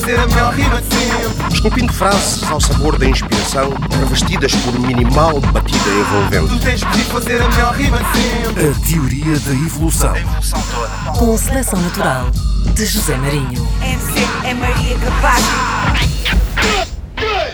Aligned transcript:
fazer 0.00 0.18
a 0.18 0.26
melhor 0.26 0.52
rima 0.52 0.82
de 0.82 0.88
sempre. 0.92 1.54
Esculpindo 1.54 1.92
frases 1.92 2.42
ao 2.50 2.60
sabor 2.60 2.98
da 2.98 3.06
inspiração, 3.06 3.72
revestidas 4.00 4.52
por 4.56 4.76
minimal 4.80 5.40
batida 5.40 5.88
envolvente. 5.88 6.48
Tu 6.48 6.64
tens 6.64 6.82
que 6.82 6.98
fazer 7.04 7.40
a 7.40 7.48
melhor 7.48 7.74
rima 7.74 7.98
de 7.98 8.18
sempre. 8.18 8.68
A 8.70 8.88
teoria 8.88 9.38
da 9.38 9.52
evolução. 9.52 10.16
Evolução 10.16 10.62
toda. 10.74 11.18
Com 11.18 11.38
seleção 11.38 11.80
natural 11.80 12.26
de 12.74 12.86
José 12.86 13.16
Marinho. 13.16 13.68
MC 13.80 14.26
é 14.44 14.54
Maria 14.54 14.98
Capaz. 14.98 15.44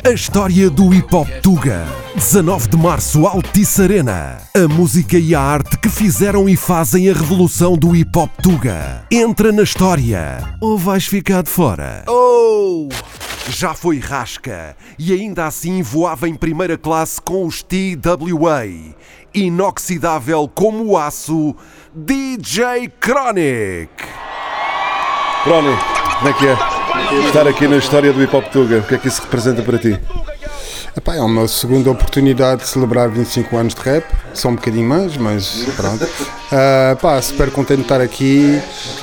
A 0.03 0.11
história 0.13 0.71
do 0.71 0.95
hip 0.95 1.15
hop 1.15 1.29
Tuga. 1.43 1.87
19 2.17 2.69
de 2.69 2.77
março, 2.77 3.27
Altice 3.27 3.83
Arena. 3.83 4.39
A 4.57 4.67
música 4.67 5.19
e 5.19 5.35
a 5.35 5.41
arte 5.41 5.77
que 5.77 5.91
fizeram 5.91 6.49
e 6.49 6.57
fazem 6.57 7.09
a 7.11 7.13
revolução 7.13 7.77
do 7.77 7.95
hip 7.95 8.19
hop 8.19 8.31
Tuga. 8.43 9.05
Entra 9.11 9.53
na 9.53 9.63
história 9.63 10.43
ou 10.59 10.79
vais 10.79 11.05
ficar 11.05 11.43
de 11.43 11.51
fora? 11.51 12.03
Já 13.49 13.75
foi 13.75 13.99
rasca 13.99 14.77
e 14.99 15.13
ainda 15.13 15.47
assim 15.47 15.83
voava 15.83 16.29
em 16.29 16.35
primeira 16.35 16.79
classe 16.79 17.21
com 17.21 17.47
os 17.47 17.63
TWA. 17.63 18.65
Inoxidável 19.35 20.51
como 20.55 20.85
o 20.85 20.99
aço, 20.99 21.55
DJ 21.95 22.93
Chronic. 23.01 23.91
Crony, 25.45 25.77
como 26.19 26.29
é 26.29 26.33
que 26.35 26.47
é? 26.47 26.57
Estar 27.27 27.49
aqui 27.49 27.67
na 27.67 27.77
história 27.77 28.13
do 28.13 28.23
hip 28.23 28.35
hop 28.35 28.45
Tuga, 28.53 28.79
o 28.79 28.83
que 28.83 28.95
é 28.95 28.99
que 28.99 29.09
isso 29.09 29.23
representa 29.23 29.63
para 29.63 29.79
ti? 29.79 29.99
Epá, 30.97 31.15
é 31.15 31.21
uma 31.21 31.47
segunda 31.49 31.91
oportunidade 31.91 32.63
de 32.63 32.69
celebrar 32.69 33.09
25 33.09 33.57
anos 33.57 33.75
de 33.75 33.81
rap, 33.81 34.05
só 34.35 34.49
um 34.49 34.57
bocadinho 34.57 34.89
mais, 34.89 35.17
mas 35.17 35.65
pronto. 35.77 36.07
Ah, 36.53 36.97
pá, 37.01 37.23
super 37.23 37.51
contente 37.51 37.79
de 37.79 37.83
estar 37.83 38.01
aqui. 38.01 38.61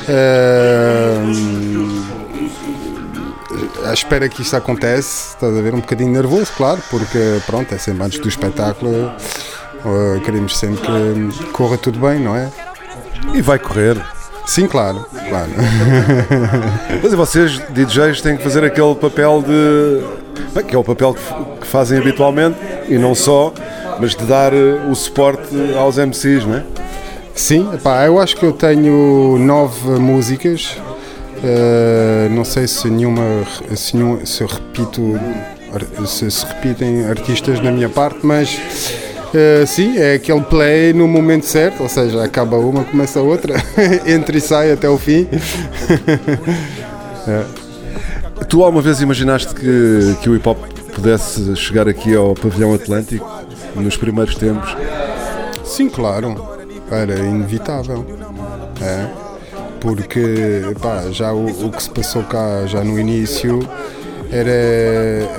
Ah, 0.07 1.15
à 3.85 3.93
espera 3.93 4.27
que 4.29 4.41
isto 4.41 4.55
acontece, 4.55 5.29
estás 5.29 5.57
a 5.57 5.61
ver? 5.61 5.73
Um 5.73 5.79
bocadinho 5.79 6.11
nervoso, 6.11 6.51
claro, 6.55 6.81
porque 6.89 7.39
pronto, 7.45 7.73
é 7.73 7.77
sempre 7.77 8.03
antes 8.03 8.19
do 8.19 8.27
espetáculo. 8.27 9.11
ah, 9.85 10.19
queremos 10.23 10.57
sempre 10.57 10.81
que 10.81 11.45
corra 11.51 11.77
tudo 11.77 11.99
bem, 11.99 12.19
não 12.19 12.35
é? 12.35 12.49
E 13.33 13.41
vai 13.41 13.59
correr. 13.59 13.97
Sim, 14.45 14.65
claro, 14.65 15.05
claro. 15.27 15.49
Mas 17.03 17.11
e 17.11 17.15
vocês, 17.15 17.61
DJs, 17.69 18.21
têm 18.21 18.37
que 18.37 18.43
fazer 18.43 18.63
aquele 18.63 18.95
papel 18.95 19.43
de. 19.45 20.53
Bem, 20.53 20.63
que 20.63 20.73
é 20.73 20.77
o 20.77 20.83
papel 20.83 21.13
que, 21.59 21.67
fazem 21.67 21.99
habitualmente, 21.99 22.57
e 22.87 22.97
não 22.97 23.13
só, 23.13 23.53
mas 23.99 24.15
de 24.15 24.23
dar 24.23 24.53
eh, 24.53 24.87
o 24.89 24.95
suporte 24.95 25.53
aos 25.77 25.97
MCs, 25.97 26.45
não 26.45 26.55
é? 26.55 26.63
Sim, 27.35 27.67
eu 28.05 28.19
acho 28.19 28.37
que 28.37 28.45
eu 28.45 28.53
tenho 28.53 29.37
nove 29.37 29.89
músicas. 29.99 30.77
Eh, 31.43 32.27
não 32.31 32.43
sei 32.45 32.67
se 32.67 32.89
nenhuma 32.89 33.23
se, 33.75 33.95
nenhum- 33.95 34.25
se 34.25 34.41
eu 34.41 34.47
repito 34.47 35.19
se, 36.05 36.29
se 36.31 36.45
repetem 36.45 37.05
artistas 37.05 37.59
na 37.61 37.71
minha 37.71 37.89
parte, 37.89 38.19
mas 38.23 38.59
eh, 39.33 39.63
sim, 39.65 39.97
é 39.97 40.15
aquele 40.15 40.41
play 40.41 40.93
no 40.93 41.07
momento 41.07 41.45
certo, 41.45 41.83
ou 41.83 41.89
seja, 41.89 42.23
acaba 42.23 42.57
uma, 42.57 42.83
começa 42.83 43.19
a 43.19 43.21
outra, 43.21 43.55
entra 44.07 44.37
e 44.37 44.41
sai 44.41 44.71
até 44.71 44.89
o 44.89 44.97
fim. 44.97 45.27
Tu 48.47 48.63
alguma 48.63 48.81
vez 48.81 49.01
imaginaste 49.01 49.53
que, 49.53 50.15
que 50.21 50.29
o 50.29 50.35
hip 50.35 50.47
hop 50.47 50.57
pudesse 50.93 51.53
chegar 51.55 51.87
aqui 51.87 52.15
ao 52.15 52.33
pavilhão 52.33 52.73
Atlântico 52.73 53.29
nos 53.75 53.97
primeiros 53.97 54.35
tempos? 54.35 54.75
Sim, 55.65 55.89
claro, 55.89 56.35
era 56.89 57.19
inevitável. 57.19 58.05
É, 58.81 59.07
porque 59.79 60.61
pá, 60.81 61.05
já 61.11 61.33
o, 61.33 61.67
o 61.67 61.71
que 61.71 61.83
se 61.83 61.89
passou 61.89 62.23
cá 62.23 62.65
já 62.65 62.83
no 62.83 62.99
início 62.99 63.59
era, 64.31 64.51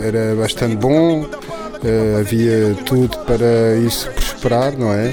era 0.02 0.34
bastante 0.36 0.76
bom, 0.76 1.26
eh, 1.84 2.20
havia 2.20 2.74
tudo 2.84 3.16
para 3.18 3.76
isso 3.84 4.10
prosperar, 4.10 4.76
não 4.76 4.92
é? 4.92 5.12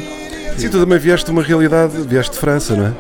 Sim, 0.58 0.69
tu 0.69 0.80
também 0.80 0.97
vieste 0.97 1.25
de 1.25 1.31
uma 1.31 1.44
realidade, 1.44 1.94
vieste 2.08 2.34
de 2.34 2.40
França, 2.40 2.75
não 2.75 2.88
é? 2.88 2.94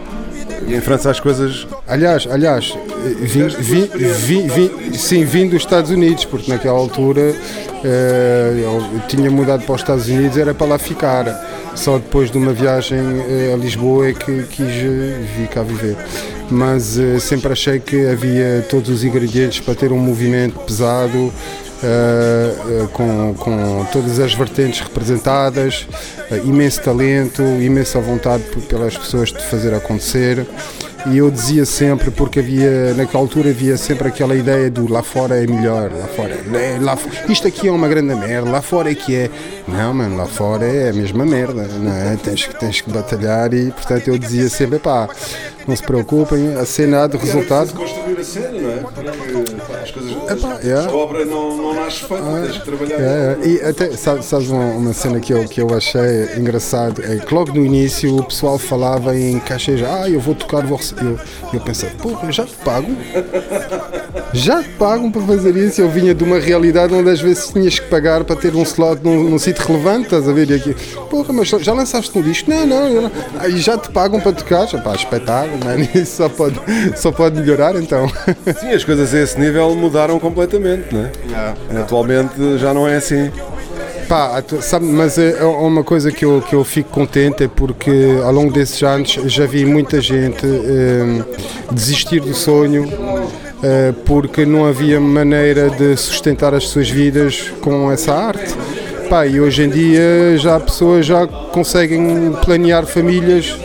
E 0.67 0.75
em 0.75 0.81
França 0.81 1.09
as 1.09 1.19
coisas. 1.19 1.67
Aliás, 1.87 2.27
aliás, 2.29 2.73
eh, 2.75 3.09
vim, 3.21 3.47
vim, 3.47 4.47
vim, 4.47 4.93
sim, 4.93 5.23
vim 5.23 5.47
dos 5.47 5.61
Estados 5.61 5.89
Unidos, 5.89 6.25
porque 6.25 6.51
naquela 6.51 6.77
altura 6.77 7.33
eu 7.85 9.01
tinha 9.07 9.29
mudado 9.29 9.63
para 9.63 9.75
os 9.75 9.81
Estados 9.81 10.07
Unidos, 10.07 10.37
era 10.37 10.53
para 10.53 10.67
lá 10.67 10.77
ficar. 10.77 11.25
Só 11.75 11.97
depois 11.97 12.31
de 12.31 12.37
uma 12.37 12.53
viagem 12.53 12.99
eh, 12.99 13.51
a 13.53 13.57
Lisboa 13.57 14.07
é 14.07 14.13
que 14.13 14.43
quis 14.43 14.65
eh, 14.65 15.27
vir 15.37 15.47
cá 15.49 15.61
viver. 15.61 15.97
Mas 16.49 16.97
eh, 16.97 17.19
sempre 17.19 17.51
achei 17.51 17.79
que 17.79 18.07
havia 18.07 18.65
todos 18.69 18.89
os 18.89 19.03
ingredientes 19.03 19.59
para 19.59 19.75
ter 19.75 19.91
um 19.91 19.99
movimento 19.99 20.57
pesado, 20.59 21.33
eh, 21.83 22.55
eh, 22.67 22.87
com, 22.93 23.35
com 23.37 23.85
todas 23.91 24.19
as 24.19 24.33
vertentes 24.33 24.79
representadas, 24.79 25.85
eh, 26.31 26.41
imenso 26.45 26.81
talento, 26.81 27.43
imensa 27.61 27.99
vontade 27.99 28.43
pelas 28.69 28.97
pessoas 28.97 29.31
de 29.31 29.43
fazer 29.45 29.73
acontecer. 29.73 30.47
E 31.11 31.17
eu 31.19 31.29
dizia 31.29 31.65
sempre, 31.65 32.09
porque 32.09 32.39
havia, 32.39 32.93
naquela 32.95 33.21
altura 33.21 33.49
havia 33.51 33.77
sempre 33.77 34.07
aquela 34.07 34.35
ideia 34.35 34.71
do 34.71 34.91
lá 34.91 35.03
fora 35.03 35.41
é 35.41 35.45
melhor, 35.45 35.91
lá 35.91 36.07
fora, 36.07 36.31
é, 36.57 36.77
lá, 36.81 36.95
fo- 36.97 37.09
isto 37.31 37.47
aqui 37.47 37.67
é 37.67 37.71
uma 37.71 37.87
grande 37.87 38.15
merda, 38.15 38.49
lá 38.49 38.59
fora 38.61 38.91
é 38.91 38.95
que 38.95 39.15
é. 39.15 39.29
Não, 39.67 39.93
mano, 39.93 40.17
lá 40.17 40.25
fora 40.25 40.65
é 40.65 40.89
a 40.89 40.93
mesma 40.93 41.23
merda, 41.23 41.67
não 41.79 41.91
é? 41.91 42.17
Tens, 42.23 42.49
tens 42.59 42.81
que 42.81 42.89
batalhar 42.89 43.53
e, 43.53 43.69
portanto, 43.71 44.07
eu 44.07 44.17
dizia 44.17 44.49
sempre, 44.49 44.79
pá, 44.79 45.07
não 45.67 45.75
se 45.75 45.83
preocupem, 45.83 46.55
a 46.55 46.65
cena 46.65 47.03
há 47.03 47.07
de 47.07 47.17
resultado. 47.17 47.73
construir 47.73 48.19
a 48.19 48.23
cena, 48.23 48.51
não 48.51 48.71
é? 48.71 48.77
Porque 48.77 49.09
as 49.83 49.91
coisas. 49.91 50.31
Epá, 50.31 50.59
yeah. 50.63 50.91
obra 50.91 51.25
não, 51.25 51.57
não 51.57 51.73
nasce 51.73 52.03
feita, 52.03 52.23
tens 52.23 52.57
que 52.57 52.65
trabalhar. 52.65 52.99
É, 52.99 53.37
é, 53.41 53.47
e 53.47 53.61
até, 53.61 53.91
sabes, 53.91 54.25
sabes 54.25 54.49
uma, 54.49 54.65
uma 54.65 54.93
cena 54.93 55.19
que 55.19 55.33
eu, 55.33 55.45
que 55.45 55.61
eu 55.61 55.73
achei 55.73 56.37
engraçado? 56.37 57.03
É 57.03 57.17
que 57.17 57.33
logo 57.33 57.53
no 57.53 57.65
início 57.65 58.15
o 58.15 58.23
pessoal 58.23 58.57
falava 58.57 59.17
em 59.17 59.39
cachês, 59.39 59.81
ah, 59.83 60.09
eu 60.09 60.19
vou 60.19 60.35
tocar, 60.35 60.65
vou 60.65 60.77
receber. 60.77 61.05
Eu, 61.05 61.19
eu 61.53 61.59
pensei, 61.61 61.89
porra, 62.01 62.31
já 62.31 62.45
te 62.45 62.55
pago? 62.55 62.87
Já 64.33 64.61
te 64.61 64.69
pagam 64.69 65.11
para 65.11 65.21
fazer 65.21 65.55
isso? 65.55 65.81
Eu 65.81 65.89
vinha 65.89 66.13
de 66.13 66.23
uma 66.23 66.39
realidade 66.39 66.93
onde 66.93 67.09
às 67.09 67.21
vezes 67.21 67.47
tinhas 67.47 67.79
que 67.79 67.87
pagar 67.87 68.23
para 68.23 68.35
ter 68.35 68.53
um 68.55 68.63
slot 68.63 69.01
num, 69.03 69.29
num 69.29 69.39
sítio 69.39 69.65
relevante, 69.65 70.05
estás 70.05 70.27
a 70.27 70.33
ver? 70.33 70.49
E 70.49 70.55
aqui, 70.55 70.75
porra, 71.09 71.31
mas 71.31 71.47
já 71.47 71.73
lançaste 71.73 72.17
um 72.17 72.21
disco? 72.21 72.49
Não, 72.49 72.65
não, 72.65 73.01
não. 73.03 73.11
Aí 73.39 73.57
já 73.57 73.77
te 73.77 73.89
pagam 73.89 74.19
para 74.19 74.33
tocar? 74.33 74.67
Já, 74.67 74.79
pá, 74.79 74.93
espetáculo, 74.93 75.54
mano, 75.63 75.87
isso 75.95 76.17
só 76.17 76.29
pode, 76.29 76.59
só 76.95 77.11
pode 77.11 77.39
melhorar 77.39 77.75
então. 77.75 78.07
Sim, 78.59 78.71
as 78.71 78.83
coisas 78.83 79.13
a 79.13 79.21
esse 79.21 79.39
nível 79.39 79.75
mudaram 79.75 80.19
completamente, 80.19 80.93
não 80.93 81.05
é? 81.05 81.81
Atualmente 81.81 82.57
já 82.57 82.73
não 82.73 82.87
é 82.87 82.95
assim. 82.95 83.31
Pá, 84.07 84.43
sabe, 84.61 84.85
mas 84.85 85.17
é 85.17 85.39
é 85.39 85.43
uma 85.43 85.83
coisa 85.83 86.11
que 86.11 86.23
eu, 86.23 86.41
que 86.47 86.53
eu 86.53 86.63
fico 86.63 86.89
contente 86.91 87.43
é 87.43 87.47
porque 87.47 88.19
ao 88.23 88.31
longo 88.31 88.53
desses 88.53 88.81
anos 88.83 89.17
já 89.25 89.47
vi 89.47 89.65
muita 89.65 89.99
gente 89.99 90.45
eh, 90.45 91.23
desistir 91.71 92.19
do 92.19 92.33
sonho 92.33 92.87
eh, 93.63 93.93
porque 94.05 94.45
não 94.45 94.65
havia 94.65 94.99
maneira 94.99 95.71
de 95.71 95.97
sustentar 95.97 96.53
as 96.53 96.67
suas 96.67 96.87
vidas 96.87 97.51
com 97.61 97.91
essa 97.91 98.13
arte. 98.13 98.53
Pá, 99.09 99.25
e 99.25 99.39
hoje 99.39 99.63
em 99.63 99.69
dia 99.69 100.37
já 100.37 100.59
pessoas 100.59 101.05
já 101.05 101.25
conseguem 101.25 102.31
planear 102.43 102.85
famílias 102.85 103.57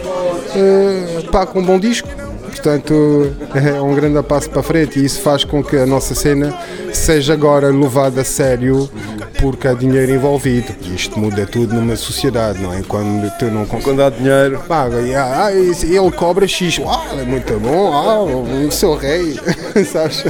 eh, 0.57 1.20
pá, 1.31 1.47
com 1.47 1.61
um 1.61 1.65
bom 1.65 1.79
disco. 1.79 2.09
Portanto, 2.51 3.33
é 3.55 3.81
um 3.81 3.95
grande 3.95 4.23
passo 4.23 4.51
para 4.51 4.63
frente 4.63 4.99
e 4.99 5.05
isso 5.05 5.21
faz 5.21 5.45
com 5.45 5.63
que 5.63 5.77
a 5.77 5.87
nossa 5.87 6.15
cena 6.15 6.55
seja 6.93 7.33
agora 7.33 7.69
levada 7.69 8.21
a 8.21 8.25
sério 8.25 8.91
porque 9.41 9.67
há 9.69 9.73
dinheiro 9.73 10.13
envolvido. 10.13 10.75
Isto 10.95 11.19
muda 11.19 11.47
tudo 11.47 11.75
numa 11.75 11.97
sociedade, 11.97 12.61
não 12.61 12.75
é? 12.75 12.83
Quando 12.83 13.31
tu 13.39 13.47
não 13.47 13.65
consegues. 13.65 13.85
Quando 13.85 14.03
há 14.03 14.11
dinheiro, 14.11 14.61
Paga, 14.69 14.99
ah, 15.19 15.47
ah, 15.47 15.53
ele 15.53 16.11
cobra 16.11 16.47
X, 16.47 16.79
uau, 16.79 17.07
é 17.19 17.23
muito 17.23 17.59
bom, 17.59 17.93
ah, 17.93 18.23
o 18.67 18.71
seu 18.71 18.95
rei, 18.97 19.39
sabes? 19.91 20.25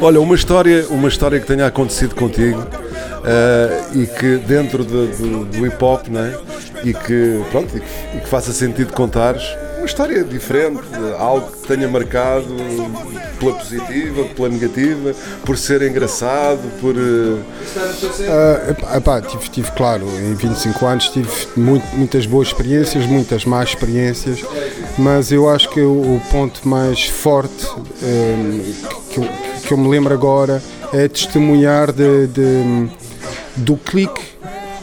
Olha, 0.00 0.20
uma 0.20 0.34
história, 0.34 0.86
uma 0.90 1.08
história 1.08 1.40
que 1.40 1.46
tenha 1.46 1.66
acontecido 1.66 2.14
contigo 2.14 2.66
eh, 3.24 3.82
e 3.94 4.06
que 4.06 4.36
dentro 4.38 4.84
de- 4.84 5.06
do, 5.16 5.44
do 5.44 5.66
hip 5.66 5.82
hop, 5.84 6.06
não 6.08 6.20
é? 6.20 6.34
E 6.84 6.94
que, 6.94 7.42
pronto, 7.50 7.76
e 7.76 7.80
que, 7.80 8.16
e 8.16 8.20
que 8.20 8.28
faça 8.28 8.52
sentido 8.52 8.92
contares. 8.92 9.42
Uma 9.76 9.86
história 9.86 10.22
diferente, 10.24 10.82
de 10.82 11.14
algo 11.18 11.50
que 11.52 11.66
tenha 11.66 11.88
marcado 11.88 12.46
pela 13.38 13.52
positiva, 13.54 14.24
pela 14.36 14.48
negativa, 14.50 15.14
por 15.44 15.56
ser 15.56 15.80
engraçado, 15.82 16.60
por. 16.80 16.94
eh, 16.96 17.38
Ah, 18.28 18.96
epá, 18.98 19.20
tive, 19.22 19.48
tive, 19.48 19.70
claro, 19.72 20.06
em 20.18 20.34
25 20.34 20.84
anos 20.86 21.08
tive 21.08 21.30
muito- 21.56 21.86
muitas 21.96 22.26
boas 22.26 22.48
experiências, 22.48 23.06
muitas 23.06 23.44
más 23.46 23.70
experiências, 23.70 24.40
mas 24.98 25.32
eu 25.32 25.48
acho 25.48 25.68
que 25.70 25.80
o, 25.80 25.92
o 26.16 26.22
ponto 26.30 26.66
mais 26.68 27.04
forte 27.08 27.66
ehm, 28.02 28.60
que, 29.10 29.18
eu, 29.18 29.28
que 29.66 29.72
eu 29.72 29.78
me 29.78 29.88
lembro 29.88 30.12
agora 30.12 30.62
é 30.92 31.08
testemunhar 31.08 31.90
de, 31.92 32.26
de- 32.26 32.90
do 33.60 33.76
clique, 33.76 34.22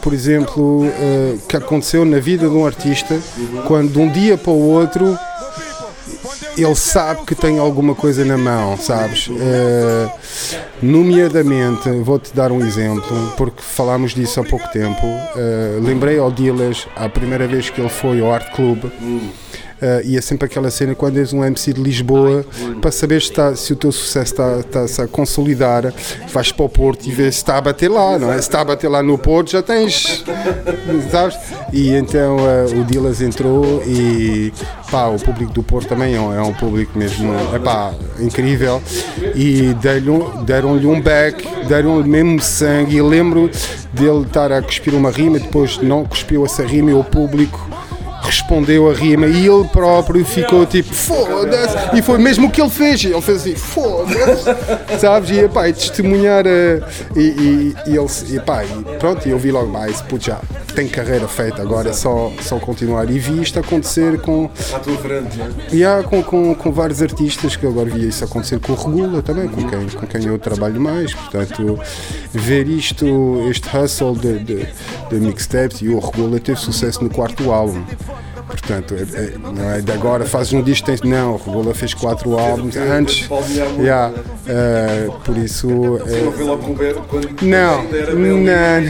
por 0.00 0.12
exemplo, 0.12 0.86
eh, 0.86 1.36
que 1.48 1.56
aconteceu 1.56 2.04
na 2.04 2.18
vida 2.18 2.48
de 2.48 2.54
um 2.54 2.64
artista, 2.64 3.18
quando 3.66 3.92
de 3.92 3.98
um 3.98 4.08
dia 4.10 4.36
para 4.36 4.52
o 4.52 4.70
outro 4.70 5.18
ele 6.56 6.74
sabe 6.74 7.24
que 7.24 7.34
tem 7.34 7.58
alguma 7.58 7.94
coisa 7.94 8.24
na 8.24 8.36
mão, 8.36 8.76
sabes? 8.76 9.28
Uh, 9.28 10.10
nomeadamente, 10.82 11.88
vou-te 12.02 12.34
dar 12.34 12.50
um 12.50 12.60
exemplo, 12.60 13.32
porque 13.36 13.62
falámos 13.62 14.12
disso 14.12 14.40
há 14.40 14.44
pouco 14.44 14.68
tempo. 14.72 15.06
Uh, 15.06 15.80
lembrei 15.80 16.18
ao 16.18 16.30
Dilas, 16.32 16.86
a 16.96 17.08
primeira 17.08 17.46
vez 17.46 17.70
que 17.70 17.80
ele 17.80 17.88
foi 17.88 18.20
ao 18.20 18.32
Art 18.32 18.52
Club. 18.54 18.84
Uh, 19.80 20.04
e 20.04 20.16
é 20.16 20.20
sempre 20.20 20.46
aquela 20.46 20.70
cena 20.70 20.92
quando 20.92 21.18
és 21.18 21.32
um 21.32 21.44
MC 21.44 21.72
de 21.72 21.80
Lisboa 21.80 22.44
para 22.80 22.90
saber 22.90 23.22
se, 23.22 23.30
está, 23.30 23.54
se 23.54 23.72
o 23.72 23.76
teu 23.76 23.92
sucesso 23.92 24.32
está, 24.32 24.84
está 24.84 25.04
a 25.04 25.06
consolidar, 25.08 25.94
vais 26.32 26.50
para 26.50 26.64
o 26.64 26.68
Porto 26.68 27.06
e 27.06 27.12
vês 27.12 27.36
se 27.36 27.42
está 27.42 27.58
a 27.58 27.60
bater 27.60 27.88
lá, 27.88 28.18
não 28.18 28.32
é? 28.32 28.34
Se 28.34 28.40
está 28.40 28.60
a 28.60 28.64
bater 28.64 28.88
lá 28.88 29.04
no 29.04 29.16
Porto 29.16 29.52
já 29.52 29.62
tens, 29.62 30.24
sabes? 31.12 31.38
E 31.72 31.90
então 31.94 32.38
uh, 32.38 32.80
o 32.80 32.84
Dilas 32.84 33.22
entrou 33.22 33.82
e 33.86 34.52
pá, 34.90 35.06
o 35.06 35.18
público 35.18 35.52
do 35.52 35.62
Porto 35.62 35.88
também 35.88 36.16
é 36.16 36.20
um, 36.20 36.34
é 36.34 36.42
um 36.42 36.52
público 36.52 36.98
mesmo 36.98 37.32
epá, 37.54 37.94
incrível 38.18 38.82
e 39.34 39.74
deram-lhe 40.44 40.86
um 40.86 41.00
back, 41.00 41.46
deram-lhe 41.68 42.08
mesmo 42.08 42.40
sangue 42.40 42.96
e 42.96 43.02
lembro 43.02 43.48
dele 43.92 44.22
estar 44.22 44.50
a 44.50 44.60
cuspir 44.60 44.94
uma 44.94 45.10
rima, 45.10 45.38
depois 45.38 45.78
não 45.78 46.04
cuspiu 46.04 46.44
essa 46.44 46.64
rima 46.64 46.90
e 46.90 46.94
o 46.94 47.04
público 47.04 47.77
respondeu 48.28 48.90
a 48.90 48.94
rima 48.94 49.26
e 49.26 49.46
ele 49.46 49.64
próprio 49.68 50.24
ficou 50.24 50.66
tipo 50.66 50.92
foda-se. 50.92 51.96
E 51.96 52.02
foi 52.02 52.18
mesmo 52.18 52.48
o 52.48 52.50
que 52.50 52.60
ele 52.60 52.70
fez. 52.70 53.02
Ele 53.04 53.20
fez 53.22 53.40
assim 53.40 53.54
foda-se. 53.54 54.98
Sabes? 55.00 55.30
E, 55.30 55.40
epá, 55.40 55.68
e 55.68 55.72
testemunhar 55.72 56.44
uh, 56.46 56.84
e, 57.16 57.20
e, 57.20 57.76
e, 57.86 57.96
ele 57.96 58.06
e, 58.30 58.40
pá, 58.40 58.64
e 58.64 58.98
pronto 58.98 59.26
e 59.26 59.30
eu 59.30 59.38
vi 59.38 59.50
logo 59.50 59.70
mais 59.70 60.00
putz, 60.02 60.26
já 60.26 60.40
tem 60.74 60.86
carreira 60.88 61.26
feita 61.26 61.62
agora 61.62 61.90
é 61.90 61.92
só, 61.92 62.30
só 62.42 62.58
continuar. 62.58 63.10
E 63.10 63.18
vi 63.18 63.42
isto 63.42 63.58
acontecer 63.58 64.20
com 64.20 64.50
à 64.74 64.78
tua 64.78 64.96
frente 64.98 65.36
né? 65.36 65.50
yeah, 65.72 66.02
com, 66.02 66.22
com, 66.22 66.54
com 66.54 66.72
vários 66.72 67.00
artistas 67.00 67.56
que 67.56 67.66
agora 67.66 67.88
vi 67.88 68.08
isso 68.08 68.24
acontecer 68.24 68.60
com 68.60 68.72
o 68.72 68.76
Regula 68.76 69.22
também 69.22 69.48
com 69.48 69.68
quem, 69.68 69.88
com 69.88 70.06
quem 70.06 70.26
eu 70.26 70.38
trabalho 70.38 70.80
mais. 70.80 71.14
Portanto 71.14 71.78
ver 72.32 72.68
isto 72.68 73.48
este 73.50 73.74
hustle 73.74 74.14
de, 74.14 74.38
de, 74.40 74.68
de 75.10 75.16
mixtapes 75.16 75.80
e 75.80 75.88
o 75.88 75.98
Regula 75.98 76.38
teve 76.38 76.60
sucesso 76.60 77.02
no 77.02 77.10
quarto 77.10 77.50
álbum 77.50 77.82
Portanto, 78.48 78.94
é, 78.94 79.02
é, 79.02 79.34
não 79.38 79.70
é 79.70 79.80
de 79.80 79.92
agora 79.92 80.24
fazes 80.24 80.54
um 80.54 80.62
disco, 80.62 80.86
tens, 80.86 81.02
não, 81.02 81.34
o 81.34 81.36
Regula 81.36 81.74
fez 81.74 81.92
quatro 81.92 82.38
álbuns 82.38 82.76
antes. 82.76 83.28
Yeah, 83.78 84.12
uh, 84.14 85.12
por 85.20 85.36
isso. 85.36 85.68
Você 85.68 86.20
não 86.20 86.46
logo 86.46 86.74
quando 87.08 87.42
não, 87.42 87.84
não, 87.84 88.38
não, 88.38 88.80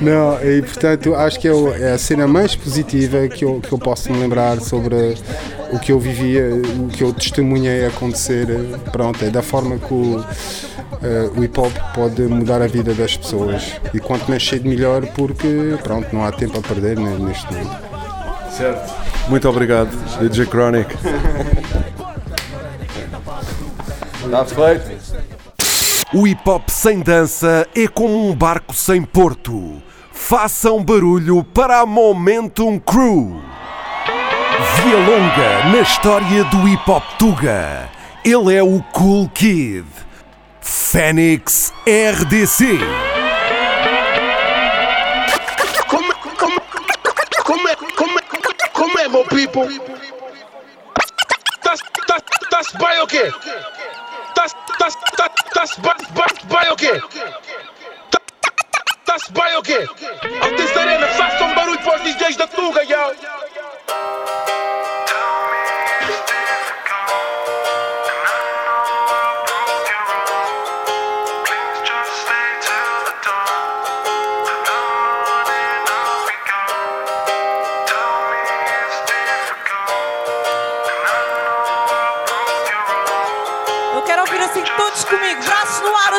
não, 0.00 0.36
não. 0.36 0.48
E 0.48 0.62
portanto, 0.62 1.14
acho 1.14 1.40
que 1.40 1.48
é, 1.48 1.52
é 1.80 1.92
a 1.92 1.98
cena 1.98 2.26
mais 2.28 2.54
positiva 2.54 3.26
que 3.28 3.44
eu, 3.44 3.60
que 3.60 3.72
eu 3.72 3.78
posso 3.78 4.12
me 4.12 4.18
lembrar 4.18 4.60
sobre 4.60 5.16
o 5.72 5.78
que 5.78 5.90
eu 5.90 5.98
vivia, 5.98 6.48
o 6.54 6.88
que 6.88 7.02
eu 7.02 7.12
testemunhei 7.12 7.86
acontecer. 7.86 8.46
Pronto, 8.92 9.24
é 9.24 9.30
da 9.30 9.42
forma 9.42 9.78
que 9.78 9.92
o 9.92 10.24
uh, 11.04 11.38
o 11.38 11.44
hip 11.44 11.58
hop 11.60 11.72
pode 11.94 12.22
mudar 12.22 12.62
a 12.62 12.66
vida 12.66 12.94
das 12.94 13.16
pessoas. 13.16 13.80
E 13.92 14.00
quanto 14.00 14.28
mais 14.28 14.46
cedo, 14.46 14.68
melhor, 14.68 15.06
porque 15.08 15.78
pronto, 15.82 16.08
não 16.12 16.24
há 16.24 16.32
tempo 16.32 16.58
a 16.58 16.62
perder 16.62 16.98
né, 16.98 17.16
neste 17.18 17.52
mundo. 17.52 17.76
Certo. 18.50 19.04
Muito 19.28 19.48
obrigado, 19.48 19.90
DJ 20.20 20.46
Chronic. 20.46 20.94
Está 24.24 24.44
feito. 24.46 25.24
O 26.12 26.26
hip 26.26 26.48
hop 26.48 26.68
sem 26.68 27.00
dança 27.00 27.66
é 27.74 27.88
como 27.88 28.28
um 28.28 28.34
barco 28.34 28.74
sem 28.74 29.02
porto. 29.02 29.82
Façam 30.12 30.82
barulho 30.82 31.42
para 31.42 31.80
a 31.80 31.86
Momentum 31.86 32.78
Crew. 32.78 33.42
Via 34.76 34.96
longa 34.96 35.64
na 35.72 35.80
história 35.80 36.44
do 36.44 36.68
hip 36.68 36.88
hop 36.88 37.02
Tuga. 37.18 37.88
Ele 38.24 38.54
é 38.54 38.62
o 38.62 38.80
Cool 38.92 39.28
Kid. 39.30 39.84
Fênix 40.94 41.72
RDC. 41.88 42.78
Como, 45.88 46.14
como, 46.14 46.60
como, 47.42 47.68
é, 47.68 47.74
como, 47.74 48.20
como 48.72 48.98
é, 49.00 49.08
meu 49.08 49.24
people? 49.24 49.80
Tá, 51.64 51.74
tá, 52.06 52.20
tá 52.48 52.60
bem 52.78 53.00
o 53.00 53.06
quê? 53.08 53.32
Tá, 54.36 54.46
tá, 54.78 54.88
tá, 55.16 55.28
tá 55.52 55.64
bem 55.82 56.70
o 56.70 56.76
quê? 56.76 57.02
Tá 59.04 59.16
bem 59.30 59.56
o 59.56 59.62
quê? 59.64 59.88
Altice 60.42 60.78
Arena, 60.78 61.08
façam 61.08 61.54
barulho 61.56 61.80
para 61.80 61.96
os 61.96 62.02
DJs 62.04 62.36
da 62.36 62.46
Tuga, 62.46 62.84
yo! 62.84 63.43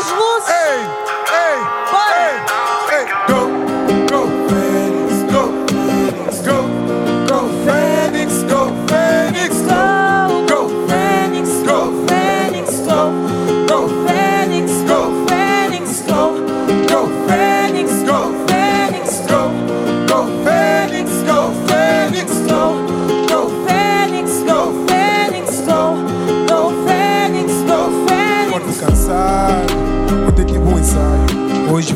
Braços 0.05 0.19
no 0.19 0.34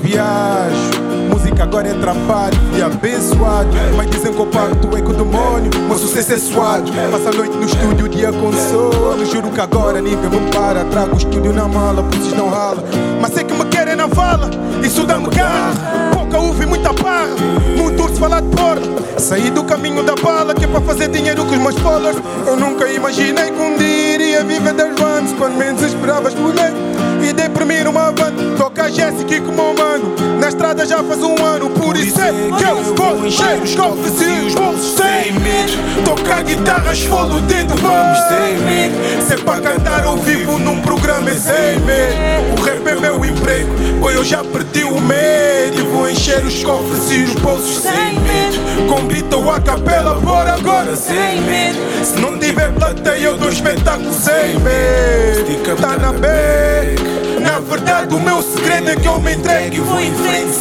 viajo. 0.10 1.10
Música 1.30 1.64
agora 1.64 1.88
é 1.88 1.94
trabalho 1.94 2.58
e 2.76 2.82
abençoado. 2.82 3.70
Mas 3.96 4.10
dizem 4.10 4.34
que 4.34 4.40
eu 4.40 4.48
parto 4.48 4.98
é 4.98 5.02
com 5.02 5.12
o 5.12 5.14
demônio, 5.14 5.72
meu 5.88 5.98
sucesso 5.98 6.34
é 6.34 6.38
suado. 6.38 6.92
Passa 7.12 7.30
a 7.30 7.32
noite 7.32 7.56
no 7.56 7.66
estúdio, 7.66 8.06
o 8.06 8.10
dia 8.10 8.32
com 8.32 8.52
sono. 8.52 9.26
Juro 9.26 9.52
que 9.52 9.62
agora 9.62 10.02
ninguém 10.02 10.30
me 10.30 10.52
para. 10.52 10.84
Trago 10.86 11.14
o 11.14 11.18
estúdio 11.18 11.54
na 11.54 11.68
mala, 11.68 12.02
vocês 12.02 12.34
não 12.34 12.50
rala. 12.50 12.84
Mas 13.22 13.34
sei 13.34 13.44
que 13.44 13.54
me 13.54 13.66
querem 13.66 13.96
na 13.96 14.08
vala, 14.08 14.50
isso 14.84 15.06
dá-me 15.06 15.30
garra. 15.30 16.12
Pouca 16.12 16.40
uva 16.40 16.64
e 16.64 16.66
muita 16.66 16.92
barra, 16.94 17.36
muito 17.78 18.04
urso 18.04 18.16
falar 18.16 18.42
de 18.42 18.50
porra. 18.50 18.82
Saí 19.20 19.52
do 19.52 19.64
caminho 19.64 20.02
da 20.04 20.16
bala, 20.16 20.56
que 20.56 20.66
é 20.66 20.68
para 20.68 20.82
fazer 20.82 21.10
dinheiro 21.10 21.46
com 21.46 21.52
os 21.52 21.62
meus 21.62 21.78
followers. 21.80 22.18
Eu 22.48 22.56
nunca 22.56 22.90
imaginei 22.90 23.52
que 23.52 23.62
um 23.62 23.78
dia 23.78 24.16
iria 24.16 24.44
viver 24.44 24.74
das 24.74 25.00
vans. 25.00 25.34
Quando 25.38 25.56
menos 25.56 25.82
esperava, 25.84 26.30
escolher 26.30 26.74
e 27.22 27.34
dei 27.34 27.50
por 27.50 27.66
mim 27.66 27.84
numa 27.84 28.12
van. 28.12 28.49
A 28.90 28.92
Jéssica 28.92 29.40
como 29.42 29.76
mano. 29.76 30.16
Na 30.40 30.50
estrada 30.50 30.84
já 30.84 31.04
faz 31.04 31.22
um 31.22 31.36
ano, 31.46 31.70
por 31.70 31.96
isso 31.96 32.20
é 32.20 32.32
que 32.58 32.64
eu 32.64 32.96
vou 32.96 33.24
encher 33.24 33.62
os 33.62 33.76
cofres 33.76 34.20
e 34.20 34.48
os 34.48 34.56
bolsos 34.56 34.96
sem 34.96 35.32
medo. 35.34 36.04
Tocar 36.04 36.42
guitarra, 36.42 36.92
esfolo 36.92 37.38
o 37.38 37.42
dedo, 37.42 37.76
vamos 37.76 38.18
sem 38.28 38.58
medo. 38.66 39.28
Se 39.28 39.36
é 39.36 39.38
para 39.38 39.62
cantar 39.62 40.06
ao 40.06 40.18
vivo 40.18 40.58
num 40.58 40.82
programa 40.82 41.30
é 41.30 41.36
sem 41.36 41.80
medo. 41.82 42.60
O 42.60 42.64
rap 42.64 42.88
é 42.88 42.96
meu 42.96 43.24
emprego, 43.24 43.70
pois 44.02 44.16
eu 44.16 44.24
já 44.24 44.44
perdi 44.44 44.84
o 44.84 45.00
medo. 45.00 45.78
E 45.78 45.82
vou 45.84 46.10
encher 46.10 46.44
os 46.44 46.64
cofres 46.64 47.12
e 47.12 47.26
os 47.26 47.36
bolsos 47.36 47.84
sem 47.84 48.20
medo. 48.22 48.88
Com 48.90 49.06
grito 49.06 49.38
ou 49.38 49.52
a 49.52 49.60
capela, 49.60 50.16
bora 50.16 50.54
agora 50.54 50.96
sem 50.96 51.40
medo. 51.44 51.78
Se 52.04 52.20
não 52.20 52.40
tiver 52.40 52.74
plateia, 52.74 53.26
eu 53.26 53.38
dou 53.38 53.50
espetáculo 53.50 54.12
sem 54.12 54.58
medo. 54.62 55.80
Tá 55.80 55.96
na 55.96 56.12
beca. 56.12 57.19
Na 57.50 57.58
verdade, 57.58 58.14
o 58.14 58.20
meu 58.20 58.44
segredo 58.44 58.92
é 58.92 58.96
que 58.96 59.08
eu 59.08 59.20
me 59.20 59.34
entregue 59.34 59.78
e 59.78 59.80
vou 59.80 60.00
em 60.00 60.14
frente. 60.14 60.54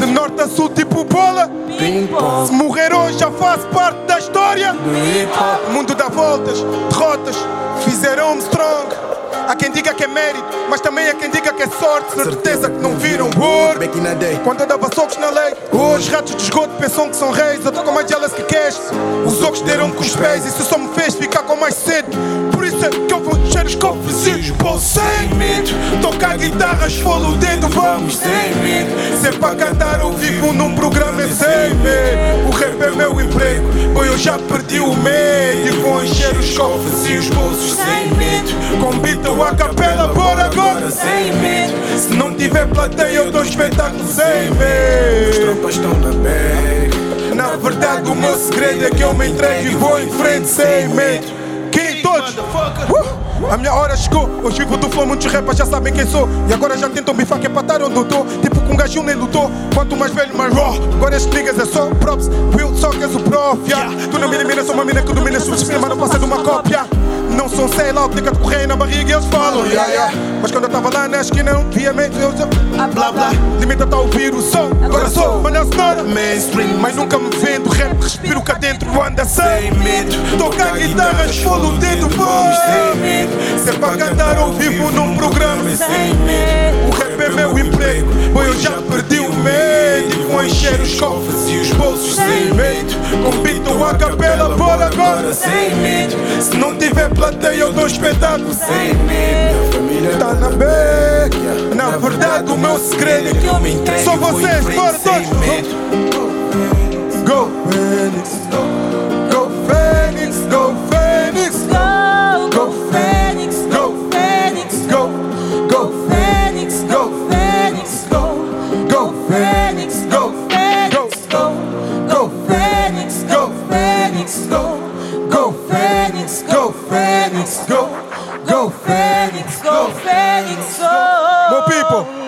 De 0.00 0.06
norte 0.06 0.40
a 0.40 0.48
sul, 0.48 0.70
tipo 0.70 1.04
bola. 1.04 1.50
Se 2.46 2.52
morrer 2.52 2.94
hoje, 2.94 3.18
já 3.18 3.30
faço 3.30 3.66
parte 3.66 3.98
da 4.06 4.18
história. 4.18 4.74
O 5.68 5.72
mundo 5.72 5.94
dá 5.94 6.08
voltas, 6.08 6.64
derrotas, 6.88 7.36
fizeram-me 7.84 8.40
strong. 8.40 8.86
Há 9.46 9.54
quem 9.54 9.70
diga 9.70 9.92
que 9.92 10.04
é 10.04 10.06
mérito, 10.06 10.42
mas 10.70 10.80
também 10.80 11.06
há 11.06 11.14
quem 11.14 11.30
diga 11.30 11.52
que 11.52 11.62
é 11.62 11.68
sorte. 11.68 12.14
Certeza 12.14 12.70
que 12.70 12.78
não 12.78 12.96
viram 12.96 13.26
ouro. 13.26 13.80
Quando 14.42 14.60
eu 14.60 14.66
dava 14.66 14.88
socos 14.94 15.18
na 15.18 15.28
lei, 15.28 15.52
hoje 15.70 16.10
ratos 16.10 16.34
de 16.34 16.42
esgoto 16.42 16.74
pensam 16.80 17.10
que 17.10 17.16
são 17.16 17.30
reis. 17.32 17.62
Eu 17.62 17.70
tô 17.70 17.82
com 17.82 17.92
mais 17.92 18.08
jealous 18.08 18.32
que 18.32 18.42
cash. 18.44 18.80
Os 19.26 19.42
outros 19.42 19.60
deram-me 19.60 19.92
com 19.92 20.00
os 20.00 20.16
pés, 20.16 20.46
isso 20.46 20.62
só 20.64 20.78
me 20.78 20.88
fez 20.94 21.14
ficar 21.16 21.42
com 21.42 21.56
mais 21.56 21.74
sede. 21.74 22.08
Por 22.50 22.64
isso 22.64 22.82
é 22.82 22.88
que 22.88 23.12
eu 23.12 23.20
vou 23.20 23.33
os 24.44 24.50
os 24.50 24.50
bolsos 24.50 25.00
sem 25.00 25.28
medo. 25.36 25.70
Toca 26.02 26.14
Tocar 26.14 26.36
guitarra, 26.36 26.86
esfola 26.86 27.28
o 27.28 27.36
dedo, 27.36 27.68
vamos 27.68 28.16
sem 28.16 28.54
medo. 28.62 29.20
Se 29.20 29.28
é 29.28 29.54
cantar 29.54 30.00
ao 30.00 30.12
vivo 30.12 30.52
num 30.52 30.74
programa 30.74 31.22
é 31.22 31.28
sem 31.28 31.74
medo. 31.76 32.48
O 32.48 32.50
rap 32.50 32.82
é 32.82 32.90
meu 32.90 33.20
emprego, 33.20 33.66
pois 33.94 34.10
eu 34.10 34.18
já 34.18 34.38
perdi 34.38 34.80
o 34.80 34.94
medo. 34.94 35.80
Vou 35.82 36.04
encher 36.04 36.36
os 36.36 36.56
cofres 36.56 37.06
e 37.08 37.14
os 37.14 37.28
bolsos 37.30 37.72
sem 37.72 38.10
medo. 38.16 38.80
Com 38.80 38.98
beat 38.98 39.24
ou 39.26 39.42
a 39.42 39.54
capela, 39.54 40.08
bora 40.08 40.44
agora 40.44 40.90
sem 40.90 41.32
medo. 41.40 41.74
Se 41.98 42.12
não 42.14 42.34
tiver 42.34 42.66
plateia, 42.68 43.16
eu 43.16 43.30
dou 43.30 43.44
espetáculo 43.44 44.06
sem 44.06 44.50
medo. 44.50 45.40
tropas 45.40 45.74
estão 45.76 45.92
na 45.98 46.12
back. 46.12 47.34
Na 47.34 47.56
verdade, 47.56 48.10
o 48.10 48.14
meu 48.14 48.36
segredo 48.36 48.86
é 48.86 48.90
que 48.90 49.02
eu 49.02 49.14
me 49.14 49.28
entrego 49.28 49.68
e 49.68 49.74
vou 49.74 50.00
em 50.00 50.08
frente 50.10 50.48
sem 50.48 50.88
medo. 50.88 51.43
Todos? 52.04 52.34
Uh! 52.36 53.50
A 53.50 53.56
minha 53.56 53.72
hora 53.72 53.96
chegou, 53.96 54.28
hoje 54.42 54.58
vivo 54.58 54.76
do 54.76 54.90
flow, 54.90 55.06
muitos 55.06 55.32
rappers 55.32 55.56
já 55.56 55.64
sabem 55.64 55.90
quem 55.90 56.06
sou. 56.06 56.28
E 56.48 56.52
agora 56.52 56.76
já 56.76 56.90
tentam 56.90 57.14
me 57.14 57.24
faca 57.24 57.46
estar 57.46 57.82
onde 57.82 57.96
eu 57.96 58.04
tô. 58.04 58.26
Tipo 58.42 58.60
com 58.60 58.74
um 58.74 58.76
gajo 58.76 59.02
nem 59.02 59.14
lutou. 59.14 59.50
Quanto 59.74 59.96
mais 59.96 60.12
velho, 60.12 60.36
mais 60.36 60.52
raw. 60.52 60.74
Agora 60.74 61.16
estes 61.16 61.32
niggas 61.34 61.58
é 61.58 61.64
só 61.64 61.86
props. 61.94 62.28
Will 62.54 62.76
só 62.76 62.90
que 62.90 63.02
és 63.02 63.14
o 63.14 63.20
prof. 63.20 63.58
Yeah. 63.66 63.90
Tu 64.10 64.18
não 64.18 64.28
me 64.28 64.36
eliminas, 64.36 64.66
sou 64.66 64.74
uma 64.74 64.84
mina 64.84 65.00
que 65.00 65.12
domina 65.14 65.40
subestima, 65.40 65.78
mas 65.80 65.90
não 65.90 65.96
passa 65.96 66.18
de 66.18 66.24
uma 66.26 66.42
cópia. 66.42 66.86
Não 67.36 67.48
sou 67.48 67.64
um 67.64 67.68
sei 67.68 67.92
lá, 67.92 68.08
que 68.08 68.20
te 68.20 68.30
correio 68.38 68.68
na 68.68 68.76
barriga 68.76 69.10
e 69.10 69.14
eles 69.14 69.26
falam. 69.26 69.66
Yeah, 69.66 69.90
yeah. 69.90 70.14
Mas 70.40 70.50
quando 70.50 70.64
eu 70.64 70.70
tava 70.70 70.92
lá 70.92 71.08
na 71.08 71.20
esquina, 71.20 71.52
não 71.52 71.70
via 71.70 71.92
meio. 71.92 72.12
Eu 72.14 72.36
já. 72.36 72.46
Blá 72.86 73.12
blá. 73.12 73.30
Limita 73.60 73.86
tá 73.86 73.96
a 73.96 74.00
ouvir 74.00 74.34
o 74.34 74.40
som. 74.40 74.70
Agora 74.82 75.08
sou, 75.08 75.40
mas 75.42 75.52
não 75.52 75.66
senhora. 75.70 76.02
Mainstream, 76.02 76.78
Mas 76.78 76.94
nunca 76.94 77.18
me 77.18 77.30
vendo 77.36 77.68
rap, 77.70 78.00
respiro 78.00 78.42
cá 78.42 78.54
dentro, 78.54 78.88
anda 79.02 79.24
sem 79.24 79.72
medo. 79.72 80.38
Tocar 80.38 80.76
guitarra, 80.76 81.26
esfola 81.26 81.68
o 81.68 81.78
dedo, 81.78 82.08
vamos 82.08 82.56
sem 82.56 83.00
medo. 83.00 83.32
Se 83.62 83.70
é 83.70 83.72
para 83.74 83.96
cantar 83.96 84.36
ao 84.36 84.52
vivo 84.52 84.90
num 84.90 85.16
programa, 85.16 85.62
sem 85.76 86.14
medo. 86.14 87.03
O 87.16 87.22
é 87.22 87.28
meu 87.28 87.56
emprego, 87.56 88.08
pois 88.32 88.48
eu 88.48 88.60
já 88.60 88.72
perdi 88.72 89.20
o 89.20 89.32
medo. 89.34 90.20
E 90.20 90.22
vou 90.24 90.44
encher 90.44 90.80
os 90.80 90.98
cofres 90.98 91.48
e 91.48 91.58
os 91.58 91.70
bolsos 91.70 92.16
sem 92.16 92.52
medo. 92.52 92.92
Com 93.22 93.42
beat 93.42 93.66
ou 93.68 93.84
a 93.84 93.94
capela, 93.94 94.48
bora 94.56 94.86
agora 94.86 95.32
sem 95.32 95.74
medo. 95.76 96.16
Se 96.42 96.56
não 96.56 96.76
tiver 96.76 97.08
plateia, 97.10 97.60
eu 97.60 97.72
dou 97.72 97.86
espetáculo 97.86 98.52
sem 98.52 98.94
medo. 99.04 100.18
Tá 100.18 100.34
na 100.34 100.48
beca, 100.48 101.74
na 101.74 101.96
verdade 101.96 102.50
o 102.50 102.58
meu 102.58 102.78
segredo 102.78 103.28
é 103.28 103.32
que 103.32 103.46
eu 103.46 103.60
me 103.60 103.72
entrego. 103.74 104.04
Só 104.04 104.16
vocês, 104.16 104.64
bora 104.74 104.98
todos. 104.98 105.28
Go 107.24 107.48
go 108.50 109.13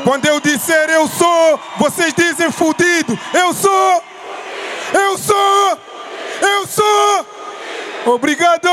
quando 0.07 0.25
eu 0.27 0.39
disser 0.39 0.89
eu 0.89 1.09
sou, 1.09 1.59
vocês 1.79 2.15
dizem 2.15 2.49
fudido. 2.53 3.19
Eu 3.35 3.53
sou, 3.53 4.03
eu 4.95 5.19
sou, 5.19 5.79
eu 6.41 6.67
sou. 6.69 8.15
Obrigado. 8.15 8.69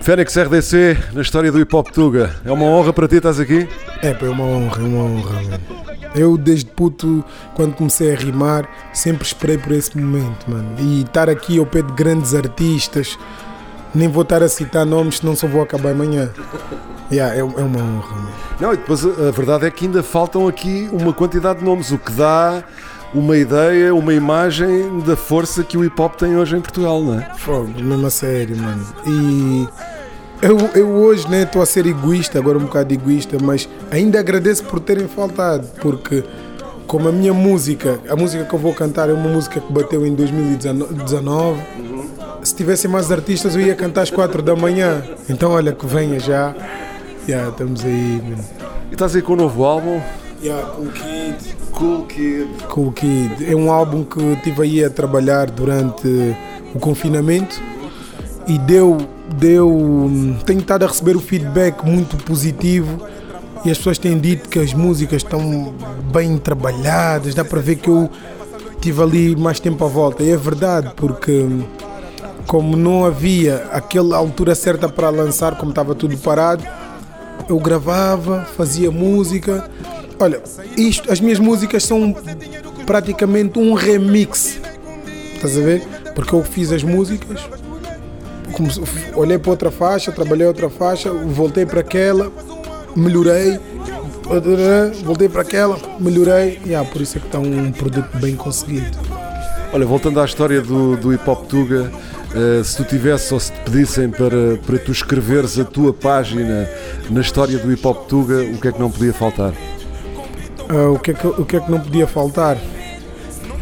Fênix 0.00 0.36
RDC 0.36 0.96
na 1.12 1.22
história 1.22 1.50
do 1.50 1.58
hip 1.58 1.74
hop 1.74 1.88
Tuga. 1.88 2.36
É 2.44 2.52
uma 2.52 2.66
honra 2.66 2.92
para 2.92 3.08
ti 3.08 3.16
estás 3.16 3.40
aqui. 3.40 3.68
É, 4.00 4.10
é 4.10 4.28
uma 4.28 4.44
honra, 4.44 4.80
é 4.80 4.84
uma 4.84 5.02
honra, 5.02 5.42
mano. 5.42 5.60
Eu, 6.14 6.38
desde 6.38 6.70
puto, 6.70 7.24
quando 7.54 7.74
comecei 7.74 8.14
a 8.14 8.16
rimar, 8.16 8.68
sempre 8.92 9.26
esperei 9.26 9.58
por 9.58 9.72
esse 9.72 9.98
momento, 9.98 10.48
mano. 10.48 10.76
E 10.78 11.02
estar 11.02 11.28
aqui 11.28 11.58
ao 11.58 11.66
pé 11.66 11.82
de 11.82 11.92
grandes 11.94 12.32
artistas, 12.32 13.18
nem 13.94 14.08
vou 14.08 14.22
estar 14.22 14.42
a 14.42 14.48
citar 14.48 14.86
nomes, 14.86 15.18
senão 15.18 15.34
só 15.34 15.46
vou 15.46 15.62
acabar 15.62 15.90
amanhã. 15.90 16.30
Yeah, 17.10 17.34
é, 17.34 17.40
é 17.40 17.42
uma 17.42 17.80
honra, 17.80 18.16
mano. 18.16 18.30
Não, 18.60 18.72
e 18.72 18.76
depois 18.76 19.04
a 19.04 19.30
verdade 19.30 19.66
é 19.66 19.70
que 19.70 19.86
ainda 19.86 20.02
faltam 20.02 20.46
aqui 20.46 20.88
uma 20.92 21.12
quantidade 21.12 21.58
de 21.58 21.64
nomes, 21.64 21.90
o 21.90 21.98
que 21.98 22.12
dá 22.12 22.62
uma 23.12 23.36
ideia, 23.36 23.94
uma 23.94 24.14
imagem 24.14 25.00
da 25.00 25.16
força 25.16 25.64
que 25.64 25.76
o 25.76 25.84
hip 25.84 26.00
hop 26.00 26.14
tem 26.14 26.36
hoje 26.36 26.56
em 26.56 26.60
Portugal, 26.60 27.02
não 27.02 27.18
é? 27.18 27.34
Fogo, 27.36 27.68
mesmo 27.82 28.06
a 28.06 28.10
sério, 28.10 28.56
mano. 28.56 28.86
E 29.06 29.68
eu, 30.40 30.56
eu 30.74 30.88
hoje 30.88 31.28
né, 31.28 31.42
estou 31.42 31.60
a 31.60 31.66
ser 31.66 31.86
egoísta, 31.86 32.38
agora 32.38 32.56
um 32.58 32.62
bocado 32.62 32.94
egoísta, 32.94 33.36
mas 33.42 33.68
ainda 33.90 34.20
agradeço 34.20 34.64
por 34.64 34.78
terem 34.78 35.08
faltado, 35.08 35.66
porque 35.80 36.24
como 36.86 37.08
a 37.08 37.12
minha 37.12 37.32
música, 37.32 38.00
a 38.08 38.16
música 38.16 38.44
que 38.44 38.52
eu 38.52 38.58
vou 38.58 38.74
cantar 38.74 39.08
é 39.08 39.12
uma 39.12 39.28
música 39.28 39.60
que 39.60 39.72
bateu 39.72 40.06
em 40.06 40.14
2019. 40.14 41.60
Se 42.42 42.54
tivessem 42.54 42.90
mais 42.90 43.12
artistas 43.12 43.54
eu 43.54 43.60
ia 43.60 43.74
cantar 43.74 44.02
às 44.02 44.10
4 44.10 44.42
da 44.42 44.56
manhã. 44.56 45.02
Então 45.28 45.52
olha 45.52 45.72
que 45.72 45.86
venha 45.86 46.18
já. 46.18 46.54
Yeah, 47.28 47.50
estamos 47.50 47.84
aí, 47.84 48.22
mano. 48.22 48.44
E 48.90 48.94
estás 48.94 49.14
aí 49.14 49.22
com 49.22 49.34
o 49.34 49.36
novo 49.36 49.64
álbum, 49.64 50.00
Yeah, 50.42 50.70
Cool 50.70 50.90
Kid. 50.90 51.56
Cool 51.70 52.06
Kid. 52.06 52.48
Cool 52.68 52.92
Kid. 52.92 53.52
É 53.52 53.54
um 53.54 53.70
álbum 53.70 54.04
que 54.04 54.20
estive 54.32 54.62
aí 54.62 54.84
a 54.84 54.88
trabalhar 54.88 55.50
durante 55.50 56.08
o 56.74 56.78
confinamento 56.78 57.60
e 58.48 58.58
deu, 58.58 58.96
deu. 59.36 59.78
Tenho 60.46 60.60
estado 60.60 60.84
a 60.84 60.88
receber 60.88 61.14
o 61.14 61.20
feedback 61.20 61.84
muito 61.84 62.16
positivo 62.24 63.06
e 63.66 63.70
as 63.70 63.76
pessoas 63.76 63.98
têm 63.98 64.18
dito 64.18 64.48
que 64.48 64.58
as 64.58 64.72
músicas 64.72 65.22
estão 65.22 65.74
bem 66.10 66.38
trabalhadas, 66.38 67.34
dá 67.34 67.44
para 67.44 67.60
ver 67.60 67.76
que 67.76 67.90
eu 67.90 68.08
tive 68.80 69.02
ali 69.02 69.36
mais 69.36 69.60
tempo 69.60 69.84
à 69.84 69.88
volta. 69.88 70.22
E 70.22 70.30
é 70.30 70.36
verdade, 70.38 70.92
porque 70.96 71.46
como 72.50 72.76
não 72.76 73.04
havia 73.04 73.68
aquela 73.70 74.16
altura 74.16 74.56
certa 74.56 74.88
para 74.88 75.08
lançar, 75.08 75.56
como 75.56 75.70
estava 75.70 75.94
tudo 75.94 76.18
parado, 76.18 76.64
eu 77.48 77.56
gravava, 77.60 78.44
fazia 78.56 78.90
música. 78.90 79.70
Olha, 80.18 80.42
isto, 80.76 81.12
as 81.12 81.20
minhas 81.20 81.38
músicas 81.38 81.84
são 81.84 82.12
praticamente 82.84 83.56
um 83.56 83.72
remix. 83.72 84.58
Estás 85.32 85.56
a 85.56 85.60
ver? 85.60 85.86
Porque 86.12 86.34
eu 86.34 86.42
fiz 86.42 86.72
as 86.72 86.82
músicas, 86.82 87.38
olhei 89.14 89.38
para 89.38 89.50
outra 89.52 89.70
faixa, 89.70 90.10
trabalhei 90.10 90.48
outra 90.48 90.68
faixa, 90.68 91.08
voltei 91.12 91.64
para 91.64 91.82
aquela, 91.82 92.32
melhorei, 92.96 93.60
voltei 95.04 95.28
para 95.28 95.42
aquela, 95.42 95.78
melhorei. 96.00 96.60
Yeah, 96.66 96.90
por 96.90 97.00
isso 97.00 97.16
é 97.16 97.20
que 97.20 97.26
está 97.26 97.38
um 97.38 97.70
produto 97.70 98.18
bem 98.18 98.34
conseguido. 98.34 98.98
Olha, 99.72 99.86
voltando 99.86 100.20
à 100.20 100.24
história 100.24 100.60
do, 100.60 100.96
do 100.96 101.14
hip 101.14 101.30
hop 101.30 101.46
Tuga, 101.46 101.92
eh, 102.34 102.62
se 102.62 102.76
tu 102.76 102.84
tivesse 102.84 103.34
ou 103.34 103.40
se 103.40 103.52
te 103.52 103.58
pedissem 103.60 104.08
para, 104.10 104.56
para 104.64 104.78
tu 104.78 104.92
escreveres 104.92 105.58
a 105.58 105.64
tua 105.64 105.92
página 105.92 106.68
na 107.10 107.20
história 107.20 107.58
do 107.58 107.72
hip 107.72 107.86
hop 107.86 108.06
Tuga, 108.06 108.42
o 108.42 108.58
que 108.58 108.68
é 108.68 108.72
que 108.72 108.78
não 108.78 108.90
podia 108.90 109.12
faltar? 109.12 109.52
Ah, 110.68 110.90
o, 110.90 110.98
que 110.98 111.10
é 111.10 111.14
que, 111.14 111.26
o 111.26 111.44
que 111.44 111.56
é 111.56 111.60
que 111.60 111.70
não 111.70 111.80
podia 111.80 112.06
faltar? 112.06 112.56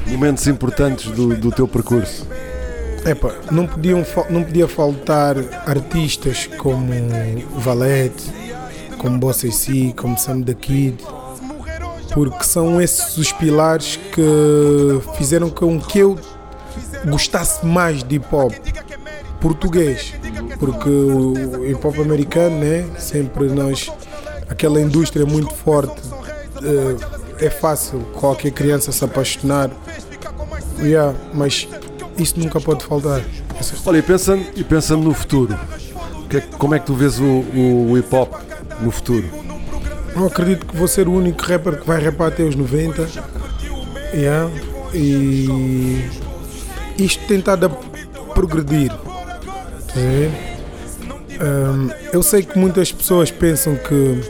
Momentos 0.07 0.47
importantes 0.47 1.11
do, 1.11 1.35
do 1.37 1.51
teu 1.51 1.67
percurso. 1.67 2.27
Epa, 3.05 3.35
não, 3.51 3.67
podiam, 3.67 4.05
não 4.29 4.43
podia 4.43 4.69
faltar 4.69 5.37
artistas 5.67 6.47
como 6.59 6.93
Valete, 7.57 8.25
como 8.99 9.19
Bossa 9.19 9.47
e 9.47 9.53
Si, 9.53 9.95
como 9.97 10.19
Sam 10.19 10.43
the 10.43 10.55
Kid, 10.55 11.03
porque 12.13 12.45
são 12.45 12.81
esses 12.81 13.17
os 13.17 13.33
pilares 13.33 13.99
que 14.13 15.17
fizeram 15.17 15.49
com 15.49 15.81
que 15.81 16.01
eu 16.01 16.19
gostasse 17.07 17.65
mais 17.65 18.03
de 18.03 18.17
hip 18.17 18.27
hop 18.33 18.53
português, 19.41 20.15
porque 20.59 20.89
o 20.89 21.65
hip 21.67 21.87
hop 21.87 21.99
americano, 22.01 22.59
né, 22.59 22.85
sempre 22.99 23.45
nós, 23.49 23.91
aquela 24.49 24.81
indústria 24.81 25.25
muito 25.25 25.55
forte, 25.55 26.01
eh, 26.63 27.47
é 27.47 27.51
fácil 27.51 28.01
qualquer 28.15 28.51
criança 28.51 28.91
se 28.91 29.05
apaixonar, 29.05 29.71
yeah, 30.81 31.15
mas 31.33 31.69
isso 32.19 32.39
nunca 32.39 32.61
pode 32.61 32.85
faltar. 32.85 33.23
Olha, 33.87 33.99
e 33.99 34.03
pensando, 34.03 34.45
e 34.57 34.65
pensando 34.65 35.03
no 35.05 35.15
futuro, 35.15 35.59
é 36.35 36.41
como 36.41 36.75
é 36.75 36.79
que 36.79 36.87
tu 36.87 36.95
vês 36.95 37.19
o, 37.21 37.25
o 37.25 37.97
hip 37.97 38.15
hop 38.15 38.33
no 38.81 38.91
futuro? 38.91 39.25
Eu 40.15 40.27
acredito 40.27 40.67
que 40.67 40.77
vou 40.77 40.89
ser 40.89 41.07
o 41.07 41.13
único 41.13 41.43
rapper 41.45 41.81
que 41.81 41.87
vai 41.87 42.03
rapar 42.03 42.29
até 42.29 42.43
os 42.43 42.57
90. 42.57 43.09
Yeah. 44.13 44.51
E 44.93 46.09
isto 46.99 47.27
tem 47.27 47.39
estado 47.39 47.67
a 47.67 47.69
progredir. 48.35 48.93
Ahm, 51.41 51.91
eu 52.13 52.23
sei 52.23 52.43
que 52.43 52.59
muitas 52.59 52.91
pessoas 52.93 53.31
pensam 53.31 53.77
que 53.77 54.21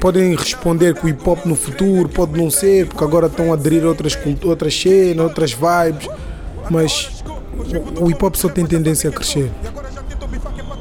podem 0.00 0.34
responder 0.34 0.94
que 0.94 1.06
o 1.06 1.08
hip 1.08 1.22
hop 1.28 1.44
no 1.46 1.54
futuro 1.54 2.08
pode 2.08 2.36
não 2.36 2.50
ser, 2.50 2.86
porque 2.88 3.04
agora 3.04 3.26
estão 3.28 3.50
a 3.52 3.54
aderir 3.54 3.84
a 3.84 3.88
outras, 3.88 4.18
outras 4.44 4.74
cenas, 4.80 5.24
outras 5.24 5.52
vibes, 5.52 6.08
mas 6.70 7.22
o- 8.00 8.04
o 8.06 8.10
hip 8.10 8.24
hop 8.24 8.34
só 8.34 8.48
tem 8.48 8.66
tendência 8.66 9.10
a 9.10 9.12
crescer. 9.12 9.50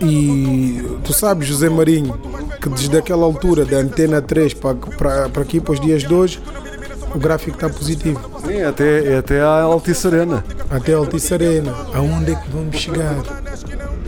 E 0.02 0.84
tu 1.04 1.14
sabes, 1.14 1.48
José 1.48 1.70
Marinho, 1.70 2.18
que 2.60 2.70
desde 2.70 2.98
aquela 2.98 3.24
altura, 3.24 3.64
da 3.66 3.78
antena 3.78 4.20
3 4.22 4.54
para, 4.56 4.74
para, 4.76 5.30
para 5.30 5.42
aqui, 5.44 5.60
para 5.60 5.74
os 5.74 5.80
dias 5.80 6.02
de 6.02 6.12
hoje, 6.14 6.40
o 7.14 7.20
gráfico 7.20 7.56
está 7.56 7.70
positivo. 7.70 8.20
Sim, 8.46 8.58
é 8.58 8.66
até, 8.66 9.14
é 9.14 9.18
até 9.18 9.42
à 9.42 9.62
Altice 9.62 10.08
Arena. 10.08 10.44
Até 10.70 10.94
a 10.94 10.98
Altice 10.98 11.34
Arena. 11.34 11.74
Aonde 11.94 12.32
é 12.32 12.36
que 12.36 12.50
vamos 12.50 12.78
chegar? 12.78 13.18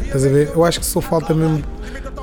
Estás 0.05 0.25
a 0.25 0.29
ver? 0.29 0.51
Eu 0.53 0.63
acho 0.63 0.79
que 0.79 0.85
só 0.85 1.01
falta 1.01 1.33
mesmo 1.33 1.63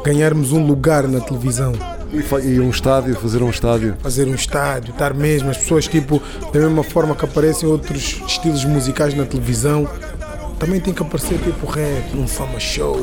ganharmos 0.05 0.53
um 0.53 0.65
lugar 0.65 1.07
na 1.07 1.21
televisão. 1.21 1.73
E, 2.13 2.47
e 2.47 2.61
um 2.61 2.71
estádio, 2.71 3.15
fazer 3.15 3.43
um 3.43 3.51
estádio. 3.51 3.97
Fazer 4.03 4.27
um 4.27 4.35
estádio, 4.35 4.93
estar 4.93 5.15
mesmo, 5.15 5.51
as 5.51 5.59
pessoas 5.59 5.87
tipo, 5.87 6.21
da 6.53 6.59
mesma 6.59 6.83
forma 6.83 7.15
que 7.15 7.25
aparecem 7.25 7.69
outros 7.69 8.21
estilos 8.27 8.65
musicais 8.65 9.15
na 9.15 9.25
televisão, 9.25 9.89
também 10.59 10.81
tem 10.81 10.93
que 10.93 11.03
aparecer 11.03 11.39
tipo 11.39 11.67
rap, 11.67 12.15
num 12.15 12.27
fama 12.27 12.59
show. 12.59 13.01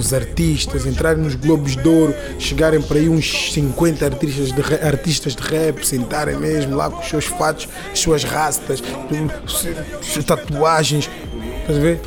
Os 0.00 0.14
artistas 0.14 0.86
entrarem 0.86 1.22
nos 1.22 1.34
Globos 1.34 1.76
de 1.76 1.86
Ouro, 1.86 2.14
chegarem 2.38 2.80
para 2.80 2.96
aí 2.96 3.06
uns 3.06 3.52
50 3.52 4.02
artistas 4.02 4.50
de, 4.50 4.74
artistas 4.82 5.36
de 5.36 5.42
rap, 5.42 5.86
sentarem 5.86 6.38
mesmo 6.38 6.74
lá 6.74 6.88
com 6.88 7.00
os 7.00 7.06
seus 7.06 7.26
fatos, 7.26 7.68
as 7.92 7.98
suas 7.98 8.24
rastas, 8.24 8.82
tatuagens. 10.26 11.10
Estás 11.60 11.76
a 11.76 11.80
ver? 11.82 12.00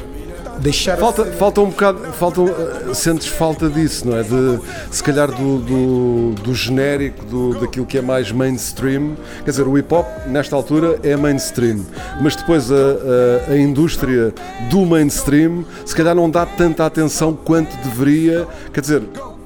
Deixar 0.63 0.97
Falta, 0.97 1.25
falta 1.25 1.59
um 1.59 1.69
bocado, 1.69 1.99
falta, 2.13 2.41
eh, 2.41 2.93
sentes 2.93 3.27
falta 3.27 3.69
disso, 3.69 4.07
não 4.07 4.17
é? 4.17 4.23
De, 4.23 4.59
se 4.89 5.03
calhar 5.03 5.29
do, 5.29 5.59
do, 5.59 6.41
do 6.41 6.55
genérico, 6.55 7.25
do, 7.25 7.59
daquilo 7.59 7.85
que 7.85 7.97
é 7.97 8.01
mais 8.01 8.31
mainstream. 8.31 9.17
Quer 9.43 9.51
dizer, 9.51 9.67
o 9.67 9.77
hip 9.77 9.93
hop, 9.93 10.07
nesta 10.25 10.55
altura, 10.55 10.97
é 11.03 11.17
mainstream, 11.17 11.85
mas 12.21 12.37
depois 12.37 12.71
a, 12.71 12.75
a, 12.75 13.51
a 13.51 13.57
indústria 13.57 14.33
do 14.69 14.85
mainstream, 14.85 15.65
se 15.85 15.93
calhar 15.93 16.15
não 16.15 16.29
dá 16.29 16.45
tanta 16.45 16.85
atenção 16.85 17.33
quanto 17.33 17.75
deveria. 17.83 18.47
Quer 18.71 18.79
dizer, 18.79 19.03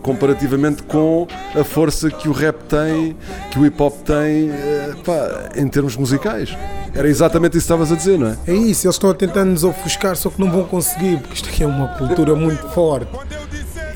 comparativamente 0.08 0.84
com 0.84 1.28
a 1.54 1.66
força 1.66 2.10
que 2.10 2.30
o 2.30 2.32
rap 2.32 2.64
tem, 2.64 3.14
que 3.52 3.60
o 3.60 3.66
hip 3.66 3.82
hop 3.82 3.94
tem, 4.06 4.50
eh, 4.50 4.96
pá, 5.04 5.50
em 5.54 5.68
termos 5.68 5.98
musicais. 5.98 6.58
Era 6.96 7.10
exatamente 7.10 7.58
isso 7.58 7.68
que 7.68 7.74
estavas 7.74 7.92
a 7.92 7.96
dizer, 7.96 8.18
não 8.18 8.28
é? 8.28 8.38
É 8.48 8.54
isso, 8.54 8.88
eles 8.88 8.96
estão 8.96 9.10
a 9.10 9.14
tentar 9.14 9.44
nos 9.44 9.66
ofuscar, 9.66 10.16
só 10.16 10.30
que 10.30 10.40
não 10.40 10.50
vão 10.50 10.64
conseguir, 10.64 11.18
porque 11.18 11.34
isto 11.34 11.50
aqui 11.50 11.62
é 11.62 11.68
uma 11.68 11.90
cultura 11.90 12.34
muito 12.36 12.70
forte. 12.70 13.12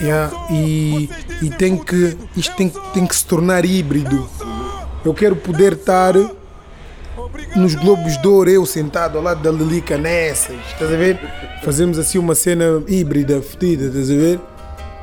Yeah, 0.01 0.33
e 0.49 1.09
e 1.41 1.49
tem 1.49 1.77
que, 1.77 2.17
isto 2.35 2.55
tem, 2.57 2.69
tem 2.93 3.05
que 3.05 3.15
se 3.15 3.25
tornar 3.25 3.63
híbrido. 3.63 4.29
Eu 5.03 5.13
quero 5.13 5.35
poder 5.35 5.73
estar 5.73 6.13
nos 7.55 7.73
Globos 7.73 8.21
de 8.21 8.27
Ouro, 8.27 8.49
eu 8.49 8.65
sentado 8.65 9.17
ao 9.17 9.23
lado 9.23 9.41
da 9.41 9.51
Lilica 9.51 9.97
nessas, 9.97 10.57
estás 10.71 10.91
a 10.93 10.97
ver? 10.97 11.19
Fazemos 11.63 11.97
assim 11.97 12.17
uma 12.17 12.35
cena 12.35 12.83
híbrida, 12.87 13.41
fedida, 13.41 13.85
estás 13.85 14.11
a 14.11 14.15
ver? 14.15 14.39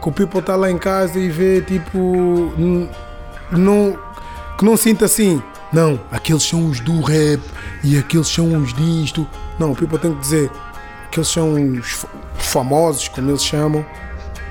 Que 0.02 0.08
o 0.08 0.12
people 0.12 0.40
está 0.40 0.54
lá 0.56 0.70
em 0.70 0.78
casa 0.78 1.18
e 1.18 1.28
vê 1.28 1.60
tipo. 1.60 2.52
Não, 3.50 3.98
que 4.56 4.64
não 4.64 4.76
sinta 4.76 5.04
assim. 5.06 5.42
Não, 5.72 6.00
aqueles 6.10 6.42
são 6.44 6.66
os 6.70 6.80
do 6.80 7.00
rap 7.02 7.40
e 7.84 7.98
aqueles 7.98 8.28
são 8.28 8.56
os 8.62 8.72
disto. 8.72 9.26
Não, 9.58 9.72
o 9.72 9.76
people 9.76 9.98
tem 9.98 10.14
que 10.14 10.20
dizer. 10.20 10.50
Aqueles 11.06 11.28
são 11.28 11.52
os 11.54 11.90
fa- 11.92 12.08
os 12.38 12.46
famosos, 12.46 13.08
como 13.08 13.30
eles 13.30 13.44
chamam, 13.44 13.84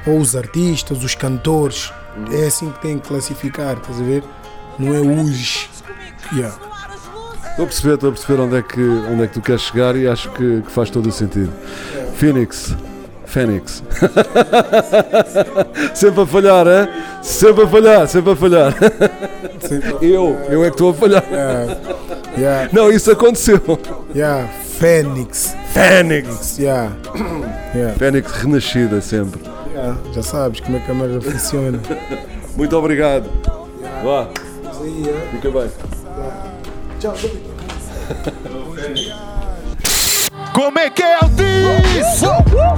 ou 0.06 0.20
os 0.20 0.36
artistas, 0.36 1.04
os 1.04 1.16
cantores. 1.16 1.92
É 2.32 2.48
assim 2.48 2.72
que 2.72 2.82
tem 2.82 2.98
que 3.00 3.08
classificar, 3.08 3.78
estás 3.78 4.00
a 4.02 4.04
ver? 4.04 4.24
Não 4.78 4.94
é 4.94 5.00
os. 5.00 5.70
Yeah. 6.34 6.56
Estou 7.52 7.64
a 7.64 7.68
perceber, 7.68 7.94
estou 7.96 8.10
a 8.10 8.12
perceber 8.14 8.42
onde 8.42 8.56
é 8.58 8.62
que, 8.62 8.82
onde 8.82 9.24
é 9.24 9.28
que 9.28 9.34
tu 9.34 9.42
queres 9.42 9.62
chegar 9.62 9.96
e 9.96 10.08
acho 10.08 10.30
que, 10.32 10.62
que 10.62 10.72
faz 10.72 10.90
todo 10.90 11.08
o 11.08 11.12
sentido. 11.12 11.52
Phoenix. 12.16 12.76
Fênix. 13.28 13.84
sempre 15.94 16.22
a 16.22 16.26
falhar, 16.26 16.66
é? 16.66 16.88
Sempre 17.22 17.66
a 17.66 17.68
falhar, 17.68 18.08
sempre 18.08 18.32
a 18.32 18.36
falhar. 18.36 18.74
Eu, 20.02 20.38
eu 20.50 20.64
é 20.64 20.70
que 20.70 20.76
estou 20.76 20.92
a 20.92 20.94
falhar. 20.94 21.24
Yeah. 21.30 21.78
Yeah. 22.38 22.70
Não, 22.72 22.90
isso 22.90 23.12
aconteceu. 23.12 23.60
Yeah. 24.16 24.48
Fênix. 24.80 25.58
Fênix. 25.74 26.58
Yeah. 26.58 26.96
Yeah. 27.76 28.00
Fênix 28.00 28.32
renascida 28.32 29.02
sempre. 29.02 29.42
Yeah. 29.72 29.98
Já 30.14 30.24
sabes 30.24 30.62
como 30.62 30.78
é 30.78 30.80
que 30.80 30.90
a 30.90 30.94
merda 30.94 31.20
funciona. 31.20 31.82
Muito 32.56 32.78
obrigado. 32.78 33.30
Vá. 34.04 34.30
Fica 35.32 35.52
bem. 35.52 35.70
Como 40.58 40.80
é 40.80 40.90
que 40.90 41.04
é 41.04 41.20
o 41.20 41.30
disso? 41.30 42.26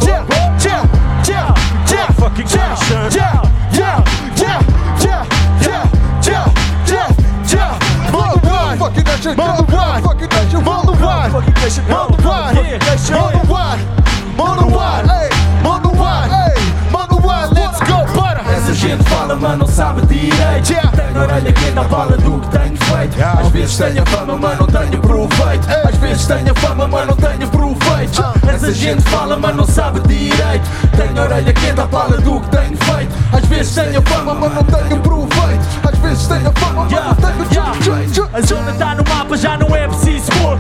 Yeah, 0.06 0.26
yeah, 0.60 0.84
yeah, 1.26 1.54
yeah, 1.90 2.12
fucking 2.12 2.46
yeah, 2.54 2.76
yeah, 3.10 3.42
yeah, 3.72 4.04
yeah, 4.36 4.60
yeah, 5.00 5.24
yeah, 5.62 5.86
yeah, 6.28 6.52
yeah, 6.86 7.08
yeah. 7.48 7.80
Manda 8.12 8.36
one, 8.52 8.84
manda 9.38 9.62
one, 9.64 10.62
manda 10.62 10.92
one, 10.92 10.92
manda 10.92 10.92
one, 10.92 11.32
manda 11.32 11.72
one, 11.88 11.88
manda 11.88 12.28
one, 12.28 12.56
hey, 12.56 12.80
manda 14.38 14.66
one, 14.68 15.39
Essa 18.70 18.88
gente 18.88 19.04
fala, 19.10 19.36
mas 19.36 19.58
não 19.58 19.66
sabe 19.66 20.06
direito. 20.06 20.70
Yeah. 20.70 20.92
Tenho 20.92 21.20
orelha 21.20 21.52
que 21.52 21.66
ainda 21.66 21.84
fala 21.86 22.16
do 22.18 22.40
que 22.40 22.50
tenho 22.50 22.78
feito. 22.78 23.18
Às 23.20 23.48
vezes 23.48 23.78
tenho 23.78 24.06
fama, 24.06 24.38
mas 24.38 24.60
não 24.60 24.68
tenho 24.68 25.02
proveito. 25.02 25.68
Às 25.88 25.96
vezes 25.96 26.28
tenho 26.28 26.54
fama, 26.54 26.88
mas 26.88 27.08
não 27.08 27.16
tenho 27.16 27.48
proveito. 27.50 28.24
Essa 28.48 28.72
gente 28.72 29.02
fala, 29.10 29.38
mas 29.38 29.56
não 29.56 29.66
sabe 29.66 30.00
direito. 30.02 30.70
Tenho 30.96 31.20
orelha 31.20 31.52
que 31.52 31.66
ainda 31.66 31.88
fala 31.88 32.18
do 32.18 32.40
que 32.42 32.50
tenho 32.50 32.78
feito. 32.78 33.16
Às 33.34 33.46
vezes 33.46 33.74
tenho 33.74 34.02
fama, 34.04 34.34
mas 34.36 34.54
não 34.54 34.64
tenho 34.64 35.02
proveito. 35.02 35.90
Às 35.92 35.98
vezes 35.98 36.28
tenho 36.28 36.54
fama, 36.54 36.88
mas 36.92 37.06
não 37.06 37.16
tenho 37.16 37.82
jeito. 37.82 38.30
A 38.32 38.42
zona 38.42 38.72
tá 38.74 38.94
no 38.94 39.04
mapa, 39.10 39.36
já 39.36 39.58
não 39.58 39.76
é 39.76 39.88
preciso 39.88 40.32
pôr. 40.44 40.60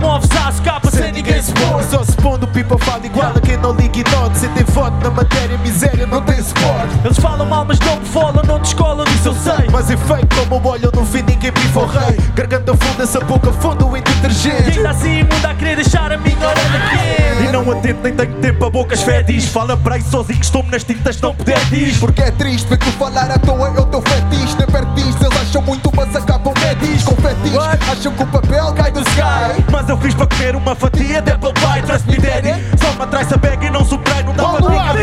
Move-se 0.00 0.38
às 0.38 0.60
capas 0.60 0.94
sem 0.94 1.12
ninguém 1.12 1.40
se 1.42 1.52
pôr. 1.52 1.82
Só 1.84 2.04
se 2.04 2.12
pondo, 2.16 2.46
pipa 2.48 2.76
fala 2.78 3.04
igual 3.06 3.32
a 3.34 3.40
quem 3.40 3.56
não 3.56 3.72
liga 3.72 3.98
e 3.98 4.04
nota. 4.10 4.34
Se 4.34 4.48
tem 4.48 4.64
foto 4.64 4.94
na 5.02 5.10
matéria, 5.10 5.58
miséria, 5.58 6.06
não 6.06 6.22
tem 6.22 6.42
suporte. 6.42 6.94
Eles 7.04 7.18
falam 7.18 7.46
mal, 7.46 7.64
mas 7.64 7.78
não 7.80 7.96
me 7.96 8.06
falam, 8.06 8.42
não 8.46 8.60
te 8.60 8.66
escolam, 8.66 9.04
disso 9.04 9.28
eu 9.28 9.34
sei. 9.34 9.68
Mas 9.70 9.90
efeito, 9.90 10.36
como 10.36 10.66
olham 10.68 10.90
no 10.94 11.04
fim, 11.04 11.22
ninguém 11.22 11.52
pifa 11.52 11.80
o 11.80 11.86
rei. 11.86 12.18
Garganta 12.34 12.74
funda, 12.76 13.02
essa 13.02 13.20
boca 13.20 13.52
fundo 13.52 13.96
em 13.96 14.00
E 14.00 14.02
detergente. 14.02 14.78
ainda 14.78 14.90
assim, 14.90 15.22
mundo 15.22 15.46
a 15.46 15.54
querer 15.54 15.76
deixar 15.76 16.12
a 16.12 16.16
minha 16.16 16.36
orelha 16.36 16.80
quente. 16.90 17.48
E 17.48 17.52
não 17.52 17.70
atento, 17.70 18.00
nem 18.02 18.14
tenho 18.14 18.34
tempo 18.40 18.64
a 18.64 18.70
bocas 18.70 19.02
fétis. 19.02 19.46
Fala 19.46 19.76
para 19.76 19.96
aí 19.96 20.02
sozinho 20.02 20.38
que 20.38 20.44
estou-me 20.44 20.70
nas 20.70 20.84
tintas, 20.84 21.20
não 21.20 21.34
puder 21.34 21.58
diz. 21.66 21.98
Porque 21.98 22.22
é 22.22 22.30
triste 22.30 22.68
ver 22.68 22.78
tu 22.78 22.90
falar 22.92 23.30
à 23.30 23.38
toa 23.38 23.68
é 23.68 23.80
o 23.80 23.86
teu 23.86 24.02
fetiche 24.02 24.56
Nem 24.58 24.66
pertis, 24.66 25.16
eles 25.20 25.40
acham 25.40 25.62
muito 25.62 25.90
mas 25.94 26.14
acabam 26.16 26.54
metis 26.60 27.04
Com 27.04 27.16
fetiche, 27.16 27.56
acham 27.90 28.12
que 28.12 28.22
o 28.22 28.26
papel 28.26 28.72
cai 28.74 28.90
do 28.90 29.00
sky 29.00 29.62
Mas 29.74 29.88
eu 29.88 29.96
fiz 29.98 30.14
para 30.14 30.28
comer 30.28 30.54
uma 30.54 30.72
fatia 30.76 31.20
de 31.20 31.32
apple 31.32 31.52
pie. 31.52 31.82
Trust-me, 31.82 32.16
daddy. 32.18 32.54
Só 32.80 32.92
me 32.92 33.02
atrai 33.02 33.22
essa 33.22 33.36
bag 33.36 33.66
e 33.66 33.70
não 33.70 33.84
subtrai, 33.84 34.22
não 34.22 34.32
dá 34.32 34.44
para 34.44 34.60
brincar. 34.62 34.94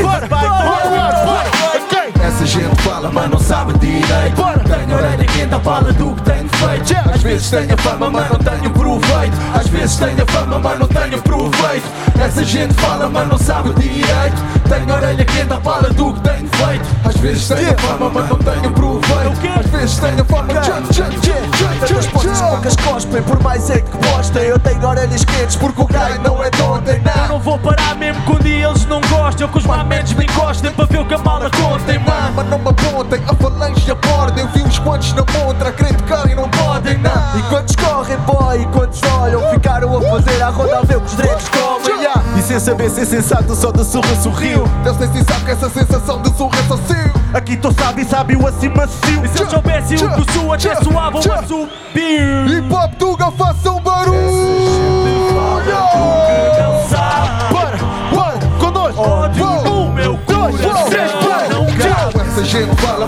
Essa 2.25 2.45
gente 2.45 2.81
fala, 2.81 3.12
mas 3.12 3.29
não 3.29 3.38
sabe 3.38 3.77
direito. 3.79 4.41
Tenho 4.41 4.95
orelha 4.95 5.25
que 5.25 5.41
ainda 5.41 5.60
fala 5.60 5.91
do 5.91 6.15
que 6.15 6.21
tenho 6.21 6.47
feito. 6.47 7.10
Às 7.13 7.21
vezes 7.21 7.49
tenho 7.49 7.77
fama, 7.79 8.10
mas 8.10 8.29
não 8.29 8.39
tenho 8.39 8.69
proveito. 8.69 9.38
Às 9.53 9.67
vezes 9.67 9.97
tenho 9.97 10.25
fama, 10.27 10.60
mas 10.60 10.79
não 10.79 10.88
tenho 10.88 11.21
proveito. 11.21 11.86
Essa 12.17 12.43
gente 12.45 12.73
fala, 12.75 13.10
mas 13.10 13.27
não 13.27 13.38
sabe 13.38 13.73
direito. 13.73 14.41
Tenho 14.69 14.95
orelha 14.95 15.25
que 15.25 15.38
ainda 15.38 15.60
fala 15.60 15.89
do 15.89 16.13
que 16.13 16.21
tenho 16.21 16.47
feito. 16.47 16.86
Às 17.03 17.17
vezes 17.17 17.47
tenho 17.49 17.77
fama, 17.77 18.10
mas 18.13 18.29
não 18.29 18.38
tenho 18.38 18.71
proveito. 18.71 18.80
Tenho 19.81 20.23
fama, 20.25 20.47
tchan, 20.61 20.83
tchan, 20.83 21.09
tchan, 21.09 21.87
tchan, 21.87 21.97
As 21.97 22.05
postas 22.05 22.39
poucas 22.39 22.75
cospem 22.75 23.23
por 23.23 23.41
mais 23.41 23.67
é 23.71 23.81
que 23.81 23.97
postem 23.97 24.43
Eu 24.43 24.59
tenho 24.59 24.87
orelhas 24.87 25.25
quentes 25.25 25.55
porque 25.55 25.81
o 25.81 25.87
gaio 25.87 26.21
não 26.21 26.43
é 26.43 26.51
de 26.51 26.61
ontem 26.61 27.01
Eu 27.03 27.21
não 27.21 27.27
não 27.29 27.39
vou 27.39 27.57
parar 27.57 27.95
mesmo 27.95 28.21
quando 28.25 28.45
eles 28.45 28.85
não 28.85 29.01
gostam. 29.01 29.47
Que 29.47 29.57
os 29.57 29.65
mamentos 29.65 30.13
me 30.13 30.25
encostem 30.25 30.71
para 30.71 30.85
ver 30.85 30.99
o 30.99 31.05
que 31.05 31.15
a 31.15 31.17
mala 31.17 31.49
contem, 31.49 31.97
Não, 31.97 32.05
mano. 32.05 32.33
mas 32.35 32.47
não 32.47 32.59
me 32.59 32.69
apontem, 32.69 33.23
a 33.27 33.33
falange 33.33 33.91
aborda 33.91 34.39
Eu 34.39 34.47
vi 34.49 34.61
uns 34.61 34.77
quantos 34.77 35.13
na 35.13 35.23
montra, 35.33 35.69
a 35.69 35.71
tocar 35.71 36.29
e 36.29 36.35
não 36.35 36.47
podem 36.49 36.99
não 36.99 37.39
E 37.39 37.41
quantos 37.49 37.75
correm 37.75 38.17
boy, 38.19 38.61
e 38.61 38.65
quantos 38.67 39.01
olham? 39.19 39.49
Ficaram 39.49 39.97
a 39.97 40.01
fazer 40.01 40.41
a 40.43 40.49
roda 40.49 40.77
a 40.77 40.81
ver 40.81 40.99
que 40.99 41.05
os 41.05 41.13
dreads 41.15 41.49
comem. 41.49 42.01
Yeah. 42.01 42.21
E 42.37 42.41
sem 42.43 42.59
saber 42.59 42.89
ser 42.91 43.05
sensato, 43.05 43.55
só 43.55 43.71
da 43.71 43.83
surra 43.83 44.15
sorriu. 44.21 44.63
Deus 44.83 44.97
tem 44.97 45.11
sim 45.11 45.23
sabe 45.23 45.45
que 45.45 45.51
essa 45.51 45.69
sensação 45.69 46.21
de 46.21 46.35
surra 46.37 46.59
é 46.59 46.63
só 46.67 46.77
seu 46.77 47.11
Aqui 47.33 47.55
tô 47.55 47.71
sabe 47.71 48.01
e 48.01 48.05
sabe 48.05 48.35
o 48.35 48.45
acima 48.45 48.87
cio. 48.87 49.23
E 49.23 49.27
se 49.27 49.41
eu 49.41 49.49
soubesse 49.49 49.95
o 49.95 49.97
que 49.97 50.21
o 50.21 50.33
sul 50.33 50.53
até 50.53 50.75
suavam 50.75 51.19
a 51.19 51.43
subir. 51.43 52.47
Hip 52.49 52.73
Hop 52.73 52.93
Tuga, 52.95 53.31
façam 53.31 53.79
barulho 53.79 54.61
sabe. 56.89 57.53
Para, 57.53 57.77
para, 58.15 58.39
com 58.59 58.71
dois. 58.71 58.97
Ódio 58.97 59.45
no 59.63 59.91
meu 59.93 60.17
coração. 60.17 60.71
Não 61.49 61.65
quero. 61.77 62.21
Essa 62.27 62.43
gente 62.43 62.81
fala, 62.81 63.00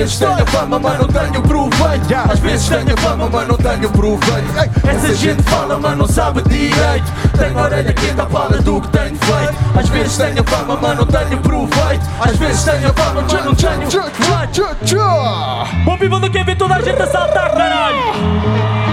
vezes 0.00 0.18
tenho 0.18 0.46
fama, 0.46 0.78
mas 0.78 0.98
não 0.98 1.06
tenho 1.08 1.42
proveito. 1.42 2.14
Às 2.32 2.38
vezes 2.38 2.68
tenho 2.68 2.96
fama, 2.98 3.28
mas 3.30 3.48
não 3.48 3.56
tenho 3.56 3.90
proveito. 3.90 4.48
Ei, 4.58 4.90
Essa 4.90 5.14
gente 5.14 5.42
fala, 5.42 5.78
mas 5.78 5.98
não 5.98 6.06
sabe 6.06 6.42
direito. 6.42 7.12
Tenho 7.38 7.58
a 7.58 7.62
orelha 7.62 7.92
quente, 7.92 8.20
a 8.20 8.26
fala 8.26 8.58
do 8.62 8.80
que 8.80 8.88
tenho 8.88 9.16
feito. 9.16 9.78
Às 9.78 9.88
vezes 9.88 10.16
tenho 10.16 10.44
fama, 10.44 10.78
mas 10.80 10.98
não 10.98 11.06
tenho 11.06 11.38
proveito. 11.40 12.04
Às 12.20 12.36
vezes 12.36 12.64
tenho 12.64 12.92
fama, 12.94 13.22
mas 13.22 13.44
não 13.44 13.54
tenho 13.54 13.86
proveito. 13.90 15.84
Bom 15.84 15.98
people 15.98 16.20
do 16.20 16.30
Kevin, 16.30 16.56
toda 16.56 16.74
a 16.76 16.80
gente 16.80 17.00
a 17.02 17.06
saltar, 17.06 17.50
caralho! 17.52 17.96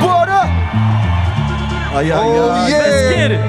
Bora! 0.01 0.41
Ai, 1.95 2.11
ai, 2.11 2.19
Oh, 2.19 2.51
ai. 2.51 2.71
Let's 2.71 3.09
get 3.15 3.31
it! 3.31 3.41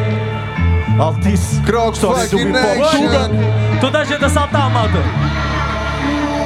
Altice. 1.00 1.60
Crocs 1.62 1.98
do 2.00 2.08
hip 2.38 2.52
hop. 2.52 3.80
Toda 3.80 3.98
a 4.00 4.04
gente 4.04 4.24
a 4.24 4.28
saltar, 4.28 4.70
malta! 4.70 4.98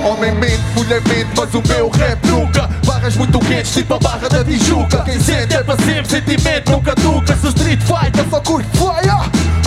Homem 0.05 0.33
mente, 0.33 0.63
mulher 0.75 1.01
mente, 1.03 1.31
mas 1.37 1.55
o 1.55 1.63
meu 1.69 1.89
rap 1.89 2.27
nunca. 2.27 2.69
Barras 2.85 3.17
muito 3.17 3.39
quentes, 3.39 3.73
tipo 3.73 3.95
a 3.95 3.99
barra 3.99 4.29
da 4.29 4.45
Tijuca. 4.45 5.03
Quem 5.05 5.21
sente 5.21 5.55
é 5.55 5.63
para 5.63 5.77
sempre, 5.85 6.09
sentimento 6.09 6.73
nunca 6.73 6.95
duca. 6.97 7.37
Sou 7.37 7.51
street 7.51 7.81
fighter, 7.83 8.25
só 8.29 8.41
curto 8.41 8.69
fire 8.77 9.62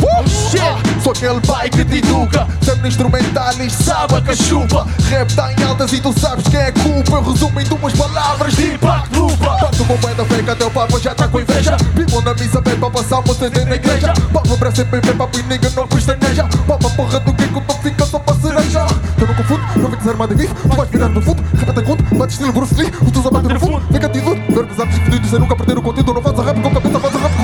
Sou 1.03 1.11
aquele 1.11 1.41
pai 1.41 1.69
que 1.69 1.83
te 1.83 1.97
educa. 1.97 2.47
Sempre 2.61 2.87
instrumental 2.87 3.53
e 3.59 3.69
sabe 3.69 4.15
a 4.15 4.21
cachupa 4.21 4.87
Rap 5.09 5.31
tá 5.35 5.53
em 5.53 5.63
altas 5.63 5.93
e 5.93 6.01
tu 6.01 6.17
sabes 6.19 6.47
quem 6.47 6.59
é 6.59 6.71
culpa. 6.71 7.17
Eu 7.17 7.31
resumo 7.31 7.59
em 7.59 7.63
duas 7.65 7.93
palavras 7.93 8.55
de 8.55 8.73
impacto 8.73 9.19
lupa 9.19 9.57
Quando 9.59 9.81
o 9.81 9.85
bombeiro 9.85 10.15
da 10.15 10.25
feca 10.25 10.51
até 10.53 10.65
o 10.65 10.71
papo 10.71 10.99
já 10.99 11.13
tá 11.13 11.27
com 11.27 11.39
inveja. 11.39 11.77
Vivo 11.93 12.21
na 12.21 12.33
missa 12.33 12.61
bem 12.61 12.77
para 12.77 12.89
passar 12.89 13.19
uma 13.19 13.33
cena 13.33 13.65
na 13.65 13.75
igreja. 13.75 14.13
Papo 14.33 14.57
para 14.57 14.71
sempre 14.73 15.01
bem 15.01 15.15
papo 15.15 15.39
e 15.39 15.43
ninguém 15.43 15.71
não 15.75 15.87
pestaneja 15.87 16.47
Papo 16.67 16.87
a 16.87 16.89
porra 16.91 17.19
do 17.19 17.33
que 17.33 17.47
que 17.47 17.61
tu 17.61 17.73
fica 17.83 18.05
só 18.05 18.19
para 18.19 18.35
cereja. 18.35 18.85
Eu 19.19 19.27
não 19.27 19.35
confundo, 19.35 19.63
não 19.75 19.89
vem 19.89 19.99
desarmado 19.99 20.33
e 20.33 20.35
vivo 20.35 20.55
Tu 20.55 20.75
vais 20.75 20.89
virar 20.89 21.09
no 21.09 21.21
fundo, 21.21 21.43
repete 21.57 21.81
conto, 21.81 22.15
bate 22.15 22.33
estilo 22.33 22.53
Bruce 22.53 22.75
Lee. 22.75 22.91
Os 23.01 23.11
teus 23.11 23.25
abatem 23.25 23.53
no 23.53 23.59
fundo, 23.59 23.81
fica 23.91 24.09
tido 24.09 24.25
Ver 24.25 24.65
os 24.65 24.79
atos 24.79 24.97
fedidos 24.97 25.29
sem 25.29 25.39
nunca 25.39 25.55
perder 25.55 25.77
o 25.77 25.81
conteúdo. 25.81 26.13
Não 26.13 26.21
faz 26.21 26.39
a 26.39 26.43
rap 26.43 26.61
com 26.61 26.73
cabeça, 26.73 26.99
faz 26.99 27.15
a 27.15 27.19
rap 27.19 27.34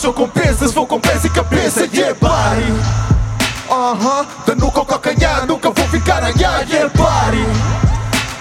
Sou 0.00 0.14
com 0.14 0.26
presas, 0.26 0.72
vou 0.72 0.86
com 0.86 0.98
pés 0.98 1.26
e 1.26 1.28
cabeça, 1.28 1.86
yeah, 1.92 2.14
body 2.18 2.72
Aham, 3.68 3.92
uh 3.92 4.24
-huh. 4.24 4.26
dando 4.46 4.70
com 4.72 4.82
calcanhar, 4.82 5.44
nunca 5.46 5.70
vou 5.70 5.86
ficar 5.88 6.24
a 6.24 6.28
yeah, 6.30 6.62
yeah, 6.62 6.90
body 6.96 7.89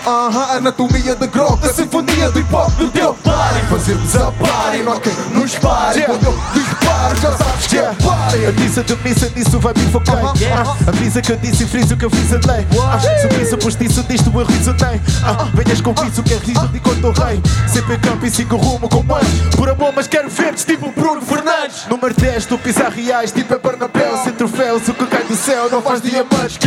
yeah, 0.09 0.25
yeah, 0.25 0.29
body 0.29 0.29
Aham, 0.29 0.57
anatomia 0.57 1.15
de 1.15 1.27
grog, 1.27 1.59
a 1.63 1.73
sinfonia 1.73 2.31
do 2.31 2.39
hip 2.39 2.53
hop 2.53 2.71
do 2.77 2.89
teu 2.89 3.15
body 3.23 3.61
Fazemos 3.69 4.15
a 4.15 4.31
party, 4.31 4.83
não 4.83 4.93
há 4.93 4.99
quem 4.99 5.13
nos 5.33 5.55
pare. 5.55 6.01
Quando 6.01 6.25
eu 6.25 6.39
disparo, 6.53 7.15
já 7.21 7.31
sabes 7.31 7.67
que 7.67 7.77
é 7.77 7.83
party 7.93 8.45
A 8.45 8.51
de 8.51 8.95
missa, 9.03 9.31
nisso 9.35 9.59
vai 9.59 9.73
me 9.73 9.91
focar. 9.91 10.17
Ah, 10.17 10.75
Avisa 10.87 11.21
que 11.21 11.31
eu 11.31 11.37
disse 11.37 11.63
e 11.63 11.67
friso 11.67 11.95
que 11.95 12.05
eu 12.05 12.09
fiz 12.09 12.33
a 12.33 12.51
lei. 12.51 12.65
Ah, 12.81 12.99
Submissa, 13.21 13.57
postiço, 13.57 14.03
disto 14.03 14.31
eu 14.33 14.45
risonei 14.45 14.99
ah, 15.23 15.47
Venhas 15.53 15.81
com 15.81 15.93
isso 16.05 16.23
que 16.23 16.33
é 16.33 16.37
riso 16.37 16.67
de 16.69 16.79
quando 16.79 17.11
rei. 17.11 17.41
Sempre 17.67 17.95
em 17.95 17.99
campo 17.99 18.25
e 18.25 18.31
sigo 18.31 18.57
rumo 18.57 18.89
com 18.89 19.03
mais. 19.03 19.27
Por 19.55 19.69
amor, 19.69 19.93
mas 19.95 20.07
quero 20.07 20.29
ver-te 20.29 20.65
tipo 20.65 20.91
Bruno 20.91 21.21
Fernandes. 21.21 21.85
Número 21.87 22.13
10, 22.13 22.45
tu 22.45 22.57
pisar 22.57 22.91
reais, 22.91 23.31
tipo 23.31 23.53
é 23.53 23.59
Bernabéu. 23.59 24.17
Sem 24.23 24.33
troféus, 24.33 24.87
o 24.87 24.93
que 24.93 25.05
cai 25.05 25.23
do 25.23 25.35
céu 25.35 25.69
não 25.69 25.81
faz 25.81 26.01
diamantes 26.01 26.57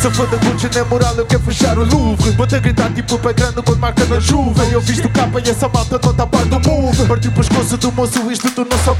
Se 0.00 0.10
for 0.10 0.26
da 0.28 0.36
Gucci, 0.36 0.70
na 0.74 0.84
moral, 0.84 1.14
eu 1.16 1.26
quero 1.26 1.42
fechar 1.42 1.76
o 1.78 1.84
Louvre. 1.84 2.30
Vou-te 2.32 2.58
gritar 2.60 2.91
tipo 2.92 3.18
grande 3.18 3.62
quando 3.62 3.78
marca 3.78 4.04
na 4.06 4.20
chuva. 4.20 4.64
Eu 4.64 4.80
visto 4.80 5.08
capa 5.08 5.40
e 5.40 5.50
essa 5.50 5.68
malta 5.68 6.00
não 6.02 6.14
tá 6.14 6.26
par 6.26 6.44
do 6.44 6.60
move 6.68 7.06
Partiu 7.06 7.30
o 7.30 7.34
pescoço 7.34 7.76
do 7.76 7.92
moço, 7.92 8.30
isto 8.30 8.50
tu 8.50 8.66
não 8.70 8.78
só 8.78 8.96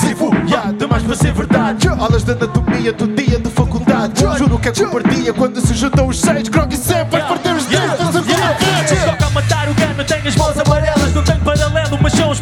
Zivo, 0.00 0.30
yeah, 0.48 0.72
demais 0.72 1.02
para 1.02 1.14
ser 1.14 1.32
verdade. 1.32 1.88
Aulas 1.88 2.24
de 2.24 2.32
anatomia 2.32 2.92
do 2.92 3.06
dia 3.08 3.38
de 3.38 3.50
faculdade. 3.50 4.24
Juro 4.38 4.58
que 4.58 4.68
é 4.68 4.72
covardia 4.72 5.32
quando 5.32 5.60
se 5.60 5.74
juntam 5.74 6.08
os 6.08 6.20
seis. 6.20 6.48
Grog 6.48 6.72
e 6.72 6.76
sempre 6.76 7.20
vais 7.20 7.24
perder 7.24 7.56
os 7.56 7.66
dedos 7.66 7.96
Toca 7.96 8.18
a 8.18 9.05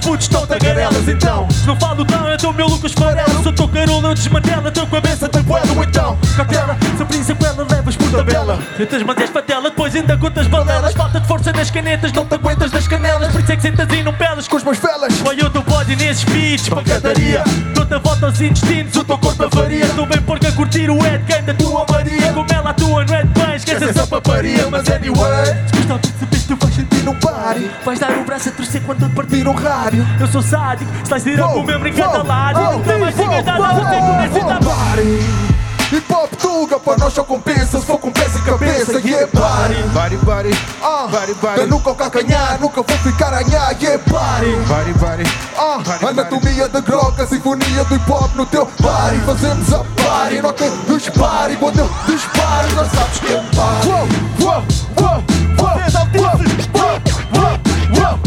putos 0.04 0.28
tão 0.28 0.46
tagarelas 0.46 1.08
Então, 1.08 1.48
não 1.66 1.76
falo 1.76 2.04
tão, 2.04 2.36
tô 2.36 2.52
meu 2.52 2.68
Lucas 2.68 2.92
Farela 2.92 3.42
Sou 3.42 3.52
teu 3.52 3.68
carola, 3.68 4.08
eu 4.08 4.14
desmantelo 4.14 4.68
a 4.68 4.70
tua 4.70 4.86
cabeça 4.86 5.28
Tem 5.28 5.42
buelo, 5.42 5.82
então, 5.82 6.18
cautela 6.36 6.76
Se 6.96 7.04
príncipe 7.04 7.44
ela 7.44 7.66
levas 7.70 7.96
por 7.96 8.10
tabela. 8.10 8.58
Tentas 8.76 9.02
manter 9.02 9.28
patela, 9.30 9.70
depois 9.70 9.94
ainda 9.94 10.16
contas 10.16 10.46
balelas. 10.46 10.94
Falta 10.94 11.20
de 11.20 11.26
força 11.26 11.52
nas 11.52 11.70
canetas, 11.70 12.12
não 12.12 12.24
te 12.24 12.34
aguentas 12.34 12.72
nas 12.72 12.86
canelas. 12.86 13.32
Por 13.32 13.40
isso 13.40 13.52
é 13.52 13.56
que 13.56 13.62
sentas 13.62 13.88
e 13.92 14.02
não 14.02 14.12
pelas 14.12 14.48
com 14.48 14.56
os 14.56 14.64
meus 14.64 14.78
velas. 14.78 15.14
Põe 15.22 15.40
o 15.40 15.50
teu 15.50 15.62
body 15.62 15.96
nesses 15.96 16.24
beats, 16.24 16.68
pancadaria. 16.68 17.42
Dou-te 17.74 17.98
volta 17.98 18.26
aos 18.26 18.40
intestinos, 18.40 18.96
o 18.96 19.04
teu 19.04 19.18
corpo 19.18 19.44
avaria 19.44 19.84
Estou 19.84 20.06
bem 20.06 20.20
porque 20.22 20.46
a 20.46 20.52
curtir 20.52 20.90
o 20.90 21.00
head 21.00 21.24
game 21.24 21.42
da 21.42 21.54
tua 21.54 21.86
Maria. 21.90 22.32
Como 22.32 22.46
ela 22.52 22.70
atua, 22.70 23.04
não 23.04 23.14
é 23.14 23.22
de 23.22 23.40
bem, 23.40 23.56
esquece 23.56 23.84
essa 23.84 24.06
paparia. 24.06 24.68
Mas 24.70 24.88
anyway, 24.88 25.64
se 25.72 25.82
de 25.82 26.38
se 26.44 26.48
tu 26.48 26.56
vais 26.56 26.74
sentir 26.74 27.08
um 27.08 27.14
pare 27.14 27.70
Vais 27.84 27.98
dar 27.98 28.10
o 28.18 28.24
braço 28.24 28.50
a 28.50 28.52
torcer 28.52 28.82
quando 28.82 29.08
te 29.08 29.14
partir 29.14 29.48
um 29.48 29.54
rádio 29.54 29.93
Eu 30.20 30.26
sou 30.26 30.42
sádico, 30.42 30.90
estás 31.02 31.22
com 31.22 31.60
o 31.60 31.64
meu 31.64 31.78
brincar 31.78 32.16
ao 32.16 32.26
lado 32.26 32.82
Não 32.84 32.98
mais 32.98 33.14
sigas 33.14 33.44
dar 33.44 33.58
nada, 33.60 33.88
sei 33.88 34.00
que 34.00 34.34
nesse 34.34 34.46
da 34.46 34.58
Body 34.60 35.54
Hip 35.92 36.12
hop 36.12 36.32
tuga, 36.40 36.80
para 36.80 36.96
nós 36.98 37.12
só 37.12 37.22
compensa 37.22 37.78
Se 37.78 37.86
for 37.86 37.98
compensa 37.98 38.38
e 38.38 38.42
cabeça, 38.42 39.00
yeah, 39.04 39.26
body 39.32 39.82
Body, 39.92 40.16
body, 40.16 40.50
Ah, 40.82 41.06
body, 41.08 41.34
body. 41.34 41.60
eu 41.60 41.66
nunca 41.68 41.90
ao 41.90 41.94
calcanhar, 41.94 42.58
nunca 42.60 42.82
vou 42.82 42.98
ficar 42.98 43.32
a 43.32 43.42
nhar, 43.44 43.76
yeah, 43.80 44.02
body 44.08 44.56
body, 44.66 44.92
body. 44.94 45.22
Ah, 45.56 46.08
anatomia 46.08 46.68
da 46.68 46.80
grog, 46.80 47.20
a 47.20 47.26
sinfonia 47.26 47.84
do 47.84 47.94
hip 47.94 48.10
hop 48.10 48.34
no 48.34 48.46
teu 48.46 48.68
body 48.80 49.20
Fazemos 49.24 49.72
a 49.72 49.84
party, 50.02 50.42
não 50.42 50.52
quem 50.52 50.70
nos 50.88 51.08
pare 51.10 51.54
Quando 51.56 51.78
eu 51.78 51.90
disparo, 52.06 52.68
não 52.74 52.84
sabes 52.90 53.18
que 53.20 53.32
é 53.32 53.42
party 53.54 53.88
Uou, 53.88 54.08
uou, 54.40 54.64
uou, 55.00 55.24
uou, 55.60 55.68
uou, 55.68 55.76
uou, 56.16 56.32
uou, 56.74 57.00
uou, 57.36 58.10
uou, 58.10 58.20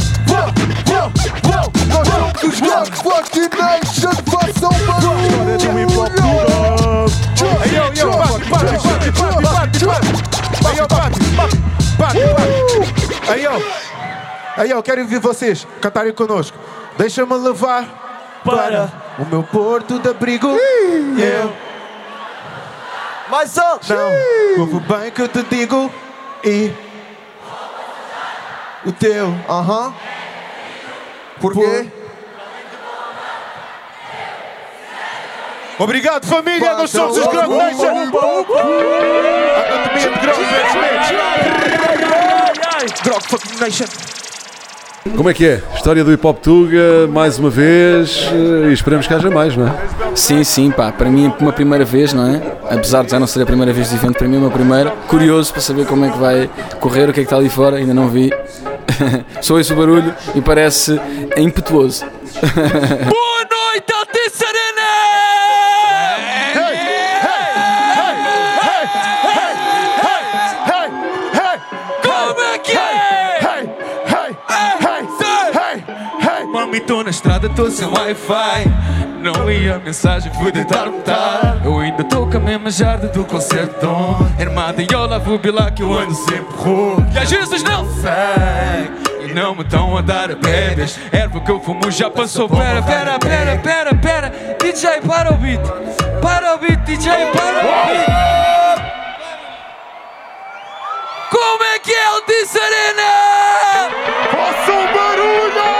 não, 1.43 1.63
não, 1.87 2.03
nós 2.03 2.55
somos 2.57 2.59
Black 2.59 2.97
Fuck 2.97 3.39
Nation, 3.57 4.11
façam 4.29 4.69
barulho 4.85 5.17
História 5.25 5.57
do 5.57 5.79
hip 5.79 5.97
hop 5.97 6.11
Ei, 7.63 7.77
eu, 7.77 7.83
eu, 7.93 8.11
bate, 8.17 8.45
bate, 8.49 8.65
bate, 8.83 9.11
bate, 9.11 9.41
bate, 9.41 9.85
bate 9.85 10.67
Aí, 10.67 10.77
eu, 10.77 10.87
bate, 10.87 11.19
bate, 11.35 11.57
bate, 11.97 12.19
bate 12.19 13.31
Aí, 13.31 13.43
eu, 13.43 13.51
aí, 14.57 14.69
eu, 14.69 14.83
quero 14.83 15.01
ouvir 15.01 15.19
vocês 15.19 15.67
cantarem 15.81 16.13
conosco. 16.13 16.57
Deixa-me 16.97 17.33
levar 17.35 17.85
para 18.43 18.89
o 19.19 19.25
meu 19.25 19.43
porto 19.43 19.99
de 19.99 20.09
abrigo. 20.09 20.47
Eu 20.47 21.53
Mais 23.29 23.57
um! 23.57 23.61
Não, 23.61 24.61
ouve 24.61 24.79
bem 24.79 25.11
que 25.11 25.21
eu 25.21 25.27
te 25.27 25.43
digo 25.43 25.91
E 26.43 26.71
o 28.85 28.91
teu, 28.91 29.27
aham. 29.49 29.87
Uh 29.87 29.91
-huh. 29.91 30.16
Porquê? 31.39 31.87
Obrigado, 35.79 36.25
família. 36.25 36.73
Nós 36.73 36.89
somos 36.89 37.15
os 37.17 37.27
Grog 37.27 37.55
Nation. 37.55 37.87
Anatomia 39.67 40.09
de 40.09 40.19
Grog, 40.19 40.39
Grog 43.03 43.23
fucking 43.27 43.59
Nation. 43.59 43.85
Como 45.15 45.29
é 45.29 45.33
que 45.33 45.45
é? 45.45 45.61
História 45.75 46.03
do 46.03 46.11
Hip 46.11 46.25
Hop 46.25 46.39
Tuga, 46.39 47.07
mais 47.09 47.37
uma 47.39 47.49
vez, 47.49 48.29
e 48.69 48.73
esperamos 48.73 49.07
que 49.07 49.13
haja 49.13 49.29
mais, 49.29 49.55
não 49.55 49.67
é? 49.67 49.75
Sim, 50.15 50.43
sim, 50.43 50.71
pá, 50.71 50.91
para 50.91 51.09
mim 51.09 51.31
uma 51.39 51.53
primeira 51.53 51.85
vez, 51.85 52.13
não 52.13 52.27
é? 52.27 52.41
Apesar 52.69 53.03
de 53.03 53.11
já 53.11 53.19
não 53.19 53.27
ser 53.27 53.41
a 53.41 53.45
primeira 53.45 53.71
vez 53.71 53.89
do 53.89 53.95
evento, 53.95 54.17
para 54.17 54.27
mim 54.27 54.35
é 54.35 54.39
uma 54.39 54.51
primeira. 54.51 54.91
Curioso 55.07 55.51
para 55.51 55.61
saber 55.61 55.85
como 55.85 56.05
é 56.05 56.09
que 56.09 56.17
vai 56.17 56.49
correr, 56.79 57.09
o 57.09 57.13
que 57.13 57.21
é 57.21 57.23
que 57.23 57.27
está 57.27 57.37
ali 57.37 57.49
fora, 57.49 57.77
ainda 57.77 57.93
não 57.93 58.07
vi. 58.07 58.31
Só 59.41 59.59
esse 59.59 59.73
o 59.73 59.75
barulho 59.75 60.13
e 60.35 60.41
parece 60.41 60.99
impetuoso. 61.37 62.05
Mami, 76.77 76.79
tô 76.81 77.03
na 77.03 77.09
estrada, 77.09 77.49
tô 77.49 77.69
sem 77.71 77.87
wi-fi. 77.87 78.69
Não 79.21 79.49
li 79.49 79.69
a 79.69 79.79
mensagem, 79.79 80.31
fui 80.33 80.51
deitar 80.51 80.87
um 80.87 81.01
tá 81.01 81.57
Eu 81.65 81.79
ainda 81.79 82.03
tô 82.03 82.27
com 82.27 82.37
a 82.37 82.39
mesma 82.39 82.69
jarda 82.69 83.07
do 83.07 83.25
concerto. 83.25 83.87
Armada 84.39 84.81
e 84.81 84.87
bilar 85.39 85.73
que 85.73 85.81
eu 85.81 85.91
ando 85.91 86.13
sempre 86.13 86.55
rouco 86.55 87.03
E 87.13 87.17
às 87.17 87.29
vezes 87.29 87.63
não 87.63 87.85
sei 87.95 89.27
E 89.27 89.33
não 89.33 89.55
me 89.55 89.63
estão 89.63 89.97
a 89.97 90.01
dar 90.01 90.31
a 90.31 90.35
bebês 90.35 90.99
Erva 91.11 91.39
que 91.39 91.51
eu 91.51 91.59
fumo 91.59 91.89
já 91.89 92.09
passou 92.09 92.47
Pera, 92.47 92.81
pera, 92.83 93.17
pera, 93.17 93.57
pera, 93.57 93.95
pera. 93.95 94.31
DJ, 94.61 95.01
para 95.01 95.33
o 95.33 95.37
beat 95.37 95.61
Para 96.21 96.55
o 96.55 96.57
beat, 96.59 96.79
DJ, 96.83 97.11
para 97.11 97.59
o 97.59 97.87
beat. 97.87 98.27
Como 101.31 101.63
é 101.63 101.79
que 101.79 101.91
é 101.91 102.09
o 102.11 102.21
Arena? 102.63 103.89
Faça 104.31 104.71
um 104.71 104.93
barulho! 104.93 105.77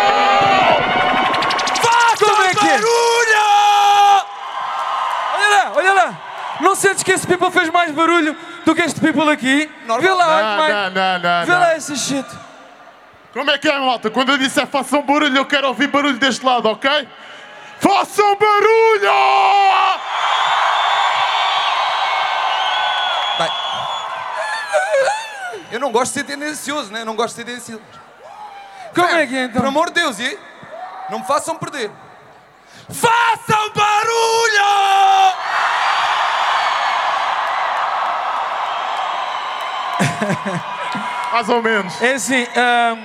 Como 2.19 2.43
é 2.43 2.53
que 2.55 2.67
é? 2.67 2.79
Olha 5.33 5.49
lá, 5.49 5.71
olha 5.75 5.93
lá. 5.93 6.21
Não 6.61 6.75
sentes 6.75 7.03
que 7.03 7.11
This 7.13 7.25
people 7.25 7.51
fez 7.51 7.69
mais 7.69 7.91
barulho 7.91 8.35
do 8.65 8.73
que 8.75 8.81
este 8.81 8.99
people 8.99 9.29
aqui. 9.31 9.69
Vê 9.99 10.11
lá, 10.11 10.55
Não, 10.57 10.63
Mike. 10.63 10.73
não, 10.73 10.89
não, 10.91 11.19
não, 11.19 11.45
Vê 11.45 11.51
não. 11.51 11.59
lá 11.59 11.73
essa 11.73 11.95
shit. 11.95 12.25
Como 13.33 13.51
é 13.51 13.57
que 13.57 13.67
é, 13.69 13.79
malta? 13.79 14.09
Quando 14.09 14.31
eu 14.31 14.37
disser 14.37 14.65
façam 14.67 15.01
barulho, 15.03 15.37
eu 15.37 15.45
quero 15.45 15.67
ouvir 15.67 15.87
barulho 15.87 16.17
deste 16.17 16.43
lado, 16.45 16.67
ok? 16.69 17.07
Façam 17.79 18.35
barulho! 18.35 19.11
Eu 25.71 25.79
não 25.79 25.91
gosto 25.91 26.13
de 26.13 26.19
ser 26.19 26.23
tendencioso, 26.25 26.91
né? 26.91 27.01
Eu 27.01 27.05
não 27.05 27.15
gosto 27.15 27.35
de 27.35 27.41
ser 27.41 27.45
tendencioso. 27.45 27.81
Como 28.95 29.07
é 29.07 29.27
que 29.27 29.35
é 29.35 29.43
então? 29.45 29.61
Por 29.61 29.67
amor 29.67 29.87
de 29.87 30.01
Deus, 30.01 30.17
e? 30.19 30.39
Não 31.09 31.19
me 31.19 31.25
façam 31.25 31.55
perder. 31.57 31.91
Façam 32.89 33.69
barulho! 33.73 35.35
Mais 41.31 41.49
ou 41.49 41.61
menos. 41.61 42.01
É 42.01 42.13
assim, 42.13 42.47
ahm, 42.55 42.97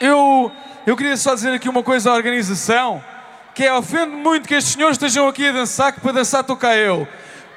eu, 0.00 0.52
eu 0.86 0.96
queria 0.96 1.16
só 1.16 1.34
dizer 1.34 1.52
aqui 1.54 1.68
uma 1.68 1.82
coisa 1.82 2.10
à 2.10 2.14
organização, 2.14 3.02
que 3.54 3.64
é 3.64 3.72
ofende 3.72 4.16
muito 4.16 4.48
que 4.48 4.54
estes 4.54 4.74
senhores 4.74 4.96
estejam 4.96 5.28
aqui 5.28 5.48
a 5.48 5.52
dançar, 5.52 5.92
que 5.92 6.00
para 6.00 6.12
dançar 6.12 6.40
estou 6.42 6.56
cá 6.56 6.76
eu. 6.76 7.08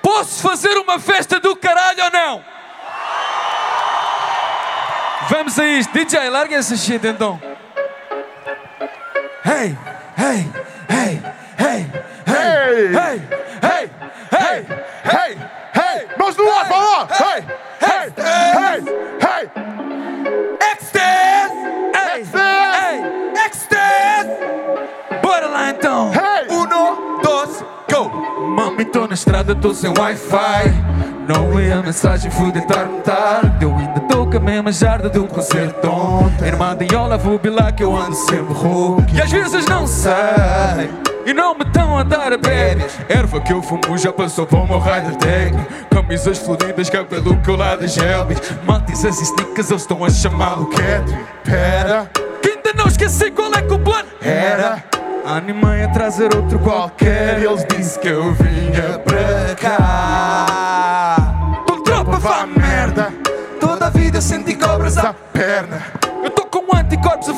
Posso 0.02 0.42
fazer 0.42 0.78
uma 0.78 1.00
festa 1.00 1.40
do 1.40 1.56
caralho 1.56 2.04
ou 2.04 2.12
não? 2.12 2.46
Vamos 5.30 5.60
a 5.60 5.66
isto. 5.66 5.92
DJ, 5.92 6.30
larga 6.30 6.56
essa 6.56 6.78
shit 6.78 7.06
então. 7.06 7.42
Hey, 9.44 9.76
hey, 10.18 10.46
hey, 10.88 11.22
hey, 11.58 11.86
hey, 12.28 12.56
hey, 12.56 12.94
hey, 12.94 13.22
hey, 13.62 13.92
hey, 14.32 14.66
hey, 15.04 15.38
mãos 16.18 16.36
no 16.36 16.50
ar, 16.52 16.68
vá 16.68 16.78
lá! 16.78 17.08
Hey, 17.20 17.44
hey, 17.82 18.14
hey, 18.58 18.84
hey! 19.22 19.50
Extend! 20.74 21.52
Hey, 21.96 22.24
hey, 22.34 23.46
extend! 23.46 24.30
Bora 25.22 25.48
lá 25.48 25.70
então! 25.70 26.12
Hey! 26.14 26.48
Uno, 26.50 27.20
dois, 27.22 27.64
go! 27.92 28.10
Mami, 28.56 28.86
tô 28.86 29.08
na 29.08 29.14
estrada, 29.14 29.56
tô 29.56 29.74
sem 29.74 29.94
Wi-Fi. 29.98 30.74
Não 31.28 31.60
li 31.60 31.72
a 31.72 31.82
mensagem, 31.82 32.32
fui 32.32 32.52
deitar-me 32.52 33.02
tarde. 33.02 33.66
Eu 33.66 33.76
ainda 33.76 34.00
tô 34.02 34.26
com 34.26 34.38
a 34.38 34.40
mesma 34.40 34.72
jarda 34.72 35.10
do 35.10 35.28
concerto 35.28 35.82
de 35.82 35.88
ontem. 35.88 36.48
Irmã 36.48 36.76
de 36.76 36.86
Iola, 36.92 37.18
vou 37.18 37.38
bilar 37.38 37.76
que 37.76 37.84
eu 37.84 37.96
ando 37.96 38.16
sempre 38.16 38.54
rouco. 38.54 39.04
E 39.14 39.22
às 39.22 39.30
vezes 39.30 39.66
não 39.66 39.86
sei. 39.86 40.90
E 41.28 41.34
não 41.34 41.54
me 41.54 41.66
estão 41.66 42.00
a 42.00 42.04
dar 42.04 42.32
a 42.32 42.38
bad 42.38 42.86
Erva 43.10 43.42
que 43.42 43.52
eu 43.52 43.62
fumo 43.62 43.98
já 43.98 44.14
passou 44.14 44.48
para 44.48 44.60
o 44.60 44.66
meu 44.66 44.80
rider 44.80 45.14
tag 45.18 45.68
Camisas 45.92 46.38
floridas, 46.38 46.90
cabelo 46.90 47.36
colado 47.44 47.84
a 47.84 47.88
gelbis 47.88 48.40
Maltesas 48.66 49.20
e 49.20 49.24
sneakers, 49.24 49.70
eles 49.70 49.82
estão 49.82 50.06
a 50.06 50.10
chamá-lo 50.10 50.68
Catry 50.68 51.18
Pera. 51.44 52.10
Que 52.42 52.52
ainda 52.52 52.72
não 52.78 52.88
esqueci 52.88 53.30
qual 53.32 53.54
é 53.54 53.62
que 53.62 53.74
o 53.74 53.80
plano 53.80 54.08
era. 54.22 54.84
Animei 55.26 55.84
a 55.84 55.90
trazer 55.90 56.34
outro 56.36 56.60
qualquer. 56.60 57.42
Eles 57.42 57.66
disse 57.66 58.00
que 58.00 58.08
eu 58.08 58.34
vinha 58.34 59.00
para 59.00 59.56
cá. 59.56 61.18
Tô 61.66 61.82
tropa, 61.82 62.18
vá 62.20 62.46
merda. 62.46 63.14
Toda 63.60 63.88
a 63.88 63.90
vida 63.90 64.22
senti 64.22 64.56
cobras 64.56 64.98
à 64.98 65.14
perna 65.14 65.82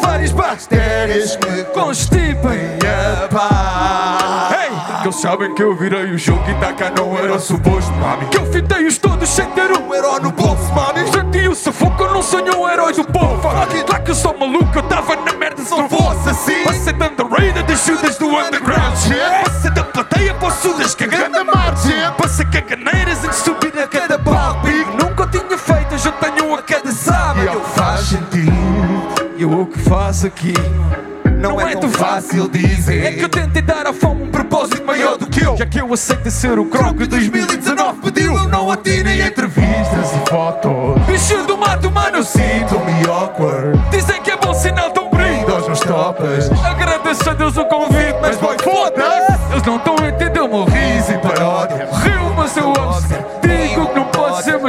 várias 0.09 0.31
bactérias 0.31 1.35
que 1.35 1.63
constipem 1.65 2.79
a 2.83 3.27
paz. 3.27 4.55
Ei, 4.59 5.01
que 5.01 5.07
eles 5.07 5.21
sabem 5.21 5.53
que 5.53 5.61
eu 5.61 5.75
virei 5.75 6.11
o 6.11 6.17
jogo 6.17 6.43
e 6.49 6.53
tá 6.55 6.73
cá 6.73 6.91
não 6.97 7.15
era 7.15 7.37
suposto, 7.37 7.91
mami. 7.93 8.25
Que 8.25 8.37
eu 8.37 8.45
fitei-os 8.51 8.97
todos 8.97 9.29
sem 9.29 9.45
ter 9.51 9.71
um 9.71 9.93
herói 9.93 10.19
no 10.19 10.31
bolso, 10.31 10.73
mami. 10.73 11.07
Senti 11.11 11.47
o 11.47 11.53
sufoco, 11.53 12.03
eu 12.03 12.13
não 12.13 12.23
sonho 12.23 12.67
herói 12.67 12.91
do 12.93 13.03
povo. 13.05 13.47
Lá 13.49 13.99
que 13.99 14.11
eu 14.11 14.15
sou 14.15 14.35
maluco, 14.35 14.75
eu 14.75 14.83
tava 14.83 15.15
na 15.17 15.33
merda 15.33 15.63
se 15.63 15.71
não 15.71 15.87
fosse 15.87 16.29
assim 16.29 16.63
Passei 16.63 16.93
dando 16.93 17.27
raid 17.27 17.61
das 17.63 17.79
chudas 17.79 18.17
do 18.17 18.27
underground. 18.29 18.95
Passei 19.43 19.71
da 19.71 19.83
plateia 19.83 20.33
para 20.33 20.47
os 20.47 20.55
sudas 20.55 20.95
cagando 20.95 21.37
a 21.37 21.43
margem. 21.43 21.93
Passei 22.17 22.45
caganeiras 22.45 23.23
antes 23.23 23.39
de 23.39 23.45
subir 23.45 23.79
a 23.79 23.87
cada 23.87 24.17
palco 24.17 24.67
Nunca 25.01 25.27
tinha 25.27 25.57
feito, 25.57 25.95
eu 26.03 26.11
tenho 26.13 26.55
a 26.55 26.61
cada 26.61 26.91
sábado 26.91 27.39
E 27.39 27.47
é 27.47 27.51
que 27.51 27.69
faz 27.69 27.99
sentido, 28.01 28.38
e 29.39 29.45
o 29.45 29.65
que 29.65 29.79
faço 29.79 30.27
aqui 30.27 30.53
não 31.39 31.61
é 31.61 31.73
tão 31.73 31.89
fácil. 31.89 32.49
dizer. 32.49 33.05
É 33.05 33.11
que 33.13 33.23
eu 33.23 33.29
tentei 33.29 33.61
dar 33.61 33.87
à 33.87 33.93
fome 33.93 34.23
um 34.23 34.29
propósito 34.29 34.83
maior 34.85 35.17
do 35.17 35.27
que 35.27 35.41
eu. 35.41 35.55
Já 35.55 35.65
que 35.65 35.79
eu 35.79 35.93
aceito 35.93 36.29
ser 36.29 36.59
o 36.59 36.65
croco 36.65 36.95
que 36.95 37.05
2019 37.05 38.01
pediu. 38.01 38.35
Eu 38.35 38.49
não 38.49 38.69
atirei 38.69 39.21
entrevistas 39.21 40.11
e 40.13 40.29
fotos. 40.29 41.01
Bicho 41.05 41.41
do 41.43 41.57
mato, 41.57 41.89
mano, 41.89 42.17
eu 42.17 42.23
sinto-me 42.23 43.09
awkward. 43.09 43.79
Dizem 43.89 44.21
que 44.21 44.31
é 44.31 44.35
bom 44.35 44.53
sinal, 44.53 44.91
tão 44.91 45.09
brindo 45.09 45.55
aos 45.55 45.67
meus 45.67 45.79
topas. 45.79 46.51
Agradeço 46.65 47.29
a 47.29 47.33
Deus 47.33 47.55
o 47.55 47.63
convite, 47.63 48.17
mas 48.21 48.35
boy, 48.35 48.57
foda-se. 48.61 49.53
Eles 49.53 49.63
não 49.63 49.77
estão 49.77 49.95
a 50.03 50.09
entender 50.09 50.41
o 50.41 50.49
meu 50.49 50.65
riso 50.65 51.13
e 51.13 51.17
paródia. 51.17 51.87
Rio, 52.03 52.33
mas 52.35 52.57
eu 52.57 52.67
amo 52.67 52.89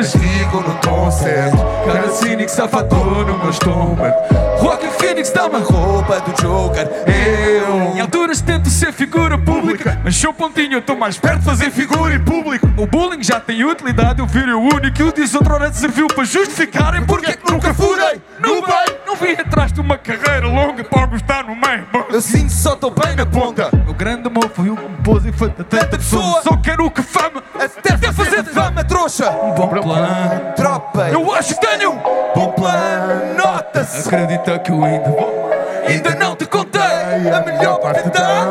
mas 0.00 0.12
digo 0.12 0.62
no 0.62 0.74
tom 0.76 1.10
certo 1.10 1.58
Cara 1.84 2.08
cínico, 2.08 2.50
safador 2.50 3.26
no 3.26 3.38
meu 3.38 3.50
estômago. 3.50 4.14
Rock 4.58 4.86
Phoenix 4.98 5.30
dá-me 5.30 5.56
a 5.56 5.58
roupa 5.58 6.20
do 6.20 6.32
Joker. 6.40 6.88
Eu 7.06 7.96
Em 7.96 8.00
alturas 8.00 8.40
tento 8.40 8.70
ser 8.70 8.92
figura 8.92 9.36
pública 9.36 10.00
Mas 10.02 10.16
sou 10.16 10.32
pontinho, 10.32 10.74
eu 10.74 10.78
estou 10.78 10.96
mais 10.96 11.18
perto 11.18 11.40
de 11.40 11.44
fazer 11.44 11.70
figura 11.70 12.14
em 12.14 12.24
público. 12.24 12.66
O 12.78 12.86
bullying 12.86 13.22
já 13.22 13.38
tem 13.40 13.62
utilidade, 13.62 14.20
eu 14.20 14.26
virei 14.26 14.54
o 14.54 14.60
único 14.60 15.02
E 15.02 15.02
o 15.02 15.36
outra 15.36 15.54
hora 15.54 15.72
serviu 15.72 16.06
para 16.06 16.24
justificarem 16.24 17.04
Porque 17.04 17.32
é 17.32 17.36
que 17.36 17.52
nunca 17.52 17.74
furei? 17.74 18.22
no 18.38 18.62
bem 18.62 18.96
Não 19.06 19.16
vim 19.16 19.32
atrás 19.32 19.70
de 19.70 19.82
uma 19.82 19.98
carreira 19.98 20.46
longa 20.46 20.82
para 20.82 21.06
gostar 21.06 21.44
no 21.44 21.54
meio 21.54 21.86
Eu 22.10 22.22
sinto 22.22 22.52
só 22.52 22.72
estou 22.72 22.90
bem 22.90 23.14
na 23.16 23.26
ponta. 23.26 23.70
O 23.86 23.92
grande 23.92 24.28
amor 24.28 24.50
foi 24.54 24.70
o 24.70 24.76
que 24.76 24.88
me 24.88 24.96
pôs 24.98 25.26
e 25.26 25.32
foi 25.32 25.50
tanta 25.50 25.98
pessoa. 25.98 26.42
Só 26.42 26.56
quero 26.56 26.90
que 26.90 27.02
fama 27.02 27.42
Até 27.54 27.90
fazer 28.12 28.42
de 28.42 28.50
fama, 28.50 28.84
trouxa. 28.84 29.30
Um 29.30 29.52
bom 29.52 29.68
plano, 29.94 30.52
tropa. 30.54 31.08
Eu 31.10 31.34
acho 31.34 31.54
que 31.54 31.66
tenho 31.66 31.92
bom 32.34 32.52
plano. 32.52 33.34
Nota-se. 33.34 34.08
Acredita 34.08 34.58
que 34.58 34.70
eu 34.70 34.84
ainda 34.84 35.10
vou. 35.10 35.50
Ainda 35.86 36.14
não 36.14 36.36
te 36.36 36.46
contei 36.46 36.80
A 36.80 37.42
melhor 37.44 37.80
parte 37.80 38.08
da 38.10 38.44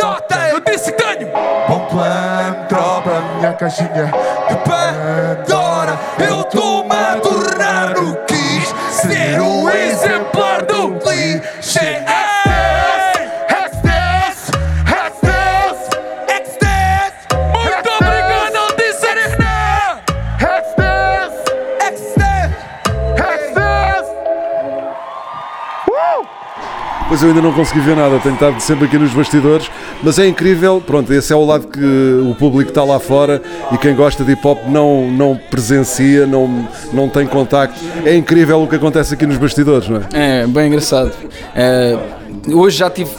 nota. 0.00 0.48
Eu 0.48 0.60
disse 0.60 0.92
que 0.92 1.02
tenho 1.02 1.28
Bom 1.68 1.80
plano, 1.86 2.66
tropa 2.68 3.10
Minha 3.38 3.52
caixinha 3.52 4.10
de 4.48 4.56
Pandora. 4.56 5.98
Eu 6.18 6.40
estou-me 6.40 6.94
a 6.94 7.16
Pois 27.18 27.22
eu 27.24 27.34
ainda 27.34 27.42
não 27.42 27.52
consegui 27.52 27.80
ver 27.80 27.96
nada, 27.96 28.16
tenho 28.20 28.34
estado 28.34 28.60
sempre 28.60 28.84
aqui 28.84 28.96
nos 28.96 29.12
bastidores, 29.12 29.68
mas 30.04 30.20
é 30.20 30.28
incrível, 30.28 30.80
pronto, 30.80 31.12
esse 31.12 31.32
é 31.32 31.36
o 31.36 31.44
lado 31.44 31.66
que 31.66 31.80
o 32.30 32.32
público 32.36 32.70
está 32.70 32.84
lá 32.84 33.00
fora 33.00 33.42
e 33.72 33.76
quem 33.78 33.92
gosta 33.92 34.22
de 34.22 34.30
hip 34.34 34.46
hop 34.46 34.60
não, 34.68 35.10
não 35.10 35.34
presencia, 35.50 36.28
não, 36.28 36.68
não 36.92 37.08
tem 37.08 37.26
contacto. 37.26 37.76
É 38.04 38.14
incrível 38.14 38.62
o 38.62 38.68
que 38.68 38.76
acontece 38.76 39.14
aqui 39.14 39.26
nos 39.26 39.36
bastidores, 39.36 39.88
não 39.88 39.96
é? 40.12 40.42
É, 40.42 40.46
bem 40.46 40.68
engraçado. 40.68 41.10
É, 41.56 41.98
hoje 42.52 42.78
já 42.78 42.88
tive 42.88 43.10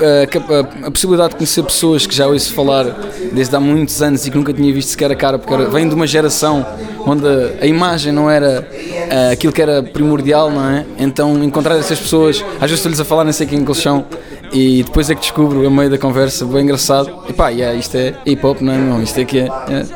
é, 0.00 0.26
cap- 0.26 0.46
a, 0.54 0.86
a 0.86 0.90
possibilidade 0.92 1.30
de 1.30 1.36
conhecer 1.38 1.64
pessoas 1.64 2.06
que 2.06 2.14
já 2.14 2.28
ouço 2.28 2.54
falar 2.54 2.84
desde 3.32 3.56
há 3.56 3.58
muitos 3.58 4.00
anos 4.00 4.24
e 4.24 4.30
que 4.30 4.36
nunca 4.36 4.52
tinha 4.52 4.72
visto 4.72 4.90
sequer 4.90 5.10
a 5.10 5.16
cara, 5.16 5.36
porque 5.36 5.52
era, 5.52 5.68
vem 5.68 5.88
de 5.88 5.96
uma 5.96 6.06
geração 6.06 6.64
onde 7.04 7.26
a 7.60 7.66
imagem 7.66 8.12
não 8.12 8.30
era 8.30 8.68
é, 9.10 9.32
aquilo 9.32 9.52
que 9.52 9.62
era 9.62 9.82
primordial, 9.82 10.50
não 10.50 10.68
é? 10.68 10.84
Então 10.98 11.42
encontrar 11.42 11.76
essas 11.76 11.98
pessoas, 11.98 12.44
às 12.54 12.62
vezes 12.62 12.76
estou-lhes 12.76 13.00
a 13.00 13.04
falar, 13.04 13.24
nem 13.24 13.32
sei 13.32 13.46
quem 13.46 13.64
que 13.64 13.70
eles 13.70 13.82
são, 13.82 14.04
e 14.52 14.82
depois 14.82 15.10
é 15.10 15.14
que 15.14 15.20
descubro, 15.20 15.66
a 15.66 15.70
meio 15.70 15.90
da 15.90 15.98
conversa, 15.98 16.44
bem 16.44 16.62
engraçado. 16.62 17.10
E 17.28 17.32
pá, 17.32 17.48
yeah, 17.48 17.78
isto 17.78 17.96
é 17.96 18.14
hip 18.24 18.44
hop, 18.44 18.60
não 18.60 18.72
é? 18.72 18.78
Não, 18.78 19.02
isto 19.02 19.18
é 19.18 19.24
que 19.24 19.38
é. 19.40 19.44
é. 19.44 19.86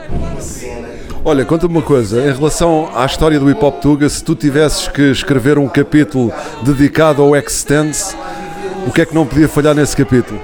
Olha, 1.25 1.45
conta-me 1.45 1.75
uma 1.75 1.83
coisa, 1.83 2.21
em 2.21 2.35
relação 2.35 2.91
à 2.95 3.07
história 3.07 3.39
do 3.39 3.49
hip 3.49 3.65
hop 3.65 3.81
Tuga, 3.81 4.09
se 4.09 4.25
tu 4.25 4.35
tivesses 4.35 4.89
que 4.89 5.03
escrever 5.03 5.57
um 5.57 5.69
capítulo 5.69 6.33
dedicado 6.65 7.23
ao 7.23 7.37
Extends, 7.37 8.17
o 8.87 8.91
que 8.91 9.03
é 9.03 9.07
que 9.07 9.15
não 9.15 9.25
podia 9.25 9.49
falhar 9.49 9.75
nesse 9.75 9.97
capítulo? 9.97 10.41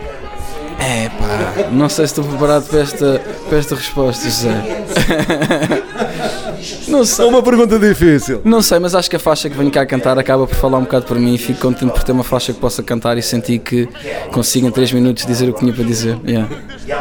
É 0.78 1.11
não 1.72 1.88
sei 1.88 2.06
se 2.06 2.12
estou 2.12 2.24
preparado 2.24 2.68
para 2.68 2.80
esta, 2.80 3.22
para 3.48 3.58
esta 3.58 3.74
resposta, 3.74 4.24
José. 4.24 4.84
Não 6.88 7.04
sei. 7.04 7.24
É 7.24 7.28
uma 7.28 7.42
pergunta 7.42 7.78
difícil. 7.78 8.40
Não 8.44 8.62
sei, 8.62 8.78
mas 8.78 8.94
acho 8.94 9.08
que 9.08 9.16
a 9.16 9.18
faixa 9.18 9.48
que 9.48 9.56
venho 9.56 9.70
cá 9.70 9.84
cantar 9.86 10.18
acaba 10.18 10.46
por 10.46 10.56
falar 10.56 10.78
um 10.78 10.82
bocado 10.82 11.04
para 11.04 11.18
mim 11.18 11.34
e 11.34 11.38
fico 11.38 11.60
contente 11.60 11.92
por 11.92 12.02
ter 12.02 12.12
uma 12.12 12.24
faixa 12.24 12.52
que 12.52 12.58
possa 12.58 12.82
cantar 12.82 13.16
e 13.18 13.22
sentir 13.22 13.58
que 13.58 13.88
consigo 14.32 14.66
em 14.66 14.70
3 14.70 14.92
minutos 14.92 15.26
dizer 15.26 15.48
o 15.48 15.52
que 15.52 15.60
tinha 15.60 15.72
para 15.72 15.84
dizer. 15.84 16.18
Yeah. 16.26 16.48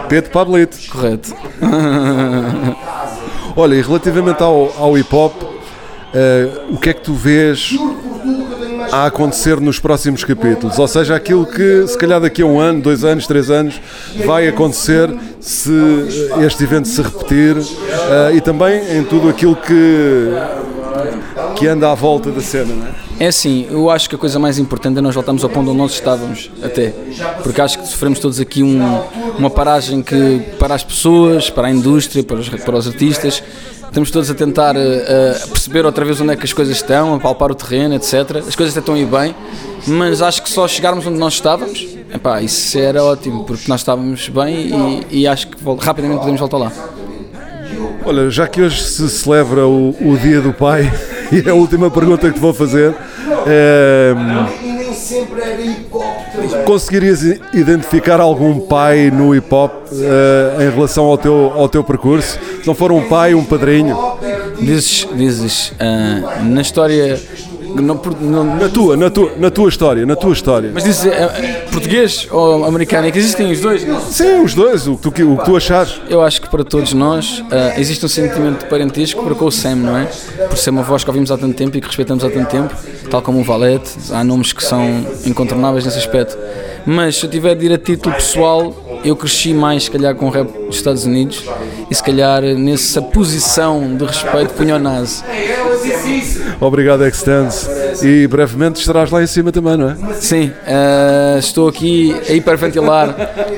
Pedro 0.09 0.29
Pablito. 0.31 0.77
Correto. 0.89 1.33
Olha, 3.55 3.75
e 3.75 3.81
relativamente 3.81 4.43
ao, 4.43 4.73
ao 4.77 4.97
hip 4.97 5.15
hop, 5.15 5.33
eh, 6.13 6.49
o 6.69 6.77
que 6.77 6.89
é 6.89 6.93
que 6.93 7.01
tu 7.01 7.13
vês 7.13 7.73
a 8.91 9.05
acontecer 9.05 9.59
nos 9.59 9.79
próximos 9.79 10.23
capítulos? 10.23 10.77
Ou 10.79 10.87
seja, 10.87 11.15
aquilo 11.15 11.45
que 11.45 11.85
se 11.87 11.97
calhar 11.97 12.19
daqui 12.21 12.41
a 12.41 12.45
um 12.45 12.59
ano, 12.59 12.81
dois 12.81 13.03
anos, 13.03 13.27
três 13.27 13.49
anos 13.49 13.79
vai 14.25 14.47
acontecer 14.47 15.09
se 15.39 15.71
este 16.45 16.63
evento 16.63 16.87
se 16.87 17.01
repetir 17.01 17.55
eh, 17.57 18.35
e 18.35 18.41
também 18.41 18.97
em 18.97 19.03
tudo 19.03 19.29
aquilo 19.29 19.55
que, 19.55 20.29
que 21.55 21.67
anda 21.67 21.91
à 21.91 21.95
volta 21.95 22.31
da 22.31 22.41
cena, 22.41 22.73
não 22.73 22.87
é? 22.87 23.07
É 23.19 23.27
assim, 23.29 23.65
eu 23.71 23.89
acho 23.89 24.07
que 24.07 24.13
a 24.15 24.17
coisa 24.17 24.37
mais 24.37 24.59
importante 24.59 24.99
é 24.99 25.01
nós 25.01 25.15
voltarmos 25.15 25.43
ao 25.43 25.49
ponto 25.49 25.69
onde 25.71 25.77
nós 25.79 25.93
estávamos 25.93 26.51
até. 26.63 26.93
Porque 27.41 27.59
acho 27.59 27.79
que 27.79 27.87
sofremos 27.87 28.19
todos 28.19 28.39
aqui 28.39 28.61
um- 28.61 29.01
uma 29.39 29.49
paragem 29.49 30.03
que 30.03 30.39
para 30.59 30.75
as 30.75 30.83
pessoas, 30.83 31.49
para 31.49 31.67
a 31.67 31.71
indústria, 31.71 32.23
para 32.23 32.35
os, 32.37 32.47
para 32.47 32.75
os 32.77 32.87
artistas, 32.87 33.41
estamos 33.87 34.11
todos 34.11 34.29
a 34.29 34.33
tentar 34.35 34.75
eh, 34.75 35.35
perceber 35.49 35.85
outra 35.85 36.05
vez 36.05 36.19
onde 36.21 36.33
é 36.33 36.35
que 36.35 36.45
as 36.45 36.53
coisas 36.53 36.75
estão, 36.75 37.15
a 37.15 37.19
palpar 37.19 37.51
o 37.51 37.55
terreno, 37.55 37.95
etc. 37.95 38.37
As 38.47 38.55
coisas 38.55 38.69
até 38.75 38.79
estão 38.79 38.95
a 38.95 38.99
ir 38.99 39.05
bem, 39.05 39.35
mas 39.87 40.21
acho 40.21 40.43
que 40.43 40.49
só 40.49 40.67
chegarmos 40.67 41.05
onde 41.07 41.17
nós 41.17 41.33
estávamos, 41.33 41.87
epá, 42.13 42.41
isso 42.41 42.77
era 42.77 43.03
ótimo, 43.03 43.43
porque 43.43 43.67
nós 43.67 43.81
estávamos 43.81 44.29
bem 44.29 45.05
e, 45.09 45.21
e 45.21 45.27
acho 45.27 45.47
que 45.47 45.57
rapidamente 45.79 46.19
podemos 46.19 46.39
voltar 46.39 46.57
lá. 46.57 46.71
Olha, 48.05 48.29
já 48.29 48.47
que 48.47 48.61
hoje 48.61 48.83
se 48.83 49.09
celebra 49.09 49.67
o, 49.67 49.89
o 49.89 50.17
Dia 50.17 50.41
do 50.41 50.53
Pai, 50.53 50.91
e 51.31 51.47
é 51.47 51.51
a 51.51 51.55
última 51.55 51.89
pergunta 51.91 52.27
que 52.27 52.35
te 52.35 52.39
vou 52.39 52.53
fazer, 52.53 52.95
é, 53.45 54.13
conseguirias 56.65 57.23
i- 57.23 57.39
identificar 57.53 58.19
algum 58.19 58.59
pai 58.59 59.09
no 59.11 59.35
hip 59.35 59.53
hop 59.53 59.71
eh, 59.91 60.65
em 60.65 60.69
relação 60.73 61.05
ao 61.05 61.17
teu, 61.17 61.51
ao 61.55 61.69
teu 61.69 61.83
percurso? 61.83 62.39
Se 62.61 62.67
não 62.67 62.75
for 62.75 62.91
um 62.91 63.07
pai, 63.07 63.33
um 63.33 63.43
padrinho? 63.43 63.95
Dizes, 64.59 65.07
dizes 65.15 65.73
ah, 65.79 66.39
na 66.43 66.61
história. 66.61 67.19
Não 67.81 67.99
não- 68.21 68.43
Na 68.57 68.69
tua, 68.69 68.97
na 68.97 69.09
tua, 69.09 69.31
na 69.37 69.49
tua 69.51 69.69
história, 69.69 70.05
na 70.05 70.15
tua 70.15 70.33
história. 70.33 70.71
Mas 70.73 70.83
dizes 70.83 71.05
eh, 71.05 71.65
português 71.71 72.27
ou 72.31 72.65
americano? 72.65 73.07
É 73.07 73.11
que 73.11 73.17
existem 73.19 73.51
os 73.51 73.59
dois? 73.59 73.85
Sim, 74.09 74.41
os 74.41 74.53
dois, 74.53 74.87
o 74.87 74.95
que 74.97 75.09
tu, 75.11 75.33
o 75.33 75.37
que 75.37 75.45
tu 75.45 75.55
achares. 75.55 76.01
Eu 76.09 76.21
acho 76.21 76.41
que 76.41 76.49
para 76.49 76.63
todos 76.63 76.93
nós 76.93 77.43
ah, 77.51 77.73
existe 77.79 78.05
um 78.05 78.09
sentimento 78.09 78.59
de 78.63 78.65
parentesco 78.69 79.23
para 79.23 79.35
com 79.35 79.45
o 79.45 79.51
Sam, 79.51 79.75
não 79.75 79.97
é? 79.97 80.05
Por 80.49 80.57
ser 80.57 80.69
uma 80.71 80.83
voz 80.83 81.03
que 81.03 81.09
ouvimos 81.09 81.31
há 81.31 81.37
tanto 81.37 81.55
tempo 81.55 81.77
e 81.77 81.81
que 81.81 81.87
respeitamos 81.87 82.23
há 82.23 82.29
tanto 82.29 82.49
tempo, 82.49 82.73
tal 83.09 83.21
como 83.21 83.39
o 83.39 83.43
Valete, 83.43 83.91
há 84.11 84.23
nomes 84.23 84.53
que 84.53 84.63
são 84.63 85.05
incontornáveis 85.25 85.85
nesse 85.85 85.97
aspecto. 85.97 86.37
Mas 86.85 87.17
se 87.17 87.25
eu 87.25 87.29
tiver 87.29 87.53
de 87.55 87.65
ir 87.65 87.73
a 87.73 87.77
título 87.77 88.15
pessoal, 88.15 88.73
eu 89.03 89.15
cresci 89.15 89.53
mais, 89.53 89.83
se 89.83 89.91
calhar, 89.91 90.15
com 90.15 90.27
o 90.27 90.29
rap 90.29 90.47
dos 90.47 90.75
Estados 90.75 91.05
Unidos 91.05 91.43
e, 91.89 91.95
se 91.95 92.03
calhar, 92.03 92.41
nessa 92.41 93.01
posição 93.01 93.95
de 93.95 94.05
respeito, 94.05 94.53
punho 94.53 94.75
o 94.75 94.79
Nazi. 94.79 95.23
Obrigado, 96.59 97.05
Extends. 97.05 97.69
E 98.03 98.27
brevemente 98.27 98.79
estarás 98.79 99.09
lá 99.11 99.21
em 99.23 99.27
cima 99.27 99.51
também, 99.51 99.77
não 99.77 99.89
é? 99.89 99.95
Sim, 100.15 100.51
ah, 100.65 101.37
estou 101.39 101.67
aqui 101.67 102.15
a 102.29 102.33
hiperventilar. 102.33 103.15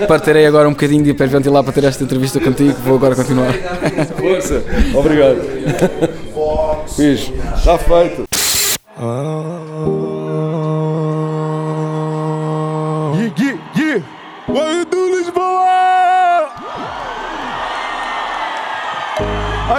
Partirei 0.08 0.45
agora 0.45 0.67
um 0.67 0.71
bocadinho 0.71 1.04
de 1.04 1.12
hiperventilar 1.12 1.63
para 1.63 1.73
ter 1.73 1.84
esta 1.84 2.04
entrevista 2.04 2.39
contigo. 2.39 2.75
Vou 2.86 2.95
agora 2.95 3.15
continuar. 3.15 3.54
Força, 4.17 4.63
obrigado. 4.93 5.38
Fiz, 6.95 7.32
está 7.56 7.78
feito. 7.78 8.28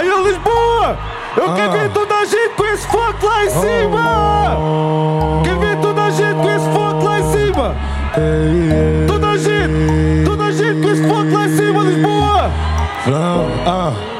Aí, 0.01 0.09
Lisboa! 0.23 0.97
Eu 1.37 1.53
quero 1.53 1.73
ver 1.73 1.91
toda 1.91 2.15
a 2.15 2.25
gente 2.25 2.49
com 2.57 2.65
esse 2.65 2.87
foco 2.87 3.23
lá 3.23 3.45
em 3.45 3.49
cima! 3.51 4.57
Quero 5.43 5.59
ver 5.59 5.77
toda 5.77 6.01
a 6.01 6.09
gente 6.09 6.41
com 6.41 6.49
esse 6.49 6.65
foco 6.71 7.05
lá 7.05 7.19
em 7.19 7.31
cima! 7.31 7.75
Toda 9.07 9.27
a 9.27 9.37
gente! 9.37 10.25
Toda 10.25 10.43
a 10.45 10.51
gente 10.51 10.81
com 10.81 10.89
esse 10.89 11.07
foco 11.07 11.31
lá 11.31 11.45
em 11.45 11.55
cima, 11.55 11.83
Lisboa! 11.83 12.51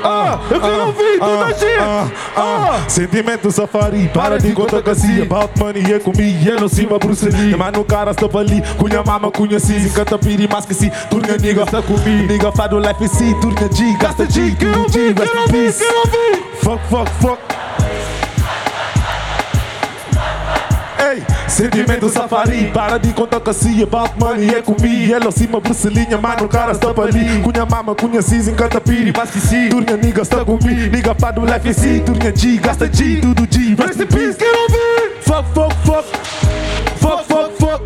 Ah, 0.03 0.39
eu 0.51 0.61
quero 0.61 0.85
ouvir 0.85 1.10
toda 1.41 1.45
a 1.45 1.53
gente! 1.53 2.11
Ah, 2.35 2.85
Sentimento 2.87 3.51
safari, 3.51 4.09
para 4.13 4.37
de 4.37 4.51
conta 4.53 4.81
cacia 4.81 5.23
About 5.23 5.59
money, 5.59 5.93
é 5.93 5.99
comigo, 5.99 6.49
é 6.49 6.59
no 6.59 6.69
cima 6.69 6.97
Bruce 6.99 7.29
Lee. 7.29 7.55
Mas 7.55 7.71
no 7.73 7.83
cara 7.83 8.11
estava 8.11 8.39
ali, 8.39 8.61
cunha 8.77 9.03
mama, 9.03 9.31
cunha 9.31 9.59
cis 9.59 9.85
Encanta 9.85 10.17
piri, 10.17 10.47
mas 10.51 10.65
que 10.65 10.73
si, 10.73 10.91
turnia 11.09 11.37
nigga 11.37 11.63
Está 11.63 11.81
comigo, 11.81 12.27
nigga 12.27 12.51
fado 12.51 12.79
life 12.79 13.07
si 13.07 13.33
Turnia 13.39 13.69
G, 13.71 13.97
gasta 13.97 14.25
G, 14.29 14.55
tudo 14.55 14.89
G 14.89 15.13
Rest 15.13 15.35
in 15.35 15.51
peace 15.51 15.83
Fuck, 16.61 16.81
fuck, 16.89 17.09
fuck 17.21 17.60
sentimento 21.51 22.09
safari, 22.09 22.71
para 22.73 22.97
de 22.97 23.13
contar 23.13 23.39
cacia 23.41 23.83
About 23.83 24.13
money, 24.17 24.49
é 24.55 24.61
comigo, 24.61 25.13
ela 25.13 25.31
cima 25.31 25.59
Brucelinha, 25.59 26.17
mano, 26.17 26.47
cara 26.47 26.71
está 26.71 26.87
ali. 26.87 27.41
Cunha 27.41 27.65
mama, 27.65 27.93
cunha 27.95 28.21
cis, 28.21 28.47
encanta 28.47 28.79
piri, 28.79 29.13
mas 29.15 29.29
que 29.31 29.39
si 29.39 29.69
Turnia 29.69 29.97
nigga, 29.97 30.21
está 30.21 30.45
comigo, 30.45 30.91
nigga 30.91 31.13
fado 31.15 31.41
life 31.45 31.73
si 31.73 31.99
Turnia 32.01 32.31
G, 32.35 32.57
gasta 32.57 32.87
G, 32.87 33.19
tudo 33.21 33.47
G 33.49 33.75
Rest 33.77 33.99
in 33.99 34.07
peace, 34.07 34.37
quero 34.37 34.61
ouvir 34.61 35.11
Fuck, 35.31 35.45
fuck, 35.53 35.73
fuck. 35.85 36.05
Fuck, 36.97 37.23
fuck, 37.25 37.51
fuck. 37.57 37.81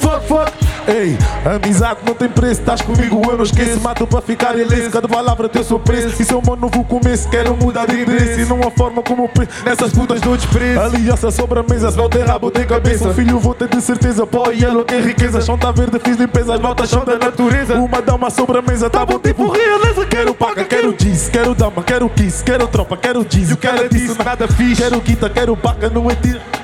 Fuck, 0.00 0.22
fuck. 0.26 0.52
Ei, 0.88 1.16
amizade 1.44 2.00
não 2.06 2.14
tem 2.14 2.28
preço, 2.28 2.60
estás 2.60 2.82
comigo, 2.82 3.20
eu 3.30 3.36
não 3.36 3.44
esqueço. 3.44 3.80
Mato 3.80 4.06
para 4.06 4.20
ficar 4.20 4.58
ileso, 4.58 4.90
cada 4.90 5.08
palavra 5.08 5.48
tem 5.48 5.62
o 5.62 5.64
seu 5.64 5.78
preço. 5.78 6.20
Isso 6.20 6.34
é 6.34 6.36
um 6.36 6.56
novo 6.56 6.84
começo, 6.84 7.28
quero 7.28 7.56
mudar 7.56 7.86
de 7.86 8.00
endereço. 8.00 8.40
E 8.40 8.44
não 8.44 8.60
a 8.66 8.70
forma 8.70 9.02
como 9.02 9.24
eu 9.24 9.28
penso, 9.28 9.50
nessas 9.64 9.92
putas 9.92 10.20
dou 10.20 10.36
desprezo. 10.36 10.80
Aliança 10.80 11.30
sobre 11.30 11.60
a 11.60 11.62
mesa, 11.62 11.90
se 11.90 11.96
não 11.96 12.08
tem 12.08 12.22
rabo, 12.22 12.50
tem 12.50 12.66
cabeça. 12.66 13.08
Um 13.08 13.14
filho 13.14 13.38
vou 13.38 13.54
ter 13.54 13.68
de 13.68 13.80
certeza, 13.80 14.26
pó 14.26 14.50
e 14.50 14.62
yellow 14.62 14.84
tem 14.84 15.00
riqueza. 15.00 15.40
Chão 15.40 15.58
tá 15.58 15.70
verde, 15.70 15.98
fiz 15.98 16.16
limpeza, 16.16 16.54
as 16.54 16.60
notas 16.60 16.88
são 16.90 17.04
da 17.04 17.18
natureza. 17.18 17.74
Uma 17.74 18.02
dama 18.02 18.30
sobre 18.30 18.58
a 18.58 18.62
mesa, 18.62 18.90
tá 18.90 19.04
bom 19.04 19.18
tipo 19.18 19.48
realeza. 19.48 20.06
Quero 20.06 20.34
paga, 20.34 20.64
quero 20.64 20.94
diz, 20.94 21.28
quero 21.28 21.54
dama, 21.54 21.82
quero 21.82 22.08
kiss, 22.08 22.42
quero 22.42 22.66
tropa, 22.66 22.96
quero 22.96 23.24
diz. 23.24 23.50
Eu 23.50 23.56
quero 23.56 23.88
disso, 23.88 24.16
nada 24.24 24.48
fiz. 24.48 24.78
Quero 24.78 25.00
guita, 25.00 25.30
quero 25.30 25.56
paga, 25.56 25.88
não 25.88 26.10
é 26.10 26.14
tiro. 26.14 26.57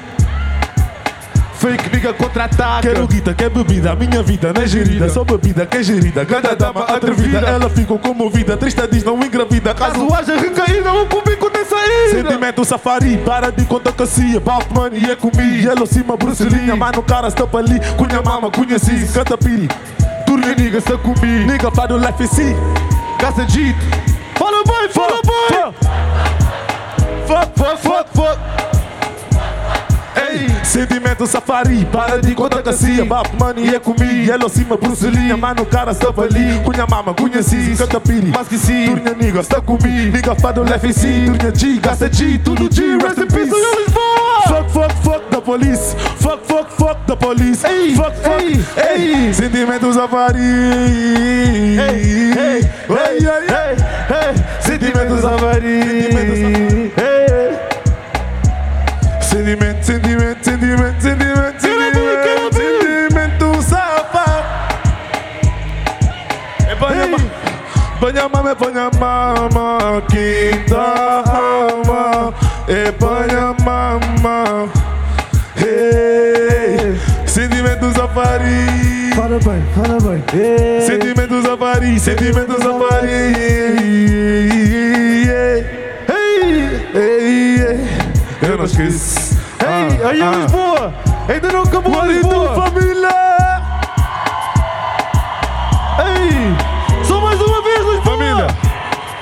Fake 1.65 1.89
nigga 1.97 2.13
contra-ataca. 2.13 2.83
Quero 2.83 3.07
guita, 3.07 3.33
quer 3.33 3.49
bebida, 3.49 3.93
a 3.93 3.97
minha 3.97 4.23
vida 4.23 4.53
não 4.53 4.61
é 4.61 4.67
gerida. 4.67 5.09
Só 5.09 5.25
bebida 5.25 5.65
que 5.65 5.79
é 5.79 5.83
gerida, 5.83 6.27
cada 6.27 6.55
dama 6.55 6.83
atrevida. 6.83 7.39
Ela 7.39 7.71
ficou 7.71 7.99
comovida, 7.99 8.55
triste 8.55 8.87
diz 8.93 9.03
não 9.03 9.19
engravida. 9.19 9.73
Caso 9.73 10.13
haja 10.13 10.39
recaída, 10.39 10.93
um 10.93 11.07
cubico 11.07 11.49
tem 11.49 11.65
saída. 11.65 12.11
Sentimento 12.11 12.67
safari, 12.67 13.17
para 13.17 13.51
de 13.51 13.65
conta 13.65 13.91
cacia 13.93 14.37
About 14.37 14.67
money 14.75 15.11
é 15.11 15.17
comigo, 15.17 15.71
ela 15.71 15.87
cima 15.87 16.19
Brucelinha 16.19 16.77
Mano, 16.77 17.03
cara 17.03 17.29
está 17.29 17.47
para 17.47 17.61
ali, 17.61 17.81
cunha 17.97 18.21
mama, 18.23 18.51
cunha 18.51 18.79
cis 18.79 19.11
Canta 19.13 19.39
piri, 19.39 19.69
turnia 20.27 20.55
nigga 20.55 20.79
está 20.79 20.99
comigo 20.99 21.51
Nigga 21.51 21.71
para 21.71 21.95
o 21.95 21.99
life 21.99 22.27
si, 22.29 22.55
casa 23.19 23.45
dito 23.47 23.79
Fala 24.37 24.63
boy, 24.65 24.89
fala 24.91 25.21
boy. 25.23 25.75
Fuck, 27.27 27.57
fuck, 27.57 27.79
fuck, 27.79 28.09
fuck 28.15 28.64
Ei, 30.17 30.49
sentimento 30.65 31.27
safari, 31.27 31.85
para 31.87 32.21
de 32.21 32.35
conta 32.35 32.63
cacia 32.63 33.05
Bap 33.05 33.29
money 33.39 33.75
é 33.75 33.79
comigo, 33.81 34.31
ela 34.31 34.49
cima 34.49 34.77
Brucelinha 34.77 35.37
Mano, 35.37 35.67
cara 35.67 35.93
estava 35.93 36.23
ali, 36.23 36.61
cunha 36.65 36.87
mama, 36.87 37.15
cunha 37.15 37.43
cis 37.43 37.79
Canta 37.79 38.01
piri, 38.01 38.33
mas 38.35 38.49
que 38.49 38.59
sim, 38.59 38.87
turnia 38.87 39.15
nigga, 39.15 39.41
está 39.41 39.61
comigo 39.61 40.13
Nigga 40.13 40.35
fado 40.35 40.63
leve 40.63 40.93
sim, 40.93 41.27
turnia 41.27 41.53
G, 41.55 41.79
gasta 41.81 42.09
G, 42.09 42.39
tudo 42.39 42.69
G, 42.73 42.97
rest 43.03 43.19
in 43.19 43.27
peace! 43.27 43.51
Fuck, 44.47 44.69
fuck, 44.71 44.93
fuck 45.03 45.31
da 45.31 45.41
police. 45.41 45.95
Fuck, 46.19 46.45
fuck, 46.45 46.71
fuck 46.71 47.07
da 47.07 47.17
police. 47.17 47.67
Ei, 47.67 47.95
fuck, 47.95 48.15
fuck, 48.17 48.43
ei, 48.77 49.33
sentimento 49.33 49.93
safari. 49.93 50.39
Ei, 50.39 51.79
ei, 51.79 52.61
ei, 52.89 53.27
ei, 53.27 53.77
ei, 54.11 54.35
sentimento 54.61 55.19
safari. 55.21 55.81
Ei, 56.97 57.74
Sentimento, 59.35 59.85
sentimento, 59.85 60.45
sentimento, 60.45 61.03
sentimento, 61.03 61.61
sentimento, 61.61 62.55
sentimento 62.55 63.63
safado. 63.63 64.45
É 66.69 66.75
banha, 66.77 67.09
banha 68.01 68.29
mama, 68.29 68.51
é 68.51 68.55
banha 68.55 68.91
mama, 68.97 70.03
quinta 70.09 71.25
alma, 71.27 72.33
é 72.69 72.93
banha 72.93 73.57
mama. 73.65 74.71
Hey, 75.57 76.95
sentimento 77.27 77.93
safari. 77.93 79.11
Fala 79.17 79.41
bem, 79.41 79.65
fala 79.75 79.99
bem. 80.01 80.23
Hey, 80.33 80.87
hey, 86.09 86.87
hey. 86.95 88.05
Eu 88.47 88.59
não 88.59 88.67
esqueço. 88.67 89.24
Ei, 89.65 90.05
aí 90.05 90.21
é 90.21 90.43
Lisboa! 90.43 90.95
Ainda 91.29 91.53
não 91.53 91.63
acabou 91.63 92.01
a 92.01 92.07
Lisboa! 92.07 92.55
família! 92.55 93.09
Ei! 95.99 97.05
Só 97.05 97.21
mais 97.21 97.41
uma 97.41 97.63
vez, 97.63 97.79
Lisboa! 97.79 98.03
Família! 98.03 98.47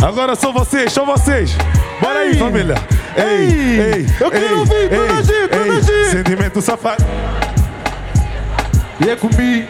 Agora 0.03 0.35
são 0.35 0.53
vocês, 0.53 0.93
são 0.93 1.07
vocês. 1.07 1.57
Bora 2.01 2.21
aí, 2.21 2.37
família. 2.37 2.75
Ei, 3.17 3.81
ei, 3.81 4.07
Eu 4.19 4.31
quero 4.31 4.45
ei, 4.47 4.55
ouvir 4.55 4.89
toda 4.91 5.05
ei, 5.05 5.11
a 5.11 5.23
gente, 5.23 5.49
toda 5.49 5.63
a 5.65 5.77
ei. 5.77 5.83
gente. 5.83 6.11
Sentimento 6.11 6.61
safado. 6.63 7.05
E 9.05 9.11
é 9.11 9.17
comigo. 9.17 9.69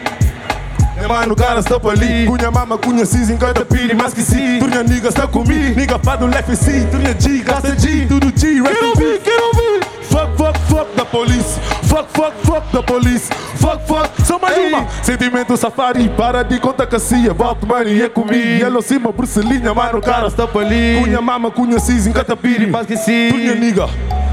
Mano, 1.07 1.35
cara, 1.35 1.59
está 1.59 1.75
ali. 1.75 2.25
Cunha 2.25 2.49
mama, 2.49 2.77
cunha 2.77 3.05
cis, 3.05 3.29
encanta 3.29 3.65
piri, 3.65 3.93
mas 3.93 4.13
que 4.13 4.21
sim. 4.21 4.57
Turnia 4.59 4.83
nigga, 4.83 5.09
está 5.09 5.27
comigo. 5.27 5.77
Nigga, 5.77 5.99
fado, 5.99 6.25
left 6.25 6.55
sim. 6.55 6.87
Turnia 6.87 7.13
G, 7.19 7.39
gasta 7.39 7.77
G, 7.77 8.05
tudo 8.07 8.31
G. 8.35 8.61
Quero 8.61 8.87
ouvir, 8.89 9.19
quero 9.19 9.45
ouvir. 9.47 9.81
Fuck, 10.13 10.37
fuck, 10.37 10.59
fuck 10.69 10.95
da 10.95 11.03
polícia. 11.03 11.59
Fuck, 11.85 12.07
fuck, 12.13 12.33
fuck 12.45 12.71
da 12.71 12.83
polícia. 12.83 13.35
Fuck, 13.55 13.79
fuck, 13.87 14.11
só 14.23 14.37
mais 14.37 14.55
uma. 14.59 14.87
Sentimento 15.01 15.57
safari, 15.57 16.07
para 16.09 16.43
de 16.43 16.59
conta 16.59 16.85
cacia. 16.85 17.33
Volta, 17.33 17.65
mano, 17.65 17.89
e 17.89 18.03
é 18.03 18.07
comigo. 18.07 18.63
Ela 18.63 18.79
cima, 18.83 19.11
brucelinha, 19.11 19.73
mano, 19.73 19.99
cara, 19.99 20.27
está 20.27 20.43
ali. 20.43 20.99
Cunha 21.01 21.19
mama, 21.19 21.49
cunha 21.49 21.79
cis, 21.79 22.05
encanta 22.05 22.37
piri, 22.37 22.67
mas 22.67 22.85
que 22.85 22.95
sim. 22.95 23.29
Turnia 23.31 23.55
nigga. 23.55 23.89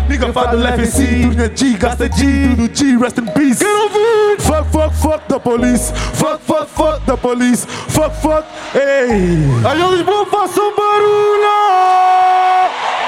Nigga, 0.07 0.31
fado, 0.35 0.59
left 0.59 0.85
sim. 0.85 1.23
Turnia 1.23 1.51
G, 1.55 1.73
gasta 1.79 2.05
G, 2.11 2.27
tudo 2.51 2.71
G. 2.75 2.99
Rest 2.99 3.17
in 3.17 3.25
peace. 3.33 3.65
Quero 3.65 3.85
ouvir. 3.85 4.41
Fuck, 4.41 4.65
fuck, 4.71 4.95
fuck 4.97 5.29
da 5.31 5.41
police. 5.41 5.95
Fuck, 6.13 6.41
fuck, 6.47 6.69
fuck 6.69 7.01
da 7.07 7.17
police. 7.17 7.67
Fuck, 7.89 8.15
fuck, 8.21 8.45
ei. 8.75 9.39
Aí, 9.65 9.97
Lisboa, 9.97 10.27
façam 10.27 10.77
barulho! 10.77 11.41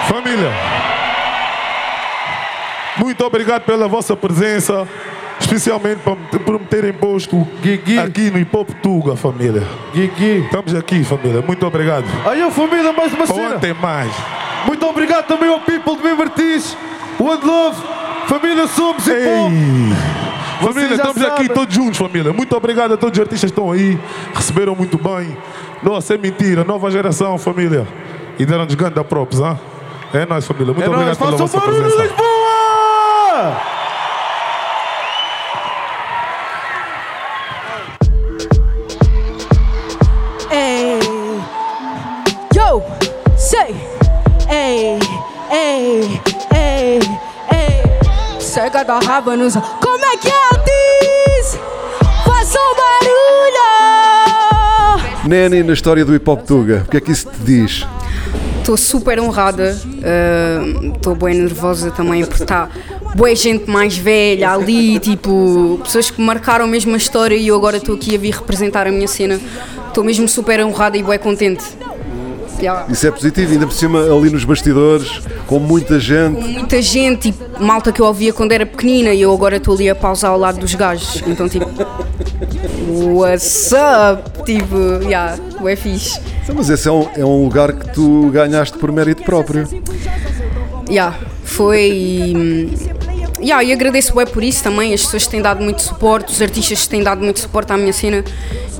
Família, 0.08 0.50
muito 2.98 3.24
obrigado 3.24 3.62
pela 3.62 3.88
vossa 3.88 4.16
presença, 4.16 4.86
especialmente 5.40 6.00
por, 6.00 6.60
me 6.60 6.66
terem 6.66 6.92
posto 6.92 7.46
aqui 8.04 8.30
no 8.30 8.38
Hip 8.38 8.74
Tuga, 8.82 9.16
família. 9.16 9.62
Gigi. 9.94 10.44
Estamos 10.44 10.74
aqui, 10.74 11.02
família. 11.04 11.42
Muito 11.42 11.66
obrigado. 11.66 12.04
Aí, 12.26 12.48
família, 12.50 12.92
mais 12.92 13.12
uma 13.12 13.26
cena. 13.26 13.56
ontem 13.56 13.74
mais. 13.74 14.12
Muito 14.66 14.86
obrigado 14.86 15.26
também 15.26 15.48
ao 15.48 15.60
people 15.60 15.96
de 15.96 16.14
Martins. 16.14 16.76
One 17.18 17.44
Love. 17.44 17.76
Família, 18.26 18.66
somos 18.68 19.06
hip 19.06 19.16
hop. 19.26 19.52
Família, 20.62 20.94
estamos 20.94 21.16
aqui 21.22 21.28
sabem. 21.28 21.48
todos 21.48 21.74
juntos, 21.74 21.98
família. 21.98 22.32
Muito 22.32 22.56
obrigado 22.56 22.94
a 22.94 22.96
todos 22.96 23.18
os 23.18 23.22
artistas 23.22 23.50
que 23.50 23.58
estão 23.58 23.72
aí. 23.72 23.98
Receberam 24.32 24.76
muito 24.76 24.96
bem. 24.96 25.36
Nossa, 25.82 26.14
é 26.14 26.18
mentira. 26.18 26.62
Nova 26.62 26.88
geração, 26.90 27.36
família. 27.36 27.86
E 28.38 28.46
deram-nos 28.46 28.74
grande 28.76 29.02
props, 29.02 29.40
hein? 29.40 29.58
É 30.14 30.24
nóis, 30.24 30.46
família. 30.46 30.72
Muito 30.72 30.84
É 30.84 30.88
obrigado 30.88 31.06
nóis, 31.06 31.18
pela 31.18 31.30
façam 31.32 31.46
vossa 31.46 31.58
barulho, 31.58 31.82
presença. 31.82 32.02
Lisboa! 32.04 32.41
Hey, 33.32 33.56
yo, 42.54 42.82
say, 43.38 43.72
hey, 44.46 44.98
hey, 45.48 46.20
hey, 46.52 47.00
hey. 47.50 47.82
Cega 48.38 48.84
da 48.84 48.98
raba 48.98 49.34
nos. 49.34 49.54
Como 49.54 50.04
é 50.04 50.16
que 50.18 50.28
é, 50.28 50.44
Altis? 50.52 51.58
Faça 52.26 52.58
um 52.58 52.74
barulho! 52.76 53.72
Neni 55.26 55.62
na 55.62 55.72
história 55.72 56.04
do 56.04 56.14
hip 56.14 56.28
hop 56.28 56.42
Tuga, 56.42 56.84
o 56.86 56.90
que 56.90 56.98
é 56.98 57.00
que 57.00 57.12
isso 57.12 57.30
te 57.30 57.38
diz? 57.38 57.86
Estou 58.62 58.76
super 58.76 59.18
honrada, 59.18 59.76
estou 60.94 61.16
bem 61.16 61.34
nervosa 61.34 61.90
também 61.90 62.24
porque 62.24 62.44
está 62.44 62.68
boa 63.12 63.34
gente 63.34 63.68
mais 63.68 63.98
velha 63.98 64.52
ali, 64.52 65.00
tipo, 65.00 65.80
pessoas 65.82 66.12
que 66.12 66.22
marcaram 66.22 66.68
mesmo 66.68 66.94
a 66.94 66.96
história 66.96 67.34
e 67.34 67.48
eu 67.48 67.56
agora 67.56 67.78
estou 67.78 67.96
aqui 67.96 68.14
a 68.14 68.18
vir 68.18 68.32
representar 68.32 68.86
a 68.86 68.92
minha 68.92 69.08
cena. 69.08 69.40
Estou 69.88 70.04
mesmo 70.04 70.28
super 70.28 70.64
honrada 70.64 70.96
e 70.96 71.02
bem 71.02 71.18
contente. 71.18 71.64
Yeah. 72.60 72.86
Isso 72.88 73.04
é 73.04 73.10
positivo, 73.10 73.52
ainda 73.52 73.66
por 73.66 73.74
cima 73.74 74.04
ali 74.04 74.30
nos 74.30 74.44
bastidores, 74.44 75.20
com 75.48 75.58
muita 75.58 75.98
gente. 75.98 76.40
Muita 76.40 76.80
gente, 76.80 77.32
tipo, 77.32 77.64
malta 77.64 77.90
que 77.90 78.00
eu 78.00 78.06
ouvia 78.06 78.32
quando 78.32 78.52
era 78.52 78.64
pequenina 78.64 79.12
e 79.12 79.22
eu 79.22 79.34
agora 79.34 79.56
estou 79.56 79.74
ali 79.74 79.90
a 79.90 79.94
pausar 79.96 80.30
ao 80.30 80.38
lado 80.38 80.60
dos 80.60 80.72
gajos. 80.76 81.20
Então, 81.26 81.48
tipo, 81.48 81.66
what's 83.18 83.72
up? 83.72 84.44
Tipo, 84.44 85.02
yeah, 85.02 85.36
é 85.68 85.76
fixe. 85.76 86.20
Então, 86.42 86.54
Mas 86.54 86.70
esse 86.70 86.88
é 86.88 86.92
um, 86.92 87.08
é 87.16 87.24
um 87.24 87.44
lugar 87.44 87.72
que 87.72 87.92
tu 87.92 88.30
ganhaste 88.30 88.76
por 88.78 88.90
mérito 88.92 89.22
próprio. 89.22 89.68
Yeah, 90.88 91.16
foi. 91.44 91.90
e, 91.90 92.92
Yeah, 93.42 93.64
e 93.64 93.72
agradeço 93.72 94.14
bem 94.14 94.24
por 94.24 94.44
isso 94.44 94.62
também. 94.62 94.94
As 94.94 95.02
pessoas 95.02 95.26
têm 95.26 95.42
dado 95.42 95.60
muito 95.64 95.82
suporte, 95.82 96.32
os 96.32 96.40
artistas 96.40 96.86
têm 96.86 97.02
dado 97.02 97.22
muito 97.22 97.40
suporte 97.40 97.72
à 97.72 97.76
minha 97.76 97.92
cena 97.92 98.24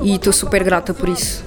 e 0.01 0.15
estou 0.15 0.31
super 0.31 0.63
grata 0.63 0.93
por 0.93 1.09
isso. 1.09 1.43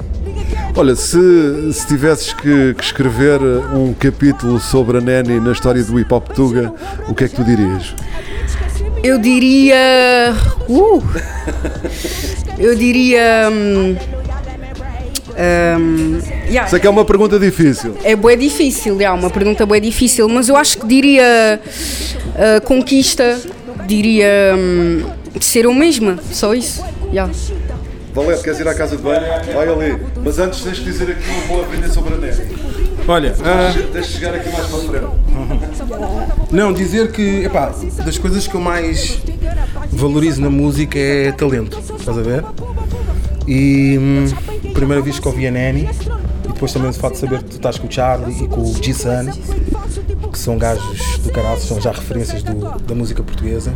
Olha, 0.77 0.95
se, 0.95 1.73
se 1.73 1.87
tivesses 1.87 2.35
que, 2.35 2.75
que 2.75 2.85
escrever 2.85 3.41
um 3.75 3.95
capítulo 3.95 4.61
sobre 4.61 4.99
a 4.99 5.01
Neni 5.01 5.41
na 5.41 5.53
história 5.53 5.83
do 5.83 5.99
hip 5.99 6.13
hop 6.13 6.29
Tuga, 6.35 6.75
o 7.09 7.15
que 7.15 7.25
é 7.25 7.29
que 7.29 7.37
tu 7.37 7.43
dirias? 7.43 7.95
Eu 9.03 9.19
diria. 9.19 10.35
Uh! 10.69 11.03
Eu 12.59 12.75
diria. 12.75 13.49
hum, 13.51 13.97
hum, 15.79 16.19
yeah. 16.49 16.69
Sei 16.69 16.81
que 16.81 16.87
é 16.87 16.91
uma 16.91 17.05
pergunta 17.05 17.39
difícil. 17.39 17.97
É 18.03 18.17
bué 18.17 18.37
difícil, 18.37 19.01
é 19.01 19.11
uma 19.11 19.31
pergunta 19.31 19.67
bué 19.67 19.81
difícil, 19.81 20.29
mas 20.29 20.49
eu 20.49 20.57
acho 20.57 20.79
que 20.79 20.87
diria 20.87 21.61
ah, 22.37 22.61
conquista, 22.61 23.41
diria 23.87 24.55
hum, 24.57 25.05
ser 25.41 25.67
o 25.67 25.75
mesma, 25.75 26.19
só 26.31 26.55
isso. 26.55 26.85
Yeah. 27.11 27.33
Valete, 28.13 28.43
queres 28.43 28.61
ir 28.61 28.69
à 28.69 28.75
casa 28.75 28.97
de 28.97 29.03
banho? 29.03 29.21
Vai 29.55 29.69
ali. 29.69 29.99
Mas 30.25 30.39
antes 30.39 30.61
tens 30.61 30.79
de 30.79 30.85
dizer 30.85 31.11
aqui 31.11 31.31
uma 31.31 31.47
boa 31.49 31.63
opinião 31.63 31.91
sobre 31.93 32.15
a 32.15 32.17
Neni. 32.17 32.57
Olha, 33.09 33.35
ah, 33.45 33.73
Deixa 33.93 34.09
chegar 34.11 34.35
aqui 34.35 34.49
mais 34.51 34.67
para 34.67 34.79
frente. 34.79 35.07
não, 36.51 36.73
dizer 36.73 37.13
que, 37.13 37.45
epá, 37.45 37.73
das 38.05 38.19
coisas 38.19 38.47
que 38.49 38.55
eu 38.55 38.61
mais 38.61 39.19
valorizo 39.93 40.41
na 40.41 40.51
música 40.51 40.99
é 40.99 41.31
talento, 41.31 41.79
estás 41.99 42.19
a 42.19 42.23
ver? 42.23 42.45
E 43.47 43.97
hum, 43.99 44.27
primeira 44.77 45.03
vez 45.03 45.19
que 45.19 45.27
ouvi 45.29 45.47
a 45.47 45.51
Nani, 45.51 45.89
e 46.45 46.49
depois 46.49 46.73
também 46.73 46.91
o 46.91 46.93
fato 46.93 47.15
de 47.15 47.19
saber 47.21 47.39
que 47.43 47.51
tu 47.51 47.57
estás 47.57 47.79
com 47.79 47.87
o 47.87 47.93
Charlie 47.93 48.45
e 48.45 48.49
com 48.49 48.61
o 48.61 48.75
G-Sun, 48.83 49.31
que 50.31 50.39
são 50.39 50.59
gajos 50.59 51.19
do 51.19 51.31
caralho, 51.33 51.61
são 51.61 51.81
já 51.81 51.93
referências 51.93 52.43
do- 52.43 52.79
da 52.81 52.95
música 52.95 53.23
portuguesa. 53.23 53.73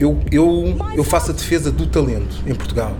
Eu, 0.00 0.18
eu, 0.32 0.76
eu 0.96 1.04
faço 1.04 1.30
a 1.30 1.34
defesa 1.34 1.70
do 1.70 1.86
talento 1.86 2.42
em 2.46 2.54
Portugal. 2.54 2.92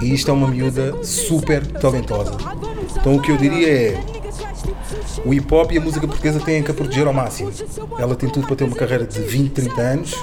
E 0.00 0.14
isto 0.14 0.30
é 0.30 0.34
uma 0.34 0.48
miúda 0.48 0.94
super 1.04 1.66
talentosa. 1.66 2.32
Então 2.98 3.16
o 3.16 3.20
que 3.20 3.30
eu 3.30 3.36
diria 3.36 3.68
é. 3.68 4.00
O 5.24 5.34
hip 5.34 5.52
hop 5.54 5.70
e 5.72 5.76
a 5.78 5.80
música 5.80 6.06
portuguesa 6.06 6.40
têm 6.40 6.62
que 6.62 6.70
a 6.70 6.74
proteger 6.74 7.06
ao 7.06 7.12
máximo. 7.12 7.52
Ela 7.98 8.14
tem 8.14 8.28
tudo 8.30 8.46
para 8.46 8.56
ter 8.56 8.64
uma 8.64 8.74
carreira 8.76 9.04
de 9.06 9.20
20, 9.20 9.50
30 9.52 9.80
anos 9.82 10.14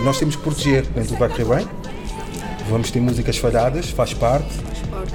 e 0.00 0.02
nós 0.02 0.18
temos 0.18 0.34
que 0.36 0.42
proteger. 0.42 0.86
Nem 0.96 1.04
tudo 1.04 1.18
vai 1.18 1.28
correr 1.28 1.44
bem. 1.44 1.68
Vamos 2.70 2.90
ter 2.90 3.00
músicas 3.00 3.36
falhadas, 3.36 3.90
faz 3.90 4.14
parte. 4.14 4.48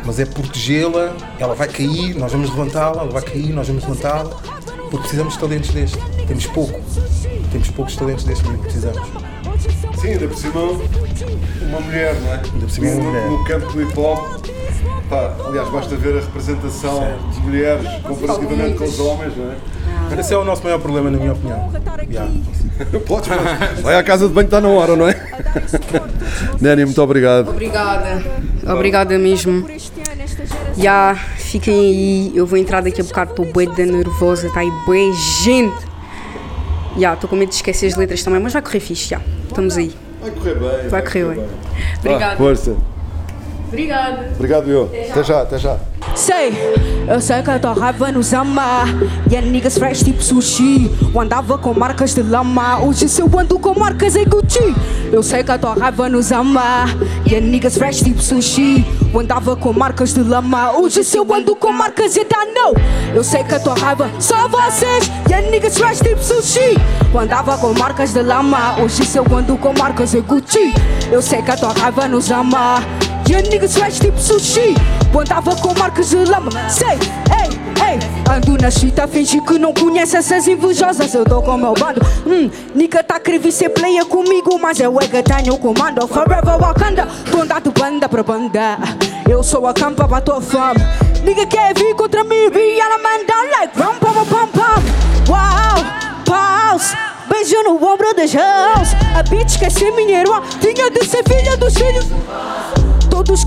Mas 0.04 0.20
é 0.20 0.26
protegê-la, 0.26 1.16
ela 1.40 1.56
vai 1.56 1.68
cair, 1.68 2.16
nós 2.16 2.32
vamos 2.32 2.50
levantá-la, 2.50 3.02
ela 3.04 3.12
vai 3.12 3.22
cair, 3.22 3.54
nós 3.54 3.68
vamos 3.68 3.84
levantá-la. 3.84 4.30
Porque 4.90 5.00
precisamos 5.00 5.34
de 5.34 5.40
talentos 5.40 5.70
deste. 5.72 5.98
Temos 6.28 6.46
pouco. 6.48 6.80
Temos 7.52 7.70
poucos 7.70 7.96
talentos 7.96 8.24
mesmo 8.26 8.52
que 8.54 8.64
precisamos. 8.64 9.08
Sim, 10.00 10.08
ainda 10.10 10.28
por 10.28 10.38
cima 10.38 10.62
uma 10.62 11.80
mulher, 11.80 12.16
não 12.22 12.34
é? 12.34 12.36
Ainda 12.36 12.66
por 12.66 12.70
cima 12.70 12.88
uma 12.92 13.04
mulher. 13.04 13.30
No 13.30 13.44
campo 13.46 13.72
do 13.72 13.82
hip 13.82 14.00
hop, 14.00 14.46
pá, 15.10 15.36
aliás, 15.48 15.70
basta 15.70 15.96
ver 15.96 16.18
a 16.18 16.22
representação 16.22 17.02
de 17.34 17.40
mulheres 17.40 17.88
comparativamente 18.04 18.78
com 18.78 18.84
os 18.86 19.00
homens, 19.00 19.36
não 19.36 19.52
é? 19.52 19.56
Esse 20.20 20.34
é 20.34 20.38
o 20.38 20.44
nosso 20.44 20.64
maior 20.64 20.80
problema, 20.80 21.10
na 21.10 21.18
minha 21.18 21.34
opinião. 21.34 21.72
Yeah. 22.10 22.32
Podes. 23.08 23.30
Vai 23.82 23.96
à 23.96 24.04
casa 24.04 24.28
de 24.28 24.34
banho, 24.34 24.46
está 24.46 24.62
na 24.62 24.68
hora, 24.70 24.96
não 24.96 25.08
é? 25.08 25.16
Neni, 26.62 26.86
muito 26.86 27.02
obrigado. 27.02 27.50
Obrigada, 27.50 28.24
obrigada 28.68 29.18
mesmo. 29.18 29.66
Já, 30.78 31.16
fiquem 31.38 31.74
aí, 31.74 32.32
eu 32.36 32.46
vou 32.46 32.58
entrar 32.58 32.82
daqui 32.82 33.02
a 33.02 33.04
bocado, 33.04 33.32
estou 33.32 33.46
bué 33.46 33.66
da 33.66 33.86
nervosa, 33.86 34.48
está 34.48 34.60
aí 34.60 34.72
bué 34.86 35.12
gente. 35.44 35.86
Já, 36.98 37.14
estou 37.14 37.30
com 37.30 37.36
medo 37.36 37.50
de 37.50 37.56
esquecer 37.56 37.88
as 37.88 37.96
letras 37.96 38.24
também, 38.24 38.40
mas 38.40 38.54
vai 38.54 38.62
correr 38.62 38.80
fixe, 38.80 39.10
já, 39.10 39.22
estamos 39.48 39.78
aí. 39.78 39.94
Vai 40.22 40.32
correr 40.32 40.56
bem. 40.56 40.90
Vai 40.90 41.02
correr 41.02 41.26
bem. 41.26 41.46
Obrigada. 42.00 42.34
Ah, 42.34 42.38
força. 42.38 42.76
Obrigada. 43.76 44.30
Obrigado, 44.34 44.70
eu. 44.72 44.90
Até 45.12 45.24
já, 45.24 45.42
até 45.42 45.58
já. 45.58 45.78
Sei, 46.16 46.54
eu 47.10 47.20
sei 47.20 47.42
que 47.42 47.50
a 47.52 47.60
tua 47.60 47.74
raiva 47.74 48.10
nos 48.10 48.32
ama. 48.32 48.86
E 49.30 49.36
a 49.36 49.42
niggas 49.42 49.78
fresh 49.78 50.02
tipo 50.02 50.24
sushi. 50.24 50.90
Eu 51.14 51.20
andava 51.20 51.58
com 51.58 51.74
marcas 51.74 52.14
de 52.14 52.24
lama. 52.24 52.80
Hoje 52.82 53.10
se 53.10 53.22
eu 53.22 53.30
ando 53.38 53.60
com 53.60 53.78
marcas 53.78 54.16
em 54.16 54.24
Gucci. 54.24 54.74
Eu 55.12 55.22
sei 55.22 55.44
que 55.44 55.52
a 55.52 55.58
tua 55.58 55.74
raiva 55.74 56.08
nos 56.08 56.32
ama. 56.32 56.86
E 57.30 57.36
a 57.36 57.42
niggas 57.42 57.78
fresh 57.78 57.98
tipo 57.98 58.22
sushi. 58.22 58.86
Eu 59.14 59.20
andava 59.20 59.58
com 59.58 59.74
marcas 59.74 60.14
de 60.14 60.22
lama. 60.22 60.72
Hoje 60.78 61.04
se 61.04 61.18
eu 61.18 61.34
ando 61.34 61.54
com 61.54 61.74
marcas 61.74 62.16
em 62.16 62.26
não. 62.54 62.74
Eu 63.14 63.24
sei 63.24 63.44
que 63.44 63.56
a 63.56 63.60
tua 63.60 63.76
raiva 63.76 64.10
só 64.18 64.48
vocês. 64.48 65.12
E 65.30 65.34
a 65.34 65.42
niggas 65.42 65.78
fresh 65.78 66.00
tipo 66.00 66.24
sushi. 66.24 66.78
Eu 67.14 67.20
andava 67.20 67.58
com 67.58 67.74
marcas 67.78 68.14
de 68.14 68.22
lama. 68.22 68.80
Hoje 68.82 69.06
se 69.06 69.18
eu 69.18 69.26
ando 69.36 69.58
com 69.58 69.74
marcas 69.78 70.14
em 70.14 70.22
Gucci. 70.22 70.74
Eu 71.12 71.22
sei 71.22 71.42
que 71.42 71.52
a 71.52 71.58
tua 71.58 71.74
raiva 71.74 72.08
nos 72.08 72.32
ama. 72.32 72.82
A 73.34 73.42
niggas 73.42 73.74
fresh 73.74 74.00
tipo 74.00 74.20
sushi. 74.20 74.76
Andava 75.18 75.56
com 75.56 75.74
marcas 75.78 76.10
de 76.10 76.18
lama. 76.18 76.52
Sei, 76.70 76.88
ei. 77.42 77.66
Ei, 77.86 78.00
ando 78.34 78.58
na 78.62 78.72
chita, 78.72 79.08
finge 79.08 79.42
que 79.42 79.60
não 79.60 79.74
conhece 79.74 80.16
essas 80.16 80.48
invejosas. 80.48 81.14
Eu 81.14 81.26
dou 81.26 81.42
com 81.42 81.56
o 81.56 81.58
meu 81.58 81.74
bando. 81.74 82.02
Hum, 82.26 82.50
Nika 82.74 83.04
tá 83.04 83.20
querendo 83.20 83.52
ser 83.52 83.70
player 83.70 84.06
comigo, 84.06 84.58
mas 84.60 84.80
eu 84.80 84.98
é 85.00 85.08
que 85.08 85.22
tenho 85.22 85.54
o 85.54 85.58
comando. 85.58 86.08
Forever 86.08 86.58
Wakanda, 86.60 87.08
tô 87.30 87.42
andando 87.42 87.72
banda 87.72 88.08
pra 88.08 88.24
banda. 88.24 88.78
Eu 89.30 89.44
sou 89.44 89.68
a 89.68 89.74
campa 89.74 90.08
pra 90.08 90.22
tua 90.22 90.42
fama. 90.42 90.80
Nigga 91.24 91.46
quer 91.46 91.74
vir 91.74 91.96
contra 91.96 92.24
mim, 92.24 92.50
be 92.50 92.80
ela 92.80 92.98
manda 92.98 93.58
like 93.60 93.78
rum, 93.78 93.96
pam, 94.00 94.26
pam, 94.26 94.48
pam. 94.48 94.84
Uau, 95.30 95.86
pause. 96.26 96.96
Beijo 97.28 97.62
no 97.64 97.76
ombro 97.84 98.14
das 98.16 98.34
house. 98.34 98.96
A 99.18 99.24
bitch 99.24 99.58
quer 99.58 99.72
ser 99.72 99.92
minha 99.92 100.22
irmã, 100.22 100.42
tinha 100.62 100.90
de 100.92 101.06
ser 101.06 101.24
filha 101.24 101.58
dos 101.58 101.74
filhos. 101.74 102.06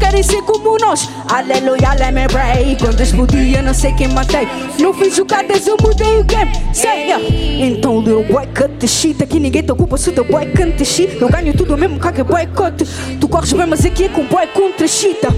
Querem 0.09 0.23
ser 0.23 0.41
como 0.41 0.79
nós. 0.79 1.07
Aleluia, 1.31 1.93
let 1.93 2.15
me. 2.15 2.77
Quando 2.77 2.99
explodi, 2.99 3.55
eu 3.55 3.63
não 3.63 3.75
sei 3.75 3.93
quem 3.93 4.09
matei. 4.09 4.49
Não 4.79 4.95
fiz 4.95 5.15
jogadas, 5.15 5.67
eu 5.67 5.77
mudei 5.83 6.17
o 6.17 6.25
game. 6.25 6.51
Sei, 6.73 7.09
yeah. 7.09 7.23
Então, 7.23 8.01
little 8.01 8.25
boy, 8.25 8.47
cut 8.47 8.71
the 8.79 8.87
shit. 8.87 9.23
Aqui 9.23 9.39
ninguém 9.39 9.63
te 9.63 9.71
ocupa 9.71 9.97
o 9.97 9.99
teu 9.99 10.25
boy 10.25 10.47
canta 10.47 10.83
shit. 10.83 11.21
Eu 11.21 11.29
ganho 11.29 11.53
tudo 11.55 11.77
mesmo 11.77 12.01
que 12.01 12.23
boicote. 12.23 12.87
Tu 13.21 13.29
corres 13.29 13.53
bem, 13.53 13.67
mas 13.67 13.85
aqui 13.85 14.05
é 14.05 14.09
com 14.09 14.25
boy 14.25 14.47
contra 14.47 14.89
chita. 14.89 15.29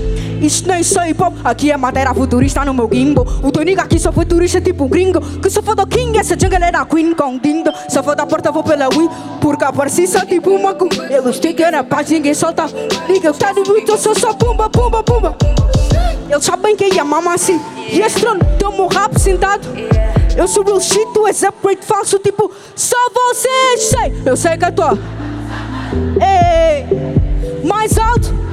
Isto 0.41 0.69
nem 0.69 0.83
sei 0.83 1.11
hip 1.11 1.23
hop, 1.23 1.35
aqui 1.45 1.71
é 1.71 1.77
madeira 1.77 2.15
futurista 2.15 2.65
no 2.65 2.73
meu 2.73 2.89
gimbo. 2.91 3.27
O 3.43 3.63
nigga 3.63 3.83
aqui 3.83 3.99
só 3.99 4.11
foi 4.11 4.25
turista 4.25 4.59
tipo 4.61 4.85
um 4.85 4.89
gringo. 4.89 5.21
Que 5.21 5.51
se 5.51 5.61
for 5.61 5.77
do 5.77 5.87
King, 5.87 6.19
essa 6.19 6.35
jungle 6.39 6.63
era 6.63 6.85
Queen 6.87 7.15
com 7.15 7.39
dindo. 7.39 7.71
Se 7.89 8.03
for 8.03 8.17
da 8.17 8.27
porta, 8.27 8.51
vou 8.51 8.65
pela 8.65 8.89
Wii. 8.89 9.11
Porque 9.41 9.65
apareci 9.65 10.07
só 10.07 10.25
tipo 10.25 10.51
uma 10.51 10.75
cu. 10.75 10.89
Eles 11.11 11.37
ficam 11.37 11.71
na 11.71 11.85
paz, 11.85 12.09
ninguém 12.09 12.33
solta. 12.33 12.65
Liga, 13.07 13.35
tá 13.35 13.53
beat, 13.53 13.87
eu 13.87 13.99
sou 13.99 14.15
só 14.15 14.33
pumba, 14.33 14.71
pumba, 14.71 15.03
pumba. 15.03 15.37
Eles 16.31 16.45
sabem 16.45 16.75
que 16.75 16.99
é 16.99 17.05
mama 17.05 17.35
assim. 17.35 17.61
E 17.93 18.01
esse 18.01 18.21
trono, 18.21 18.41
tamo 18.59 18.87
rap 18.87 19.19
sentado. 19.21 19.69
Eu 20.37 20.49
sou 20.49 20.65
real 20.65 20.81
shit, 20.81 21.07
tu 21.13 21.27
és 21.27 21.43
upgrade 21.43 21.85
falso, 21.85 22.19
tipo, 22.19 22.51
só 22.75 22.97
vocês 23.13 23.83
sei. 23.83 24.23
Eu 24.25 24.37
sei 24.37 24.57
que 24.57 24.65
eu 24.65 24.73
tô. 24.73 24.89
Ei, 26.23 26.87
mais 27.63 27.99
alto. 27.99 28.50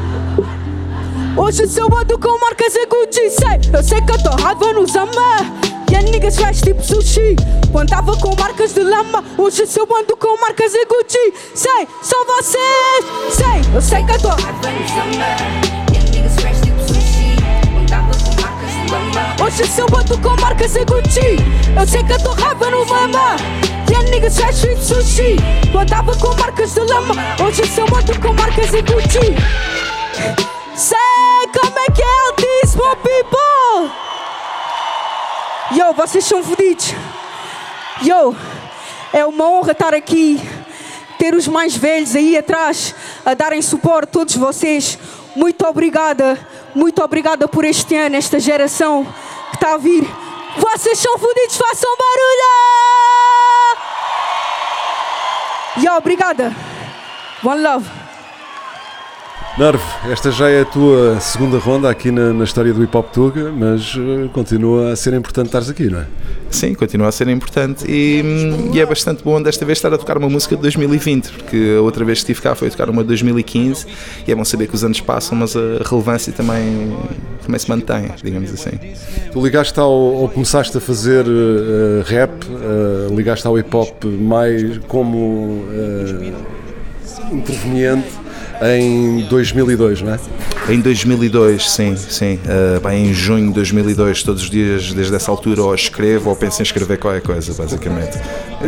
Hoje 1.37 1.67
se 1.67 1.79
eu 1.79 1.85
ando 1.95 2.17
com 2.17 2.39
marcas 2.39 2.75
e 2.75 2.85
Gucci, 2.87 3.29
sei. 3.29 3.59
Eu 3.71 3.83
sei 3.83 4.01
que 4.01 4.11
eu 4.11 4.23
tô 4.23 4.31
raiva 4.41 4.73
nos 4.73 4.95
ama. 4.95 5.37
E 5.91 5.95
a 5.95 6.01
niggas 6.01 6.35
faz 6.35 6.59
tipo 6.59 6.81
sushi. 6.81 7.35
Quando 7.71 7.89
tava 7.89 8.17
com 8.17 8.35
marcas 8.35 8.73
de 8.73 8.81
lama. 8.81 9.23
Hoje 9.37 9.67
se 9.67 9.79
eu 9.79 9.87
ando 9.95 10.17
com 10.17 10.35
marcas 10.41 10.73
e 10.73 10.83
Gucci, 10.85 11.33
sei. 11.53 11.87
Só 12.01 12.15
vocês, 12.25 13.05
sei. 13.29 13.61
Eu 13.73 13.81
sei 13.81 14.03
que 14.03 14.13
eu 14.13 14.19
tô 14.19 14.29
raiva 14.29 14.71
nos 14.71 14.91
ama. 14.91 15.25
Tipo. 16.63 16.77
Hoje 19.43 19.67
se 19.67 19.79
eu 19.79 19.85
ando 19.95 20.17
com 20.17 20.41
marcas 20.41 20.75
e 20.75 20.85
Gucci. 20.85 21.37
Eu 21.79 21.87
sei 21.87 22.03
que 22.03 22.13
eu 22.13 22.23
tô 22.23 22.31
raiva 22.31 22.71
no 22.71 22.83
mama. 22.85 23.35
A 23.95 24.03
niggas 24.09 24.39
faz 24.39 24.59
tipo 24.59 24.81
sushi. 24.81 25.35
Quando 25.71 25.89
tava 25.89 26.15
com 26.17 26.35
marcas 26.35 26.73
de 26.73 26.79
lama. 26.79 27.13
Hoje 27.45 27.63
se 27.67 27.79
eu 27.79 27.85
ando 27.85 28.19
com 28.19 28.33
marcas 28.33 28.73
e 28.73 28.81
Gucci. 28.81 30.56
Sei 30.77 30.95
como 31.59 31.79
é 31.79 31.85
que 31.91 32.03
é 32.03 32.29
o 32.29 32.33
this, 32.33 32.75
my 32.75 32.95
people. 32.97 33.91
Yo, 35.71 35.91
vocês 35.95 36.23
são 36.23 36.43
fodidos. 36.43 36.93
Yo, 38.03 38.35
é 39.11 39.25
uma 39.25 39.49
honra 39.49 39.71
estar 39.71 39.95
aqui, 39.95 40.39
ter 41.17 41.33
os 41.33 41.47
mais 41.47 41.75
velhos 41.75 42.15
aí 42.15 42.37
atrás 42.37 42.93
a 43.25 43.33
darem 43.33 43.59
suporte, 43.59 44.11
todos 44.11 44.35
vocês. 44.35 44.99
Muito 45.35 45.65
obrigada, 45.65 46.39
muito 46.75 47.03
obrigada 47.03 47.47
por 47.47 47.65
este 47.65 47.95
ano, 47.95 48.15
esta 48.15 48.39
geração 48.39 49.03
que 49.49 49.55
está 49.55 49.73
a 49.73 49.77
vir. 49.79 50.07
Vocês 50.57 50.99
são 50.99 51.17
fodidos, 51.17 51.57
façam 51.57 51.89
barulho! 51.97 52.47
Yo, 55.83 55.97
obrigada. 55.97 56.55
One 57.43 57.63
love. 57.63 58.06
Nerve, 59.57 59.83
esta 60.11 60.29
já 60.29 60.51
é 60.51 60.61
a 60.61 60.65
tua 60.65 61.19
segunda 61.19 61.57
ronda 61.57 61.89
aqui 61.89 62.11
na, 62.11 62.31
na 62.31 62.43
história 62.43 62.71
do 62.71 62.83
Hip 62.83 62.95
Hop 62.95 63.11
Tuga, 63.11 63.51
mas 63.51 63.95
uh, 63.95 64.29
continua 64.31 64.91
a 64.91 64.95
ser 64.95 65.15
importante 65.15 65.47
estares 65.47 65.67
aqui, 65.67 65.89
não 65.89 66.01
é? 66.01 66.05
Sim, 66.51 66.75
continua 66.75 67.07
a 67.07 67.11
ser 67.11 67.27
importante 67.27 67.83
e, 67.91 68.21
hum, 68.23 68.69
e, 68.71 68.79
é 68.79 68.85
bastante 68.85 69.23
bom 69.23 69.41
desta 69.41 69.65
vez 69.65 69.79
estar 69.79 69.91
a 69.91 69.97
tocar 69.97 70.15
uma 70.15 70.29
música 70.29 70.55
de 70.55 70.61
2020, 70.61 71.31
porque 71.31 71.75
a 71.75 71.81
outra 71.81 72.05
vez 72.05 72.19
que 72.19 72.31
estive 72.31 72.39
cá 72.39 72.53
foi 72.53 72.67
a 72.67 72.71
tocar 72.71 72.87
uma 72.87 73.01
de 73.01 73.07
2015 73.07 73.87
e 74.27 74.31
é 74.31 74.35
bom 74.35 74.45
saber 74.45 74.67
que 74.67 74.75
os 74.75 74.83
anos 74.83 75.01
passam, 75.01 75.35
mas 75.35 75.55
a 75.55 75.81
relevância 75.89 76.31
também, 76.31 76.95
também 77.43 77.59
se 77.59 77.67
mantém, 77.67 78.11
digamos 78.23 78.53
assim. 78.53 78.77
Tu 79.31 79.43
ligaste 79.43 79.79
ao, 79.79 79.91
ou 79.91 80.29
começaste 80.29 80.77
a 80.77 80.79
fazer 80.79 81.25
uh, 81.25 82.03
rap, 82.05 82.29
uh, 82.45 83.15
ligaste 83.15 83.47
ao 83.47 83.57
hip 83.57 83.75
hop 83.75 84.05
mais 84.05 84.77
como 84.87 85.65
interveniente 87.31 88.26
em 88.61 89.23
2002, 89.29 90.01
não 90.01 90.13
é? 90.13 90.19
Em 90.69 90.79
2002, 90.79 91.69
sim, 91.69 91.95
sim. 91.95 92.39
Uh, 92.45 92.79
bem, 92.85 93.07
em 93.07 93.13
junho 93.13 93.47
de 93.47 93.53
2002, 93.53 94.23
todos 94.23 94.43
os 94.43 94.49
dias, 94.49 94.91
desde 94.91 95.15
essa 95.15 95.31
altura, 95.31 95.63
ou 95.63 95.73
escrevo 95.73 96.29
ou 96.29 96.35
penso 96.35 96.61
em 96.61 96.63
escrever 96.63 96.97
qualquer 96.97 97.21
coisa, 97.21 97.53
basicamente. 97.53 98.19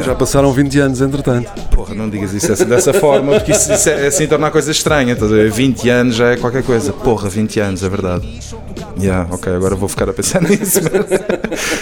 Já 0.04 0.16
passaram 0.16 0.52
20 0.54 0.80
anos, 0.80 1.02
entretanto. 1.02 1.52
Porra, 1.72 1.94
não 1.96 2.10
digas 2.10 2.34
isso 2.34 2.52
assim, 2.52 2.66
dessa 2.66 2.94
forma, 2.94 3.34
porque 3.34 3.52
isso, 3.52 3.72
isso 3.74 3.90
é, 3.90 4.08
assim 4.08 4.28
torna 4.28 4.48
a 4.48 4.52
coisa 4.52 4.72
estranha. 4.72 5.16
Tá 5.16 5.26
20 5.26 5.90
anos 5.90 6.16
já 6.16 6.32
é 6.32 6.38
qualquer 6.38 6.64
coisa. 6.64 6.94
Porra, 6.94 7.28
20 7.30 7.60
anos, 7.60 7.84
é 7.84 7.90
verdade. 7.90 8.28
Yeah, 9.02 9.28
ok, 9.34 9.54
agora 9.54 9.76
vou 9.76 9.88
ficar 9.88 10.10
a 10.10 10.14
pensar 10.14 10.42
nisso. 10.48 10.80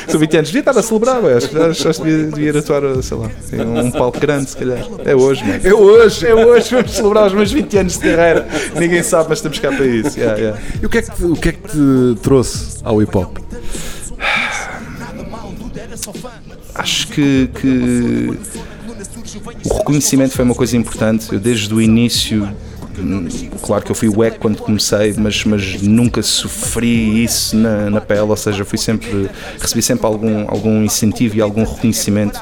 São 0.08 0.20
20 0.20 0.38
anos, 0.38 0.50
devia 0.50 0.60
estar 0.62 0.78
a 0.78 0.84
celebrar, 0.84 1.24
acho 1.26 1.50
que 1.50 1.58
acho, 1.58 1.90
acho 1.90 2.04
devia, 2.04 2.28
devia 2.28 2.50
ir 2.50 2.58
atuar, 2.58 2.82
sei 3.02 3.18
lá, 3.18 3.32
em 3.54 3.86
um 3.86 3.92
palco 3.92 4.20
grande, 4.20 4.50
se 4.50 4.58
calhar. 4.58 4.86
É 5.06 5.16
hoje, 5.16 5.44
mano. 5.44 5.60
É 5.64 5.74
hoje! 5.74 6.28
É 6.28 6.36
hoje, 6.36 6.76
vamos 6.76 6.92
celebrar 6.92 7.28
os 7.28 7.34
meus 7.34 7.52
20 7.52 7.78
anos 7.78 7.94
de 7.94 8.00
carreira. 8.00 8.48
Ninguém 8.76 9.04
sabe, 9.04 9.30
mas 9.30 9.40
estamos 9.40 9.60
cá 9.60 9.72
para 9.72 9.86
isso. 9.86 10.18
Yeah, 10.20 10.38
yeah. 10.40 10.62
E 10.82 10.86
o 10.86 10.90
que, 10.90 10.98
é 11.00 11.02
que 11.02 11.12
te, 11.12 11.24
o 11.24 11.36
que 11.36 11.50
é 11.50 11.52
que 11.52 11.68
te 11.70 12.20
trouxe 12.22 12.78
ao 12.84 13.02
hip 13.02 13.18
hop? 13.18 13.38
Acho 16.76 17.08
que, 17.08 17.50
que 17.60 18.38
o 19.66 19.74
reconhecimento 19.78 20.34
foi 20.34 20.46
uma 20.46 20.56
coisa 20.56 20.78
importante. 20.78 21.34
Eu, 21.34 21.40
desde 21.40 21.74
o 21.74 21.82
início, 21.82 22.48
claro 23.62 23.84
que 23.84 23.92
eu 23.92 23.96
fui 23.96 24.10
wack 24.10 24.40
quando 24.40 24.58
comecei, 24.58 25.14
mas, 25.18 25.44
mas 25.46 25.82
nunca 25.82 26.22
sofri 26.22 27.24
isso 27.24 27.56
na, 27.56 27.90
na 27.90 28.02
pele, 28.02 28.22
ou 28.22 28.38
seja, 28.38 28.64
fui 28.66 28.78
sempre, 28.78 29.30
recebi 29.60 29.82
sempre 29.82 30.06
algum, 30.06 30.50
algum 30.50 30.84
incentivo 30.84 31.38
e 31.38 31.42
algum 31.42 31.64
reconhecimento 31.64 32.42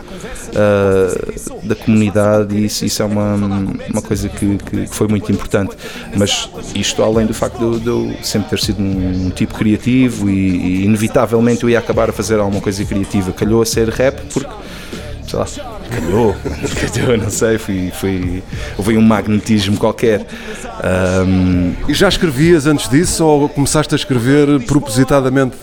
uh, 0.55 1.65
da 1.67 1.75
comunidade 1.75 2.55
e 2.55 2.65
isso, 2.65 2.85
isso 2.85 3.01
é 3.01 3.05
uma, 3.05 3.35
uma 3.35 4.01
coisa 4.01 4.29
que, 4.29 4.57
que, 4.57 4.87
foi 4.87 5.07
muito 5.07 5.31
importante. 5.31 5.75
Mas 6.15 6.49
isto 6.73 7.03
além 7.03 7.25
do 7.25 7.33
facto 7.33 7.57
de 7.57 7.63
eu, 7.63 7.79
de 7.79 7.87
eu 7.87 8.15
sempre 8.23 8.49
ter 8.49 8.59
sido 8.59 8.81
um, 8.81 9.27
um 9.27 9.29
tipo 9.29 9.53
criativo 9.53 10.29
e, 10.29 10.33
e, 10.33 10.85
inevitavelmente 10.85 11.63
eu 11.63 11.69
ia 11.69 11.79
acabar 11.79 12.09
a 12.09 12.13
fazer 12.13 12.39
alguma 12.39 12.61
coisa 12.61 12.83
criativa. 12.85 13.31
Calhou 13.31 13.61
a 13.61 13.65
ser 13.65 13.89
rap 13.89 14.21
porque, 14.33 14.51
sei 15.27 15.39
lá, 15.39 15.45
calhou, 15.89 16.35
calhou, 16.93 17.17
não 17.17 17.29
sei, 17.29 17.57
fui, 17.57 17.91
fui, 17.91 18.43
houve 18.77 18.97
um 18.97 19.01
magnetismo 19.01 19.77
qualquer. 19.77 20.25
Um... 21.25 21.73
E 21.87 21.93
já 21.93 22.07
escrevias 22.07 22.67
antes 22.67 22.89
disso 22.89 23.25
ou 23.25 23.49
começaste 23.49 23.93
a 23.93 23.97
escrever 23.97 24.61
propositadamente 24.65 25.55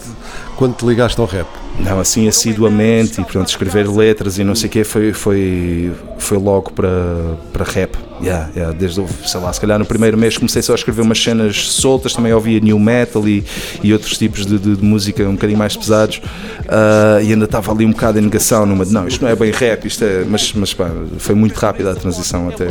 quando 0.57 0.77
te 0.77 0.85
ligaste 0.87 1.21
ao 1.21 1.27
rap? 1.27 1.47
Não, 1.79 1.99
assim 1.99 2.29
assiduamente 2.29 3.21
e 3.21 3.25
portanto 3.25 3.49
escrever 3.49 3.89
letras 3.89 4.39
e 4.39 4.45
não 4.45 4.55
sei 4.55 4.69
o 4.69 4.71
quê 4.71 4.85
foi, 4.85 5.13
foi, 5.13 5.93
foi 6.19 6.39
logo 6.39 6.73
para, 6.73 7.37
para 7.53 7.65
rap. 7.65 7.97
Yeah, 8.23 8.51
yeah, 8.55 8.77
desde, 8.77 9.05
sei 9.27 9.41
lá, 9.41 9.53
se 9.53 9.61
calhar 9.61 9.79
no 9.79 9.85
primeiro 9.85 10.17
mês 10.17 10.37
comecei 10.37 10.63
só 10.63 10.73
a 10.73 10.75
escrever 10.77 11.03
umas 11.03 11.21
cenas 11.21 11.71
soltas, 11.71 12.13
também 12.13 12.33
ouvia 12.33 12.61
new 12.61 12.79
metal 12.79 13.27
e, 13.27 13.45
e 13.83 13.93
outros 13.93 14.17
tipos 14.17 14.47
de, 14.47 14.59
de, 14.59 14.77
de 14.77 14.85
música 14.85 15.25
um 15.25 15.33
bocadinho 15.33 15.59
mais 15.59 15.77
pesados 15.77 16.19
uh, 16.19 17.21
e 17.23 17.33
ainda 17.33 17.47
estava 17.47 17.73
ali 17.73 17.85
um 17.85 17.91
bocado 17.91 18.19
em 18.19 18.23
negação 18.23 18.65
numa 18.65 18.87
de 18.87 18.93
não, 18.93 19.09
isto 19.09 19.23
não 19.23 19.29
é 19.31 19.35
bem 19.35 19.51
rap, 19.51 19.87
isto 19.87 20.05
é, 20.05 20.25
mas, 20.25 20.53
mas 20.53 20.73
pá, 20.73 20.89
foi 21.19 21.35
muito 21.35 21.55
rápida 21.55 21.91
a 21.91 21.95
transição 21.95 22.49
até, 22.49 22.67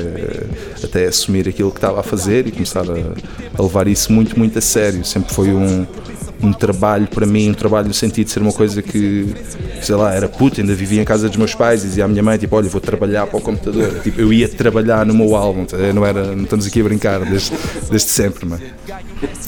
até 0.83 1.05
assumir 1.07 1.49
aquilo 1.49 1.69
que 1.69 1.77
estava 1.77 1.99
a 1.99 2.03
fazer 2.03 2.47
e 2.47 2.51
começar 2.51 2.83
a, 2.89 3.59
a 3.59 3.61
levar 3.61 3.87
isso 3.87 4.11
muito, 4.11 4.39
muito 4.39 4.57
a 4.57 4.61
sério. 4.61 5.03
Sempre 5.03 5.33
foi 5.33 5.49
um 5.49 5.85
um 6.43 6.51
trabalho 6.53 7.07
para 7.07 7.25
mim, 7.25 7.49
um 7.49 7.53
trabalho 7.53 7.87
no 7.87 7.93
sentido 7.93 8.25
de 8.25 8.31
ser 8.31 8.41
uma 8.41 8.51
coisa 8.53 8.81
que, 8.81 9.33
sei 9.81 9.95
lá, 9.95 10.13
era 10.13 10.27
puto, 10.27 10.59
ainda 10.61 10.73
vivia 10.73 11.01
em 11.01 11.05
casa 11.05 11.27
dos 11.27 11.37
meus 11.37 11.53
pais, 11.53 11.81
dizia 11.81 12.05
à 12.05 12.07
minha 12.07 12.23
mãe, 12.23 12.37
tipo, 12.37 12.55
olha, 12.55 12.69
vou 12.69 12.81
trabalhar 12.81 13.27
para 13.27 13.37
o 13.37 13.41
computador. 13.41 13.99
Tipo, 14.01 14.21
eu 14.21 14.33
ia 14.33 14.47
trabalhar 14.49 15.05
no 15.05 15.13
meu 15.13 15.35
álbum, 15.35 15.65
tá? 15.65 15.77
não, 15.93 16.05
era, 16.05 16.35
não 16.35 16.43
estamos 16.43 16.65
aqui 16.65 16.81
a 16.81 16.83
brincar 16.83 17.19
desde, 17.25 17.51
desde 17.89 18.09
sempre, 18.09 18.45
mano. 18.45 18.61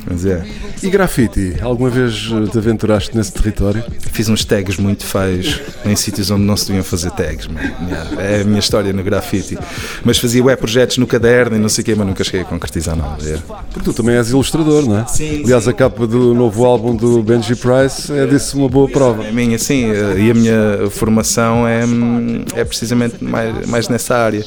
Mas 0.09 0.25
é. 0.25 0.45
E 0.81 0.89
grafite? 0.89 1.55
Alguma 1.61 1.89
vez 1.89 2.13
te 2.51 2.57
aventuraste 2.57 3.15
nesse 3.15 3.31
território? 3.31 3.83
Fiz 4.11 4.27
uns 4.29 4.43
tags 4.43 4.77
muito 4.77 5.05
feios 5.05 5.61
em 5.85 5.95
sítios 5.95 6.29
onde 6.29 6.43
não 6.43 6.57
se 6.57 6.67
deviam 6.67 6.83
fazer 6.83 7.11
tags, 7.11 7.47
mano. 7.47 7.73
Yeah, 7.87 8.21
É 8.21 8.41
a 8.41 8.43
minha 8.43 8.59
história 8.59 8.91
no 8.91 9.03
grafite. 9.03 9.57
Mas 10.03 10.17
fazia 10.17 10.43
web 10.43 10.59
projetos 10.59 10.97
no 10.97 11.07
caderno 11.07 11.55
e 11.55 11.59
não 11.59 11.69
sei 11.69 11.81
o 11.81 11.85
quê, 11.85 11.95
mas 11.95 12.05
nunca 12.05 12.23
cheguei 12.23 12.41
a 12.41 12.45
concretizar 12.45 12.95
nada. 12.95 13.23
yeah. 13.23 13.41
Porque 13.71 13.79
tu 13.81 13.93
também 13.93 14.15
és 14.15 14.29
ilustrador, 14.29 14.85
não 14.85 14.99
é? 14.99 15.05
Sim, 15.07 15.43
Aliás, 15.43 15.67
a 15.67 15.73
capa 15.73 16.05
do 16.05 16.33
novo 16.33 16.65
álbum 16.65 16.82
do 16.91 17.21
Benji 17.23 17.55
Price 17.55 18.11
é 18.11 18.25
disso 18.25 18.57
uma 18.57 18.67
boa 18.67 18.89
prova. 18.89 19.27
A 19.27 19.31
minha, 19.31 19.57
sim, 19.57 19.85
e 20.17 20.29
a 20.31 20.33
minha 20.33 20.89
formação 20.89 21.67
é, 21.67 21.83
é 22.55 22.63
precisamente 22.65 23.23
mais, 23.23 23.65
mais 23.67 23.87
nessa 23.89 24.15
área, 24.17 24.43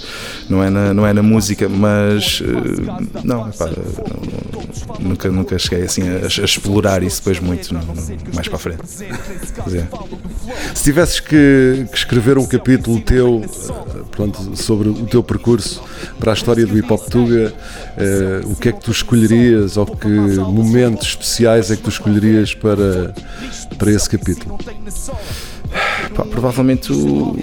não 0.48 0.62
é 0.62 0.68
na, 0.68 0.92
não 0.92 1.06
é 1.06 1.12
na 1.12 1.22
música, 1.22 1.68
mas 1.68 2.42
eh, 2.44 3.20
não, 3.24 3.48
nunca, 5.00 5.28
nunca 5.30 5.58
cheguei 5.58 5.84
assim 5.84 6.02
a, 6.08 6.24
a 6.24 6.44
explorar 6.44 7.02
isso 7.02 7.18
depois 7.20 7.40
muito, 7.40 7.72
não- 7.72 7.80
não- 7.82 7.94
mais 8.34 8.48
para 8.48 8.56
a 8.56 8.58
frente. 8.58 8.82
É. 9.74 9.86
Se 10.74 10.84
tivesses 10.84 11.20
que, 11.20 11.86
que 11.90 11.96
escrever 11.96 12.38
um 12.38 12.46
capítulo 12.46 13.00
teu 13.00 13.44
pronto, 14.16 14.56
sobre 14.56 14.88
o 14.88 15.06
teu 15.06 15.22
percurso 15.22 15.82
para 16.18 16.32
a 16.32 16.34
história 16.34 16.66
do 16.66 16.76
hip 16.76 16.90
hop 16.90 17.02
Tuga, 17.08 17.52
eh, 17.98 18.40
o 18.44 18.56
que 18.56 18.70
é 18.70 18.72
que 18.72 18.80
tu 18.80 18.90
escolherias 18.90 19.76
ou 19.76 19.86
que 19.86 20.08
momentos 20.08 21.08
especiais 21.08 21.70
é 21.70 21.76
que 21.76 21.82
tu 21.82 21.90
escolherias 21.90 22.54
para, 22.54 23.14
para 23.76 23.90
esse 23.90 24.08
capítulo? 24.08 24.58
Pá, 26.14 26.24
provavelmente 26.24 26.92
o, 26.92 27.32
o 27.32 27.38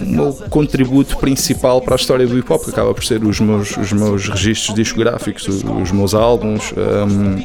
meu 0.00 0.32
contributo 0.50 1.16
principal 1.16 1.80
para 1.80 1.94
a 1.94 1.96
história 1.96 2.26
do 2.26 2.38
hip 2.38 2.52
hop 2.52 2.62
que 2.62 2.70
acaba 2.70 2.92
por 2.92 3.04
ser 3.04 3.24
os 3.24 3.40
meus, 3.40 3.76
os 3.76 3.92
meus 3.92 4.28
registros 4.28 4.74
discográficos, 4.74 5.48
os, 5.48 5.90
meus 5.90 6.14
álbuns. 6.14 6.72
hum, 6.76 7.42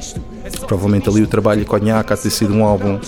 provavelmente 0.67 1.09
ali 1.09 1.21
o 1.21 1.27
trabalho 1.27 1.65
Cognac 1.65 2.11
há 2.11 2.15
de 2.15 2.21
ter 2.23 2.29
sido 2.29 2.53
um 2.53 2.63
álbum 2.63 2.99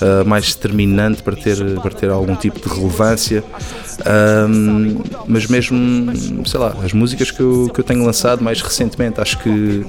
ah, 0.00 0.24
mais 0.24 0.54
determinante 0.54 1.22
para 1.22 1.36
ter, 1.36 1.56
para 1.80 1.90
ter 1.90 2.10
algum 2.10 2.34
tipo 2.36 2.60
de 2.66 2.74
relevância. 2.74 3.42
Hum, 4.48 5.00
mas 5.26 5.46
mesmo, 5.46 6.12
sei 6.46 6.60
lá, 6.60 6.74
as 6.84 6.92
músicas 6.92 7.30
que 7.30 7.40
eu, 7.40 7.70
que 7.72 7.80
eu 7.80 7.84
tenho 7.84 8.04
lançado 8.04 8.42
mais 8.44 8.60
recentemente, 8.62 9.20
acho 9.20 9.38
que 9.40 9.84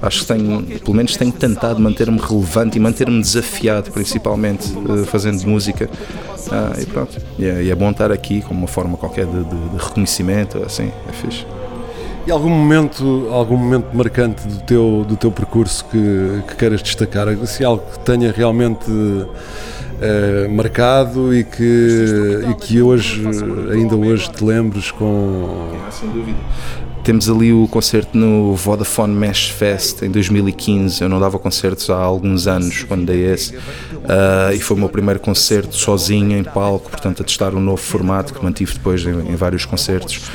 acho 0.00 0.20
que 0.20 0.26
tenho, 0.26 0.62
pelo 0.80 0.94
menos 0.94 1.14
tenho 1.16 1.30
tentado 1.32 1.78
manter-me 1.80 2.18
relevante 2.18 2.78
e 2.78 2.80
manter-me 2.80 3.20
desafiado, 3.20 3.90
principalmente 3.90 4.66
eh, 4.72 5.04
fazendo 5.04 5.42
música. 5.46 5.90
Ah, 6.50 6.72
e 6.80 6.86
pronto. 6.86 7.18
E 7.38 7.44
é, 7.44 7.62
e 7.64 7.70
é 7.70 7.74
bom 7.74 7.90
estar 7.90 8.10
aqui 8.10 8.40
como 8.40 8.60
uma 8.60 8.66
forma 8.68 8.96
qualquer 8.96 9.26
de, 9.26 9.44
de- 9.44 9.68
de 9.68 9.76
reconhecimento, 9.76 10.56
assim, 10.64 10.90
é 11.08 11.12
fixe. 11.12 11.44
E 12.26 12.30
algum 12.30 12.50
momento, 12.50 13.28
algum 13.30 13.56
momento 13.56 13.86
marcante 13.94 14.46
do 14.46 14.60
teu, 14.60 15.04
do 15.08 15.16
teu 15.16 15.32
percurso 15.32 15.84
que, 15.86 16.42
que 16.48 16.56
queiras 16.56 16.82
destacar? 16.82 17.28
Assim, 17.28 17.64
algo 17.64 17.82
que 17.90 17.98
tenha 18.00 18.30
realmente 18.30 18.90
eh, 20.00 20.48
marcado 20.48 21.34
e 21.34 21.44
que, 21.44 22.42
e 22.50 22.54
que 22.54 22.80
hoje, 22.80 23.22
ainda 23.72 23.96
hoje 23.96 24.30
te 24.30 24.44
lembres 24.44 24.90
com. 24.90 25.72
Sem 25.90 26.08
dúvida. 26.10 26.38
Temos 27.02 27.30
ali 27.30 27.50
o 27.50 27.66
concerto 27.66 28.16
no 28.16 28.54
Vodafone 28.54 29.14
Mesh 29.14 29.48
Fest 29.48 30.02
em 30.02 30.10
2015. 30.10 31.02
Eu 31.02 31.08
não 31.08 31.18
dava 31.18 31.38
concertos 31.38 31.88
há 31.88 31.96
alguns 31.96 32.46
anos 32.46 32.82
quando 32.82 33.06
dei 33.06 33.24
esse. 33.24 33.56
Ah, 34.04 34.52
e 34.54 34.60
foi 34.60 34.76
o 34.76 34.80
meu 34.80 34.88
primeiro 34.88 35.18
concerto 35.18 35.74
sozinho 35.74 36.36
em 36.36 36.44
palco, 36.44 36.90
portanto, 36.90 37.22
a 37.22 37.24
testar 37.24 37.54
um 37.54 37.60
novo 37.60 37.80
formato 37.80 38.34
que 38.34 38.44
mantive 38.44 38.74
depois 38.74 39.04
em, 39.04 39.32
em 39.32 39.34
vários 39.34 39.64
concertos. 39.64 40.30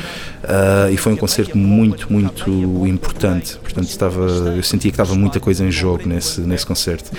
Ah, 0.48 0.90
e 0.92 0.98
foi 0.98 1.14
um 1.14 1.16
concerto 1.16 1.58
muito, 1.58 2.12
muito 2.12 2.50
importante. 2.86 3.58
Portanto, 3.58 3.88
estava, 3.88 4.22
eu 4.56 4.64
sentia 4.64 4.92
que 4.92 4.96
estava 4.96 5.16
muita 5.16 5.40
coisa 5.40 5.66
em 5.66 5.72
jogo 5.72 6.08
nesse, 6.08 6.42
nesse 6.42 6.66
concerto. 6.66 7.12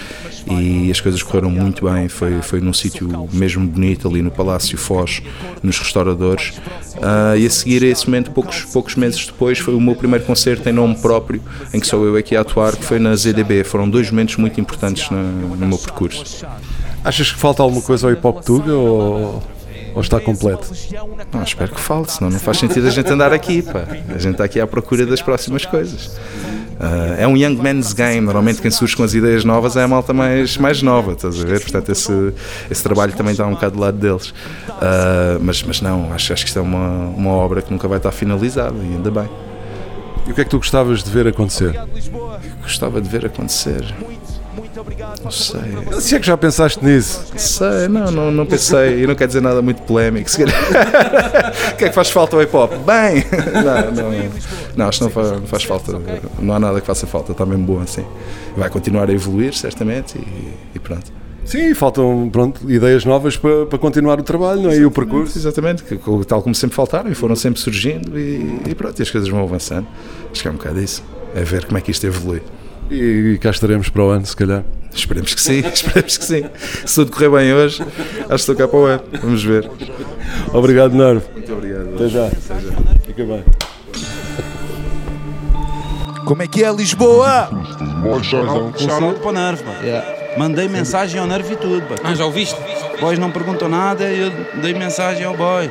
E 0.48 0.90
as 0.90 1.00
coisas 1.00 1.22
correram 1.22 1.50
muito 1.50 1.90
bem. 1.90 2.08
Foi, 2.08 2.40
foi 2.42 2.60
num 2.60 2.72
sítio 2.72 3.28
mesmo 3.32 3.66
bonito, 3.66 4.08
ali 4.08 4.22
no 4.22 4.30
Palácio 4.30 4.78
Foz, 4.78 5.22
nos 5.62 5.78
restauradores. 5.78 6.54
Ah, 7.02 7.36
e 7.36 7.46
a 7.46 7.50
seguir 7.50 7.82
a 7.82 7.88
esse 7.88 8.06
momento, 8.06 8.30
poucos, 8.30 8.62
poucos 8.64 8.94
meses 8.94 9.26
depois, 9.26 9.58
foi 9.58 9.74
o 9.74 9.80
meu 9.80 9.96
primeiro 9.96 10.24
concerto 10.24 10.68
em 10.68 10.72
nome 10.72 10.96
próprio, 10.96 11.42
em 11.74 11.80
que 11.80 11.86
sou 11.86 12.04
eu 12.04 12.16
aqui 12.16 12.36
a 12.36 12.42
atuar, 12.42 12.76
que 12.76 12.84
foi 12.84 12.98
na 12.98 13.14
ZDB. 13.16 13.64
Foram 13.64 13.88
dois 13.88 14.10
momentos 14.10 14.36
muito 14.36 14.60
importantes 14.60 15.10
no, 15.10 15.56
no 15.56 15.66
meu 15.66 15.78
percurso. 15.78 16.46
Achas 17.04 17.30
que 17.30 17.38
falta 17.38 17.62
alguma 17.62 17.82
coisa 17.82 18.06
ao 18.06 18.12
hip 18.12 18.26
hop 18.26 18.44
Tuga 18.44 18.74
ou, 18.74 19.42
ou 19.96 20.02
está 20.02 20.20
completo? 20.20 20.70
Não, 21.32 21.42
espero 21.42 21.72
que 21.72 21.80
falte, 21.80 22.12
senão 22.12 22.30
não 22.30 22.38
faz 22.38 22.58
sentido 22.58 22.86
a 22.86 22.90
gente 22.90 23.10
andar 23.10 23.32
aqui, 23.32 23.62
pá. 23.62 23.84
A 24.14 24.18
gente 24.18 24.32
está 24.32 24.44
aqui 24.44 24.60
à 24.60 24.66
procura 24.66 25.06
das 25.06 25.22
próximas 25.22 25.64
coisas. 25.64 26.14
Ah, 26.78 27.16
é 27.18 27.26
um 27.26 27.34
young 27.34 27.56
man's 27.56 27.94
game, 27.94 28.20
normalmente 28.20 28.60
quem 28.60 28.70
surge 28.70 28.94
com 28.94 29.02
as 29.02 29.14
ideias 29.14 29.42
novas 29.42 29.74
é 29.74 29.82
a 29.82 29.88
malta 29.88 30.12
mais, 30.12 30.58
mais 30.58 30.82
nova, 30.82 31.12
estás 31.12 31.40
a 31.40 31.44
ver? 31.46 31.60
Portanto, 31.60 31.90
esse, 31.90 32.12
esse 32.70 32.82
trabalho 32.82 33.14
também 33.14 33.32
está 33.32 33.46
um 33.46 33.52
bocado 33.52 33.76
do 33.76 33.80
lado 33.80 33.96
deles. 33.96 34.34
Ah, 34.68 35.38
mas, 35.40 35.62
mas 35.62 35.80
não, 35.80 36.12
acho, 36.12 36.30
acho 36.34 36.44
que 36.44 36.50
isto 36.50 36.58
é 36.58 36.62
uma, 36.62 37.06
uma 37.16 37.30
obra 37.30 37.62
que 37.62 37.72
nunca 37.72 37.88
vai 37.88 37.96
estar 37.96 38.12
finalizada, 38.12 38.76
e 38.76 38.96
ainda 38.96 39.10
bem. 39.10 39.28
E 40.26 40.30
o 40.30 40.34
que 40.34 40.42
é 40.42 40.44
que 40.44 40.50
tu 40.50 40.58
gostavas 40.58 41.02
de 41.02 41.10
ver 41.10 41.26
acontecer? 41.26 41.74
Gostava 42.60 43.00
de 43.00 43.08
ver 43.08 43.24
acontecer. 43.24 43.82
Não 45.22 45.30
sei. 45.30 45.60
Se 46.00 46.14
é 46.16 46.20
que 46.20 46.26
já 46.26 46.36
pensaste 46.36 46.84
nisso? 46.84 47.24
Sei, 47.36 47.88
não, 47.88 48.10
não, 48.10 48.30
não 48.30 48.46
pensei. 48.46 49.02
E 49.02 49.06
não 49.06 49.14
quer 49.14 49.26
dizer 49.26 49.42
nada 49.42 49.60
muito 49.60 49.82
polémico. 49.82 50.30
Se 50.30 50.38
calhar- 50.38 50.56
O 51.72 51.76
que 51.76 51.84
é 51.84 51.88
que 51.88 51.94
faz 51.94 52.10
falta 52.10 52.36
ao 52.36 52.42
hip 52.42 52.54
hop? 52.56 52.72
Bem! 52.84 53.24
Não, 53.52 53.92
não, 54.10 54.30
não 54.76 54.88
acho 54.88 54.98
que 54.98 55.04
não 55.04 55.10
faz, 55.10 55.30
não 55.32 55.46
faz 55.46 55.64
falta. 55.64 56.00
Não 56.40 56.54
há 56.54 56.58
nada 56.58 56.80
que 56.80 56.86
faça 56.86 57.06
falta. 57.06 57.32
Está 57.32 57.44
mesmo 57.44 57.64
bom 57.64 57.80
assim. 57.80 58.04
Vai 58.56 58.70
continuar 58.70 59.08
a 59.10 59.12
evoluir, 59.12 59.54
certamente. 59.54 60.18
E, 60.18 60.52
e 60.74 60.78
pronto. 60.78 61.12
Sim, 61.44 61.74
faltam 61.74 62.28
pronto, 62.32 62.68
ideias 62.70 63.04
novas 63.04 63.36
para, 63.36 63.66
para 63.66 63.78
continuar 63.78 64.18
o 64.18 64.22
trabalho 64.24 64.62
não 64.62 64.70
é? 64.70 64.78
e 64.78 64.84
o 64.84 64.90
percurso. 64.90 65.38
Exatamente, 65.38 65.84
que- 65.84 65.96
tal 66.26 66.42
como 66.42 66.54
sempre 66.54 66.74
faltaram 66.74 67.08
e 67.10 67.14
foram 67.14 67.36
sempre 67.36 67.60
surgindo 67.60 68.18
e, 68.18 68.62
e 68.66 68.74
pronto, 68.74 68.98
e 68.98 69.02
as 69.02 69.10
coisas 69.10 69.28
vão 69.28 69.42
avançando. 69.44 69.86
Acho 70.32 70.42
que 70.42 70.48
é 70.48 70.50
um 70.50 70.54
bocado 70.54 70.80
isso. 70.80 71.04
É 71.36 71.42
ver 71.44 71.64
como 71.66 71.78
é 71.78 71.80
que 71.80 71.90
isto 71.92 72.04
evolui. 72.04 72.42
E, 72.90 73.38
cá 73.40 73.50
estaremos 73.50 73.88
para 73.88 74.02
o 74.02 74.08
ano, 74.10 74.26
se 74.26 74.34
calhar. 74.34 74.64
Esperemos 74.96 75.34
que 75.34 75.40
sim, 75.40 75.58
esperemos 75.72 76.16
que 76.16 76.24
sim. 76.24 76.44
Se 76.84 76.94
tudo 76.94 77.12
correr 77.12 77.28
bem 77.30 77.52
hoje, 77.52 77.82
acho 77.82 78.28
que 78.28 78.34
estou 78.34 78.56
cá 78.56 78.66
para 78.66 78.78
o 78.78 78.84
ano. 78.84 79.02
Vamos 79.22 79.44
ver. 79.44 79.70
Obrigado, 80.52 80.94
Nervo. 80.94 81.22
Muito 81.32 81.52
obrigado. 81.52 81.94
Até 81.94 82.08
já. 82.08 82.26
Até 82.26 82.60
já. 82.60 82.72
Fica 83.06 83.24
bem. 83.24 83.44
Como 86.24 86.42
é 86.42 86.48
que 86.48 86.64
é 86.64 86.72
Lisboa? 86.72 87.48
Shout 88.22 89.20
para 89.20 89.28
o 89.28 89.32
Nervo. 89.32 89.64
Mandei 90.36 90.68
mensagem 90.68 91.20
ao 91.20 91.26
Nervo 91.26 91.52
e 91.52 91.56
tudo, 91.56 91.82
pá. 91.86 91.94
Ah, 92.02 92.14
já 92.14 92.24
ouviste? 92.24 92.56
Boys 93.00 93.18
não 93.18 93.30
perguntou 93.30 93.68
nada 93.68 94.10
e 94.10 94.20
eu 94.20 94.30
dei 94.60 94.74
mensagem 94.74 95.24
ao 95.24 95.36
boy. 95.36 95.70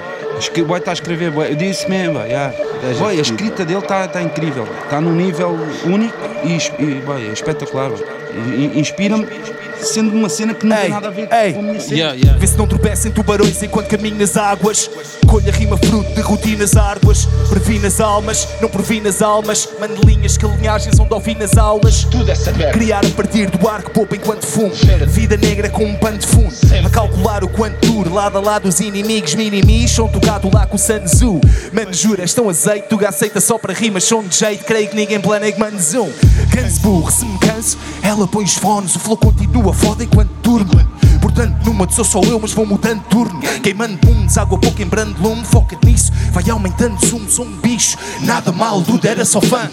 O 0.58 0.66
boy 0.66 0.80
está 0.80 0.92
a 0.92 0.94
escrever, 0.94 1.32
boy. 1.32 1.50
Eu 1.50 1.56
disse 1.56 1.90
mesmo, 1.90 2.14
boy. 2.14 2.28
Yeah. 2.28 2.54
Boy, 3.00 3.18
a 3.18 3.22
escrita 3.22 3.66
dele 3.66 3.80
está 3.80 4.08
tá 4.08 4.22
incrível. 4.22 4.68
Está 4.84 5.02
num 5.02 5.14
nível 5.14 5.58
único 5.86 6.18
e, 6.44 6.84
e 6.84 7.02
boy, 7.02 7.28
é 7.28 7.32
espetacular. 7.32 7.90
boy. 7.90 8.25
Inspira-me, 8.36 9.26
sendo 9.82 10.12
uma 10.12 10.30
cena 10.30 10.54
que 10.54 10.66
não 10.66 10.76
tem 10.76 10.90
nada 10.90 11.08
a 11.08 11.12
ver 11.12 11.28
com 11.28 11.60
a 11.60 11.62
minha 11.62 11.80
cena. 11.80 12.16
Vê 12.38 12.48
se 12.48 12.58
não 12.58 12.68
tropeça 12.68 13.08
em 13.08 13.12
tubarões 13.12 13.62
enquanto 13.62 13.88
caminho 13.88 14.18
nas 14.18 14.38
águas. 14.38 14.90
Colha 15.28 15.52
rima 15.52 15.78
fruto 15.78 16.14
de 16.14 16.22
rotinas 16.22 16.76
árduas. 16.76 17.28
Previ 17.50 17.80
nas 17.80 18.00
almas, 18.00 18.48
não 18.62 18.70
previ 18.70 19.02
nas 19.02 19.22
almas. 19.22 19.68
Mande 19.80 20.02
linhas 20.06 20.38
que 20.38 20.46
linhagens 20.46 21.00
onde 21.00 21.14
ouvi 21.14 21.36
nas 21.36 21.58
aulas. 21.58 22.04
Tudo 22.06 22.30
é 22.30 22.36
saber. 22.36 22.72
Criar 22.72 23.06
a 23.06 23.10
partir 23.10 23.50
do 23.50 23.68
ar 23.68 23.84
que 23.84 23.90
poupa 23.92 24.16
enquanto 24.16 24.46
fumo. 24.46 24.72
Vida 25.08 25.38
negra 25.38 25.70
com 25.70 25.86
um 25.86 25.96
pano 25.96 26.18
de 26.18 26.28
fundo. 26.28 26.54
A 26.86 26.90
calcular 26.90 27.44
o 27.44 27.50
quanto 27.50 27.86
dure. 27.86 28.10
Lado 28.10 28.38
a 28.38 28.42
lado 28.42 28.68
os 28.68 28.80
inimigos 28.80 29.36
minimis. 29.36 29.92
São 29.92 30.08
tocado 30.08 30.50
lá 30.54 30.66
com 30.66 30.76
o 30.76 30.80
Sun 30.80 31.00
Tzu. 31.06 31.42
Mano, 31.74 31.94
juras, 31.94 32.34
tão 32.34 32.50
azeite. 32.50 32.88
Tuga 32.88 33.10
aceita 33.10 33.42
só 33.42 33.58
para 33.58 33.74
rimas. 33.74 34.04
São 34.04 34.24
de 34.24 34.38
jeito. 34.38 34.64
Creio 34.66 34.90
que 34.90 34.96
ninguém 34.96 35.20
planeia 35.20 35.52
que 35.52 35.60
mande 35.60 35.82
zoom. 35.82 36.10
Canso 36.52 36.80
burro, 36.82 37.12
se 37.12 37.26
me 37.26 37.38
canso. 37.40 37.78
Ela 38.02 38.28
põe 38.28 38.44
os 38.44 38.56
fones. 38.56 38.96
O 38.96 39.00
flow 39.00 39.18
continua 39.18 39.65
foda 39.74 40.04
enquanto 40.04 40.30
durmo. 40.42 40.95
Portanto, 41.36 41.66
numa 41.66 41.86
sou 41.92 42.06
só 42.06 42.22
eu, 42.22 42.40
mas 42.40 42.54
vou 42.54 42.66
mudando 42.66 43.04
turno. 43.10 43.42
Queimando 43.62 43.98
bundes, 43.98 44.38
água 44.38 44.58
pouco 44.58 44.82
em 44.82 44.86
brando 44.86 45.22
lume. 45.22 45.44
Foca 45.44 45.78
nisso, 45.84 46.10
vai 46.32 46.50
aumentando 46.50 46.98
sumo. 47.06 47.30
Sou 47.30 47.44
um 47.44 47.52
bicho, 47.58 47.98
nada 48.22 48.54
mal, 48.54 48.80
duda 48.80 49.10
era 49.10 49.26
só 49.26 49.42
fã. 49.42 49.70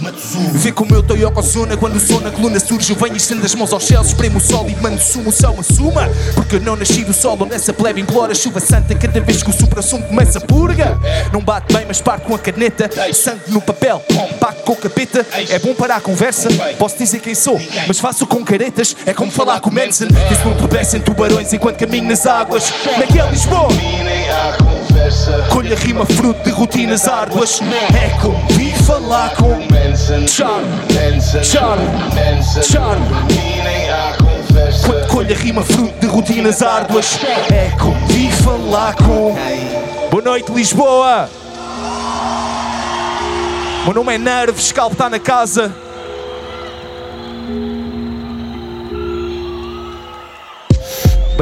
Vê 0.55 0.73
como 0.73 0.93
eu 0.93 1.01
estou 1.01 1.17
Yokozuna 1.17 1.77
quando 1.77 1.97
o 1.97 2.01
som 2.01 2.19
na 2.19 2.33
coluna 2.33 2.59
surge. 2.59 2.93
Eu 2.93 2.97
venho 2.99 3.17
estendo 3.17 3.47
as 3.47 3.55
mãos 3.55 3.73
aos 3.73 3.85
céus, 3.85 4.09
espremo 4.09 4.39
o 4.39 4.41
sol 4.41 4.69
e 4.69 4.75
mando 4.83 5.01
sumo. 5.01 5.29
O 5.29 5.33
céu 5.33 5.55
assuma, 5.57 6.11
porque 6.35 6.57
eu 6.57 6.61
não 6.61 6.75
nasci 6.75 7.05
do 7.05 7.15
solo 7.15 7.47
nessa 7.47 7.73
plebe 7.73 8.01
inglória. 8.01 8.35
Chuva 8.35 8.59
santa, 8.59 8.93
cada 8.97 9.21
vez 9.21 9.45
que 9.45 9.51
o 9.51 9.53
supra-sumo 9.53 10.03
começa 10.03 10.39
a 10.39 10.41
purga. 10.41 10.99
Não 11.33 11.41
bate 11.41 11.73
bem, 11.73 11.85
mas 11.87 12.01
parte 12.01 12.27
com 12.27 12.35
a 12.35 12.41
caneta. 12.41 12.91
Sangue 13.15 13.53
no 13.53 13.61
papel, 13.61 14.03
bate 14.41 14.63
com 14.65 14.73
o 14.73 14.77
capeta. 14.77 15.25
É 15.49 15.61
bom 15.61 15.75
para 15.75 15.95
a 15.95 16.01
conversa, 16.01 16.49
posso 16.77 16.99
dizer 16.99 17.21
quem 17.21 17.37
sou, 17.37 17.61
mas 17.87 18.01
faço 18.01 18.27
com 18.27 18.45
caretas. 18.45 18.97
É 19.07 19.15
como 19.15 19.31
falar 19.31 19.61
com 19.61 19.71
Manson. 19.71 20.07
Vê 20.29 20.35
se 20.35 20.45
não 20.45 20.57
tropeça 20.57 20.97
em 20.97 21.01
tubarões 21.01 21.52
conversa 21.53 21.57
enquanto 21.57 21.77
caminho 21.79 22.05
nas 22.05 22.27
águas. 22.27 22.73
Naquele 22.99 23.31
Lisboa. 23.31 23.69
Colha 25.51 25.77
rima 25.77 26.07
fruto 26.07 26.43
de 26.45 26.51
rotinas 26.51 27.07
árduas. 27.07 27.61
É 27.95 28.09
como 28.21 28.47
vi 28.51 28.73
falar 28.85 29.35
com 29.35 29.61
Charme, 30.27 30.67
charme, 31.45 31.85
charme. 32.63 33.07
Quando 34.87 35.09
colha 35.09 35.37
rima 35.37 35.63
fruto 35.63 35.95
de 36.01 36.07
rotinas 36.07 36.63
árduas. 36.63 37.19
É 37.53 37.71
como 37.79 38.07
vi 38.07 38.31
falar 38.31 38.95
com. 38.95 39.37
Boa 40.11 40.23
noite, 40.23 40.51
Lisboa. 40.53 41.29
Meu 43.85 43.95
nome 43.95 44.15
é 44.15 44.19
Nerves, 44.19 44.71
Calvo 44.71 44.93
está 44.93 45.11
na 45.11 45.19
casa. 45.19 45.75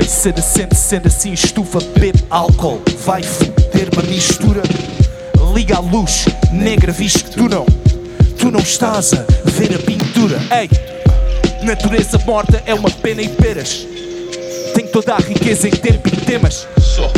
Bem 0.00 0.08
sente, 0.08 0.40
sendo 0.74 1.08
assim, 1.08 1.30
estufa, 1.34 1.78
bebe 1.98 2.24
álcool, 2.30 2.80
vai 3.04 3.22
foder 3.22 3.90
uma 3.92 4.02
mistura. 4.04 4.62
Liga 5.54 5.76
a 5.76 5.80
luz, 5.80 6.24
negra, 6.50 6.90
visto 6.90 7.24
que 7.24 7.32
tu 7.32 7.46
não, 7.50 7.66
tu 8.38 8.50
não 8.50 8.60
estás 8.60 9.12
a 9.12 9.26
ver 9.50 9.74
a 9.74 9.78
pintura. 9.78 10.40
Ei, 10.58 10.70
natureza 11.62 12.16
morta 12.24 12.62
é 12.64 12.72
uma 12.72 12.90
pena 12.90 13.20
e 13.20 13.28
peras. 13.28 13.86
Tem 14.74 14.86
toda 14.86 15.16
a 15.16 15.18
riqueza 15.18 15.68
em 15.68 15.72
tempo 15.72 16.08
e 16.08 16.16
temas. 16.16 16.66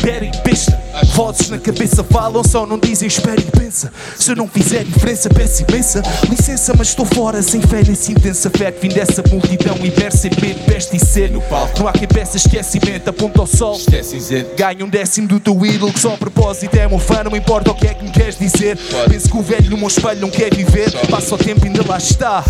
Pera 0.03 0.25
e 0.25 0.33
besta, 0.43 0.82
vozes 1.15 1.49
na 1.51 1.59
cabeça 1.59 2.05
falam, 2.05 2.43
só 2.45 2.67
não 2.67 2.79
dizem 2.79 3.09
espera 3.09 3.41
e 3.41 3.45
pensa. 3.45 3.93
Se 4.19 4.33
eu 4.33 4.37
não 4.37 4.49
fizer 4.49 4.85
diferença, 4.85 5.29
peço 5.31 5.65
imensa. 5.69 6.03
Licença, 6.29 6.73
mas 6.77 6.89
estou 6.89 7.07
fora, 7.07 7.43
sem 7.43 7.61
fé 7.61 7.83
nesse 7.87 8.13
intensa 8.13 8.51
fé 8.51 8.71
que 8.71 8.87
vim 8.87 8.95
dessa 8.95 9.23
multidão 9.31 9.77
em 9.77 9.91
medo, 10.41 10.65
peste 10.67 10.97
e 10.97 11.01
ser. 11.01 11.31
Não 11.31 11.89
há 11.89 11.93
quem 11.93 12.09
peça 12.09 12.37
esquecimento, 12.37 13.09
aponta 13.11 13.41
ao 13.41 13.47
sol. 13.47 13.79
Ganha 14.57 14.85
um 14.85 14.89
décimo 14.89 15.29
do 15.29 15.41
teu 15.41 15.65
ídolo, 15.65 15.93
que 15.93 16.01
só 16.01 16.15
a 16.15 16.17
propósito 16.17 16.75
é 16.77 16.87
meu 16.89 16.99
fã, 16.99 17.25
não 17.25 17.37
importa 17.37 17.71
o 17.71 17.75
que 17.75 17.87
é 17.87 17.95
que 17.95 18.05
me 18.05 18.11
queres 18.11 18.39
dizer. 18.39 18.77
Penso 19.09 19.31
que 19.31 19.37
o 19.37 19.43
velho 19.43 19.71
no 19.71 19.77
meu 19.77 19.89
espelho 19.89 20.21
não 20.21 20.31
quer 20.31 20.55
viver, 20.55 20.91
passa 21.09 21.35
o 21.35 21.39
tempo 21.39 21.65
e 21.65 21.69
ainda 21.69 21.85
lá 21.87 21.99
está. 21.99 22.45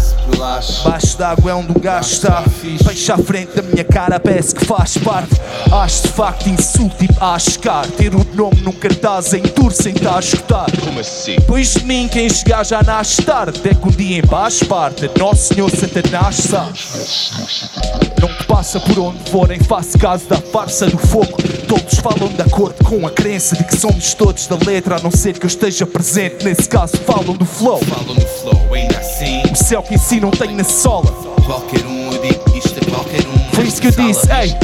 Baixo 0.84 1.18
d'água 1.18 1.51
é 1.51 1.55
onde 1.55 1.72
o 1.72 1.80
gajo 1.80 2.12
está. 2.12 2.43
Peixe 2.84 3.12
à 3.12 3.18
frente 3.18 3.55
da 3.55 3.62
minha 3.62 3.84
cara, 3.84 4.18
parece 4.18 4.55
que 4.55 4.64
faz 4.64 4.97
parte. 4.99 5.40
Acho 5.70 6.03
de 6.03 6.09
facto 6.09 6.49
insulto, 6.49 6.97
tipo 6.97 7.14
a 7.20 7.34
ascar. 7.34 7.86
Ter 7.86 8.14
o 8.14 8.24
nome 8.35 8.61
num 8.62 8.72
cartaz 8.72 9.33
em 9.35 9.43
tour 9.43 9.72
sem 9.72 9.93
estar 9.95 10.16
a 10.16 10.20
escutar. 10.20 10.66
Como 10.85 11.01
assim? 11.01 11.37
Pois 11.47 11.74
de 11.74 11.85
mim, 11.85 12.09
quem 12.09 12.28
chegar 12.28 12.64
já 12.64 12.83
nasce 12.83 13.22
tarde. 13.22 13.61
É 13.64 13.74
que 13.74 13.89
um 13.89 13.91
dia 13.91 14.18
em 14.18 14.22
paz 14.22 14.62
parte. 14.62 15.11
Nosso 15.18 15.55
Senhor 15.55 15.70
Satanás 15.70 16.37
sabe. 16.37 16.78
Não 18.20 18.28
passa 18.47 18.80
por 18.80 18.99
onde 18.99 19.30
forem, 19.30 19.59
faço 19.61 19.99
caso 19.99 20.26
da 20.28 20.37
farsa 20.37 20.87
do 20.87 20.99
fogo. 20.99 21.37
Todos 21.68 21.99
falam 21.99 22.28
de 22.28 22.43
acordo 22.43 22.85
com 22.85 23.07
a 23.07 23.11
crença 23.11 23.57
de 23.57 23.64
que 23.64 23.76
somos 23.76 24.14
todos 24.14 24.47
da 24.47 24.57
letra, 24.64 24.97
a 24.97 25.01
não 25.01 25.11
ser 25.11 25.39
que 25.39 25.45
eu 25.45 25.49
esteja 25.49 25.87
presente. 25.87 26.45
Nesse 26.45 26.68
caso, 26.68 26.97
falam 26.99 27.35
do 27.35 27.45
flow. 27.45 27.78
Falam 27.78 28.14
do 28.14 28.26
flow, 28.26 28.74
ainda 28.74 28.99
assim. 28.99 29.43
O 29.51 29.57
céu 29.57 29.83
que 29.83 29.95
em 29.95 29.99
si 29.99 30.20
não 30.20 30.30
tem 30.30 30.55
na 30.55 30.64
sola. 30.64 31.11
Qualquer 31.45 31.85
um, 31.87 32.12
eu 32.12 32.22
digo 32.22 32.57
isto 32.57 32.78
a 32.80 32.91
qualquer 32.91 33.26
um. 33.26 33.32
Foi 33.53 33.64
isso 33.64 33.80
que 33.80 33.88
eu 33.88 33.92
disse, 33.92 34.28
ei, 34.32 34.55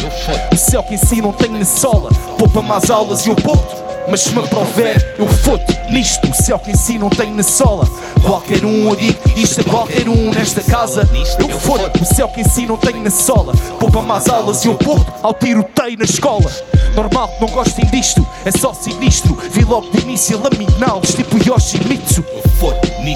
o 0.53 0.57
céu 0.57 0.83
que 0.83 0.95
em 0.95 0.99
si 0.99 1.21
não 1.21 1.33
tem 1.33 1.51
na 1.51 1.65
sola. 1.65 2.11
Poupa 2.39 2.63
mais 2.63 2.91
aulas 2.91 3.27
e 3.27 3.29
eu 3.29 3.37
poupo. 3.37 3.88
Mas 4.11 4.21
se 4.23 4.35
me 4.35 4.47
prover, 4.49 5.15
eu 5.19 5.27
foto 5.27 5.65
nisto. 5.91 6.29
O 6.31 6.35
céu 6.35 6.59
que 6.59 6.71
em 6.71 6.77
si 6.77 6.99
não 6.99 7.11
tem 7.11 7.33
na 7.33 7.43
sola. 7.43 7.87
Qualquer 8.25 8.65
um, 8.65 8.89
eu 8.89 8.97
digo 8.97 9.19
isto 9.37 9.61
a 9.61 9.65
qualquer 9.65 10.09
um 10.09 10.31
nesta 10.31 10.63
casa. 10.63 11.09
Eu 11.39 11.59
foto. 11.59 12.03
O 12.03 12.05
céu 12.05 12.29
que 12.29 12.41
em 12.41 12.49
si 12.49 12.67
não 12.67 12.77
tem 12.77 13.01
na 13.03 13.11
sola. 13.11 13.53
Poupa 13.79 14.03
mais 14.03 14.29
aulas 14.29 14.65
e 14.65 14.69
eu 14.69 14.75
poupo 14.75 15.13
ao 15.23 15.35
tiroteio 15.35 15.99
na 15.99 16.05
escola. 16.05 16.51
Normal 16.95 17.29
que 17.29 17.41
não 17.41 17.49
gostem 17.49 17.85
disto, 17.87 18.27
é 18.45 18.51
só 18.51 18.73
sinistro. 18.73 19.39
Vi 19.53 19.63
logo 19.63 19.91
de 19.91 20.01
início 20.01 20.41
laminal, 20.43 21.01
tipo 21.03 21.37
Yoshimitsu. 21.37 22.25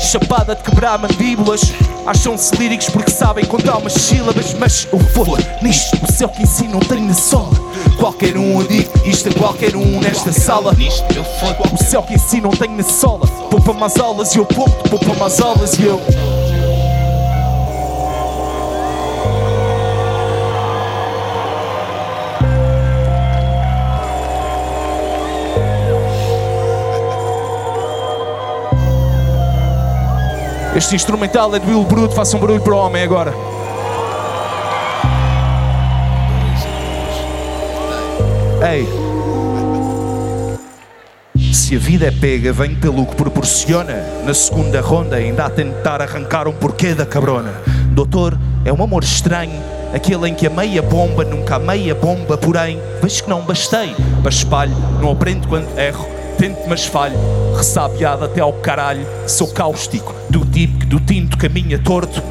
Chapada 0.00 0.54
de 0.54 0.62
quebrar 0.62 0.98
mandíbulas. 0.98 1.60
Acham-se 2.06 2.54
líricos 2.56 2.88
porque 2.90 3.10
sabem 3.10 3.44
contar 3.44 3.76
umas 3.76 3.92
sílabas. 3.92 4.54
Mas 4.54 4.88
eu 4.92 4.98
foto 4.98 5.36
nisto. 5.62 5.96
O 6.02 6.12
céu 6.12 6.28
que 6.28 6.42
em 6.42 6.46
si 6.46 6.64
não 6.64 6.80
tem 6.80 7.00
na 7.00 7.14
sola. 7.14 7.52
Qualquer 7.98 8.36
um, 8.36 8.60
eu 8.60 8.66
digo 8.66 8.90
isto 9.06 9.28
a 9.28 9.32
qualquer 9.32 9.76
um 9.76 10.00
nesta 10.00 10.32
sala. 10.32 10.74
O 11.72 11.76
céu 11.84 12.02
que 12.02 12.14
em 12.14 12.18
si 12.18 12.40
não 12.40 12.50
tem 12.50 12.68
na 12.68 12.82
sola. 12.82 13.26
Poupa 13.50 13.72
mais 13.72 13.96
aulas 13.98 14.34
e 14.34 14.38
eu 14.38 14.46
poupo, 14.46 14.88
poupa 14.88 15.14
mais 15.14 15.40
aulas 15.40 15.78
e 15.78 15.84
eu. 15.84 16.00
Este 30.74 30.96
instrumental 30.96 31.54
é 31.54 31.58
do 31.58 31.68
Will 31.68 31.84
Bruto, 31.84 32.14
faça 32.14 32.36
um 32.36 32.40
barulho 32.40 32.60
para 32.60 32.74
o 32.74 32.78
homem 32.78 33.02
agora. 33.02 33.34
Ei. 38.68 39.11
Se 41.72 41.76
a 41.76 41.78
vida 41.78 42.06
é 42.06 42.10
pega, 42.10 42.52
vem 42.52 42.74
pelo 42.74 43.06
que 43.06 43.16
proporciona. 43.16 43.94
Na 44.26 44.34
segunda 44.34 44.82
ronda, 44.82 45.16
ainda 45.16 45.46
a 45.46 45.48
tentar 45.48 46.02
arrancar 46.02 46.46
um 46.46 46.52
porquê 46.52 46.94
da 46.94 47.06
cabrona. 47.06 47.50
Doutor, 47.92 48.38
é 48.62 48.70
um 48.70 48.82
amor 48.82 49.02
estranho. 49.02 49.58
Aquele 49.94 50.28
em 50.28 50.34
que 50.34 50.46
a 50.46 50.50
meia 50.50 50.82
bomba, 50.82 51.24
nunca 51.24 51.56
a 51.56 51.58
meia 51.58 51.94
bomba, 51.94 52.36
porém, 52.36 52.78
vejo 53.00 53.24
que 53.24 53.30
não 53.30 53.40
bastei. 53.40 53.96
Para 54.20 54.30
espalho, 54.30 54.76
não 55.00 55.12
aprendo 55.12 55.48
quando 55.48 55.66
erro. 55.78 56.06
Tento, 56.36 56.68
mas 56.68 56.84
falho. 56.84 57.16
Ressabiado 57.56 58.26
até 58.26 58.42
ao 58.42 58.52
caralho. 58.52 59.06
Sou 59.26 59.48
cáustico, 59.48 60.14
do 60.28 60.44
tipo 60.44 60.80
que 60.80 60.84
do 60.84 61.00
tinto 61.00 61.38
caminha 61.38 61.78
torto. 61.78 62.22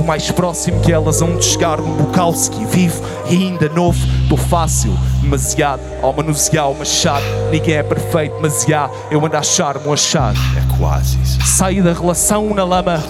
O 0.00 0.02
mais 0.02 0.28
próximo 0.32 0.80
que 0.80 0.92
elas 0.92 1.22
hão 1.22 1.36
de 1.36 1.44
chegar 1.44 1.78
num 1.78 1.94
Bukowski 1.94 2.64
Vivo 2.64 3.00
e 3.30 3.36
ainda 3.36 3.68
novo, 3.68 4.00
tô 4.28 4.36
fácil 4.36 4.90
Demasiado 5.20 5.80
ao 6.02 6.12
manusear 6.12 6.70
o 6.70 6.78
machado. 6.78 7.24
Ninguém 7.50 7.76
é 7.76 7.82
perfeito, 7.82 8.36
mas 8.40 8.64
já 8.66 8.90
Eu 9.10 9.24
ando 9.24 9.36
a 9.36 9.40
achar-me 9.40 9.86
um 9.86 9.92
achado. 9.92 10.38
É 10.56 10.78
quase 10.78 11.18
isso. 11.20 11.40
Saí 11.46 11.82
da 11.82 11.92
relação 11.92 12.54
na 12.54 12.64
lama. 12.64 13.02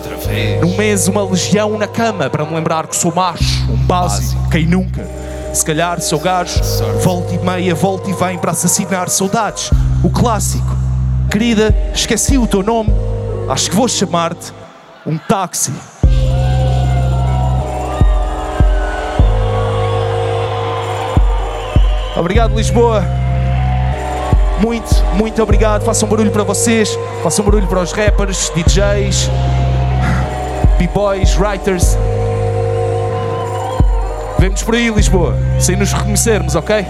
Num 0.60 0.76
mês 0.76 1.08
uma 1.08 1.22
legião 1.24 1.78
na 1.78 1.86
cama 1.86 2.28
Para 2.28 2.44
me 2.44 2.54
lembrar 2.54 2.86
que 2.86 2.94
sou 2.96 3.14
macho, 3.14 3.70
um 3.70 3.76
básico 3.76 4.48
Quem 4.50 4.66
nunca? 4.66 5.06
Se 5.54 5.64
calhar 5.64 6.00
sou 6.00 6.18
gajo 6.18 6.60
Volta 7.02 7.34
e 7.34 7.38
meia, 7.38 7.74
volta 7.74 8.10
e 8.10 8.12
vem 8.12 8.38
Para 8.38 8.52
assassinar 8.52 9.08
saudades. 9.08 9.70
O 10.02 10.10
clássico. 10.10 10.76
Querida, 11.30 11.74
esqueci 11.94 12.38
o 12.38 12.46
teu 12.46 12.62
nome. 12.62 12.90
Acho 13.48 13.70
que 13.70 13.76
vou 13.76 13.88
chamar-te 13.88 14.52
um 15.06 15.18
táxi 15.18 15.72
Obrigado, 22.18 22.52
Lisboa. 22.54 23.04
Muito, 24.60 24.92
muito 25.14 25.40
obrigado. 25.40 25.84
Façam 25.84 26.08
um 26.08 26.10
barulho 26.10 26.32
para 26.32 26.42
vocês. 26.42 26.98
Façam 27.22 27.44
um 27.44 27.48
barulho 27.48 27.68
para 27.68 27.80
os 27.80 27.92
rappers, 27.92 28.50
DJs, 28.56 29.30
b-boys, 30.78 31.36
writers. 31.36 31.96
Vemos 34.36 34.62
por 34.64 34.74
aí, 34.74 34.90
Lisboa. 34.90 35.36
Sem 35.60 35.76
nos 35.76 35.92
reconhecermos, 35.92 36.56
ok? 36.56 36.84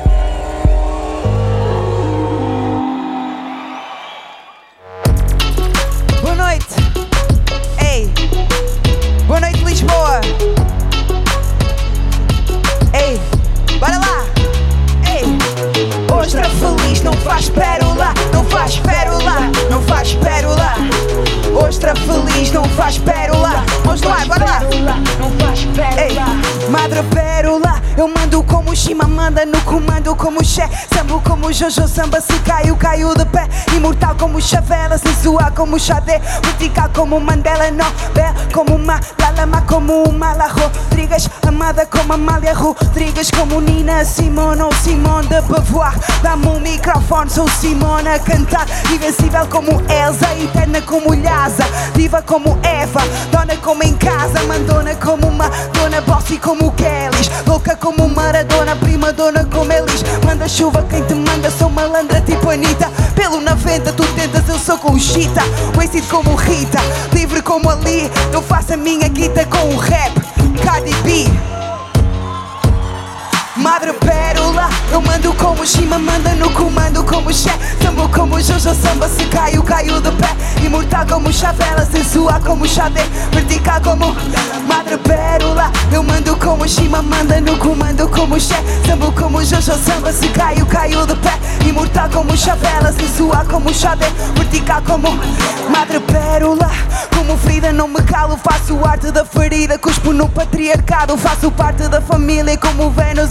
Jojo 31.59 31.89
Samba, 31.89 32.21
se 32.21 32.39
caiu, 32.45 32.77
caiu 32.77 33.13
de 33.15 33.27
pé. 33.27 33.49
Imortal 33.75 34.17
como 34.17 34.41
Chavela, 34.41 34.97
sensual 34.97 35.53
como 35.55 35.77
Xadé. 35.77 36.21
Vertical 36.41 36.89
como 36.93 37.19
Mandela, 37.19 37.69
Nobel 37.73 38.33
como 38.55 38.79
Malalama, 38.79 39.67
como 39.67 40.05
Mala 40.13 40.47
Rodrigues. 40.47 41.29
Amada 41.49 41.85
como 41.87 42.13
Amália 42.13 42.55
Rodrigues, 42.55 43.33
como 43.33 43.61
Nina 43.61 44.05
Simone 44.05 44.63
ou 44.63 44.73
Simone 44.73 45.27
de 45.27 45.41
Beauvoir. 45.41 45.99
Dá-me 46.23 46.47
um 46.47 46.61
microfone, 46.61 47.29
sou 47.29 47.49
Simone 47.49 48.09
a 48.09 48.21
cantar. 48.21 48.65
Invencível 48.95 49.49
como 49.49 49.81
Elsa, 49.91 50.33
eterna 50.39 50.81
como 50.83 51.13
Lhasa. 51.13 51.67
Diva 51.95 52.23
como 52.23 52.57
Eva, 52.63 53.03
dona 53.33 53.57
como 53.57 53.83
em 53.83 53.95
casa. 53.95 54.45
Mandona 54.47 54.95
como 54.95 55.27
uma 55.27 55.51
dona 55.73 56.01
bossy 56.03 56.39
como 56.39 56.73
Kellys. 56.77 57.29
Louca 57.47 57.75
como 57.75 58.09
Maradona, 58.09 58.77
prima 58.77 59.11
dona 59.11 59.45
como 59.45 59.73
Elisa. 59.73 60.07
Chuva 60.49 60.83
quem 60.89 61.03
te 61.05 61.15
manda? 61.15 61.51
Sou 61.51 61.69
malandra 61.69 62.21
tipo 62.23 62.49
Anitta. 62.49 62.91
Pelo 63.15 63.41
na 63.41 63.55
venda 63.55 63.93
tu 63.93 64.05
tentas, 64.15 64.49
eu 64.49 64.59
sou 64.59 64.79
com 64.79 64.99
chita. 64.99 65.43
Conhecido 65.75 66.07
como 66.09 66.35
Rita 66.35 66.79
Livre 67.13 67.43
como 67.43 67.69
Ali. 67.69 68.11
Eu 68.33 68.41
faço 68.41 68.75
a 68.75 68.77
minha 68.77 69.09
guita 69.09 69.45
com 69.47 69.75
o 69.75 69.77
rap. 69.77 70.15
Cardi 70.65 70.95
B 71.03 71.27
Madre 73.69 73.93
Pérola, 73.93 74.67
eu 74.91 75.03
mando 75.03 75.31
como 75.35 75.63
Shima, 75.63 75.99
manda 75.99 76.31
no 76.37 76.51
comando 76.55 77.05
como 77.05 77.31
Xé. 77.31 77.51
Sambo 77.83 78.09
como 78.09 78.41
Jojo 78.41 78.75
Samba, 78.75 79.07
se 79.11 79.27
caio, 79.27 79.63
caio 79.63 80.01
de 80.01 80.11
pé. 80.13 80.65
Imortal 80.65 81.07
como 81.07 81.31
Chavela, 81.31 81.85
sensual 81.85 82.41
como 82.41 82.67
Xadê 82.67 83.03
Vertical 83.31 83.79
como 83.83 84.17
Madre 84.67 84.97
Pérola, 84.97 85.71
eu 85.93 86.03
mando 86.03 86.35
como 86.39 86.67
Shima, 86.67 87.03
manda 87.03 87.43
no 87.43 87.59
comando 87.59 88.09
como 88.09 88.41
Xé. 88.41 88.57
Sambo 88.87 89.13
como 89.13 89.45
Jojo 89.45 89.75
Samba, 89.75 90.13
se 90.15 90.29
caio, 90.29 90.65
caio 90.65 91.05
de 91.05 91.15
pé. 91.17 91.39
Imortal 91.69 92.09
como 92.09 92.35
Chavela, 92.35 92.91
sensual 92.93 93.45
como 93.47 93.73
Xadê 93.73 94.07
Vertical 94.35 94.83
como 94.87 95.11
Madre 95.69 96.01
Pérola 96.01 96.71
Como 97.15 97.37
Frida, 97.37 97.73
não 97.73 97.89
me 97.89 98.01
calo, 98.03 98.39
faço 98.39 98.79
arte 98.85 99.11
da 99.11 99.25
ferida 99.25 99.77
Cuspo 99.77 100.13
no 100.13 100.29
patriarcado, 100.29 101.19
faço 101.19 101.51
parte 101.51 101.87
da 101.89 102.01
família 102.01 102.57
como 102.57 102.91
Vênus 102.91 103.31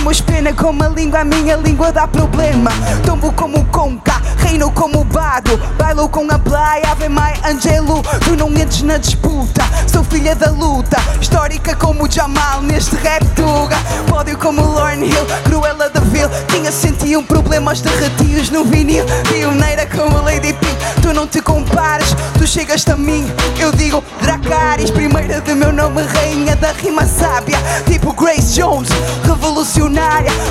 temos 0.00 0.20
pena 0.22 0.50
como 0.54 0.82
a 0.82 0.88
língua, 0.88 1.20
a 1.20 1.24
minha 1.24 1.56
língua 1.56 1.92
dá 1.92 2.08
problema. 2.08 2.70
Tombo 3.04 3.30
como 3.32 3.62
conca, 3.66 4.14
reino 4.38 4.70
como 4.70 5.04
bado. 5.04 5.60
Bailo 5.76 6.08
com 6.08 6.26
a 6.30 6.38
playa, 6.38 6.90
Ave 6.90 7.10
Mai 7.10 7.34
Angelo. 7.44 8.02
Tu 8.24 8.34
não 8.34 8.48
entres 8.48 8.80
na 8.80 8.96
disputa, 8.96 9.62
sou 9.86 10.02
filha 10.02 10.34
da 10.34 10.50
luta. 10.50 10.96
Histórica 11.20 11.76
como 11.76 12.10
Jamal 12.10 12.62
neste 12.62 12.96
rap 12.96 13.22
tuga. 13.36 13.76
Pódio 14.08 14.38
como 14.38 14.62
Lauren 14.74 15.04
Hill, 15.04 15.26
Cruella 15.44 15.90
de 15.90 16.00
Vil. 16.00 16.30
Tinha 16.48 16.72
101 16.72 17.22
problemas 17.24 17.82
derretidos 17.82 18.48
no 18.48 18.64
vinil. 18.64 19.04
Pioneira 19.30 19.84
como 19.86 20.22
Lady 20.22 20.54
Pink, 20.54 20.78
tu 21.02 21.12
não 21.12 21.26
te 21.26 21.42
compares. 21.42 22.16
Tu 22.38 22.46
chegaste 22.46 22.90
a 22.90 22.96
mim, 22.96 23.30
eu 23.58 23.70
digo 23.72 24.02
Dracarys. 24.22 24.90
Primeira 24.90 25.42
de 25.42 25.54
meu 25.54 25.72
nome, 25.72 26.02
rainha 26.04 26.56
da 26.56 26.72
rima 26.72 27.04
sábia. 27.04 27.58
Tipo 27.86 28.14
Grace 28.14 28.58
Jones, 28.58 28.88
revolucionária. 29.24 29.89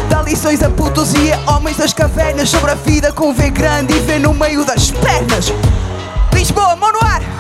Dá 0.09 0.21
lições 0.21 0.61
a 0.61 0.69
putos 0.69 1.13
e 1.13 1.31
a 1.31 1.51
homens 1.51 1.77
das 1.77 1.93
cavernas 1.93 2.49
sobre 2.49 2.71
a 2.71 2.75
vida 2.75 3.13
com 3.13 3.33
V 3.33 3.49
grande 3.49 3.93
e 3.93 3.99
V 3.99 4.19
no 4.19 4.33
meio 4.33 4.65
das 4.65 4.91
pernas. 4.91 5.53
Lisboa, 6.33 6.75
mão 6.75 6.91
no 6.91 6.99
ar. 6.99 7.38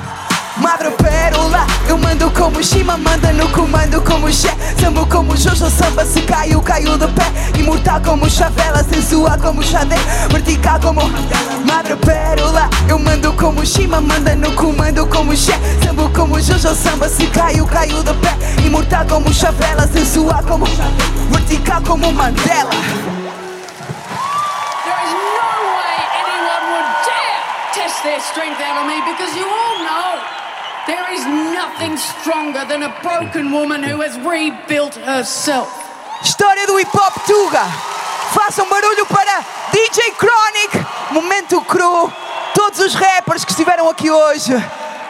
Madre 0.59 0.91
Pérola, 0.91 1.65
eu 1.87 1.97
mando 1.97 2.29
como 2.31 2.61
Shima, 2.61 2.97
manda 2.97 3.31
no 3.31 3.49
comando 3.49 4.01
como 4.01 4.27
Xé. 4.27 4.49
Sambo 4.79 5.05
como 5.05 5.35
Jojo 5.35 5.69
Samba, 5.69 6.05
se 6.05 6.21
caio, 6.21 6.61
caio 6.61 6.97
de 6.97 7.07
pé. 7.07 7.59
Imortal 7.59 8.01
como 8.01 8.27
Chavela, 8.27 8.83
sensual 8.83 9.39
como 9.39 9.63
Xadê 9.63 9.95
Vertical 10.31 10.79
como 10.81 11.01
Madre 11.65 11.95
Pérola, 11.95 12.69
eu 12.89 12.99
mando 12.99 13.33
como 13.33 13.63
Shima, 13.63 14.01
manda 14.01 14.35
no 14.35 14.53
comando 14.55 15.07
como 15.07 15.33
Xé. 15.33 15.57
Sambo 15.83 16.09
como 16.09 16.39
Jojo 16.39 16.75
Samba, 16.75 17.07
se 17.07 17.27
caio, 17.27 17.65
caio 17.65 18.03
de 18.03 18.13
pé. 18.15 18.65
Imortal 18.65 19.07
como 19.07 19.31
Chavela, 19.31 19.87
sensual 19.87 20.43
como 20.45 20.65
Vertical 21.31 21.81
como 21.83 22.11
Mandela. 22.11 22.69
Their 28.01 28.21
strength 28.21 28.61
out 28.61 28.77
on 28.77 28.87
me 28.87 28.95
because 29.11 29.35
you 29.35 29.43
all 29.43 29.83
know 29.83 30.38
there 30.89 31.13
is 31.13 31.23
nothing 31.53 31.95
stronger 31.97 32.65
than 32.65 32.81
a 32.81 32.91
broken 33.03 33.51
woman 33.51 33.83
who 33.83 34.01
has 34.01 34.17
rebuilt 34.25 34.95
herself. 34.95 35.69
História 36.23 36.65
do 36.65 36.79
hip 36.79 36.89
hop 36.97 37.13
Tuga. 37.27 37.63
Façam 38.33 38.67
barulho 38.67 39.05
para 39.05 39.45
DJ 39.71 40.13
Chronic, 40.17 40.71
Momento 41.11 41.61
Cru, 41.61 42.11
todos 42.55 42.79
os 42.79 42.95
rappers 42.95 43.45
que 43.45 43.51
estiveram 43.51 43.89
aqui 43.89 44.09
hoje, 44.09 44.51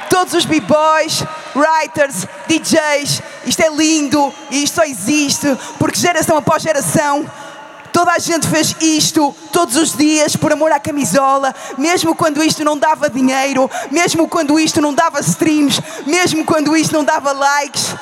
todos 0.09 0.34
os 0.34 0.45
b-boys, 0.45 1.23
writers, 1.55 2.27
DJs. 2.47 3.21
Isto 3.45 3.61
é 3.61 3.69
lindo 3.69 4.34
e 4.51 4.63
isto 4.63 4.75
só 4.75 4.84
existe 4.84 5.47
porque 5.77 5.97
geração 5.97 6.38
após 6.38 6.61
geração. 6.61 7.25
Toda 7.91 8.11
a 8.11 8.19
gente 8.19 8.47
fez 8.47 8.75
isto 8.79 9.35
todos 9.51 9.75
os 9.75 9.95
dias 9.95 10.35
por 10.35 10.51
amor 10.53 10.71
à 10.71 10.79
camisola, 10.79 11.53
mesmo 11.77 12.15
quando 12.15 12.43
isto 12.43 12.63
não 12.63 12.77
dava 12.77 13.09
dinheiro, 13.09 13.69
mesmo 13.91 14.27
quando 14.27 14.59
isto 14.59 14.81
não 14.81 14.93
dava 14.93 15.19
streams, 15.19 15.81
mesmo 16.05 16.45
quando 16.45 16.75
isto 16.77 16.93
não 16.93 17.03
dava 17.03 17.31
likes. 17.31 17.95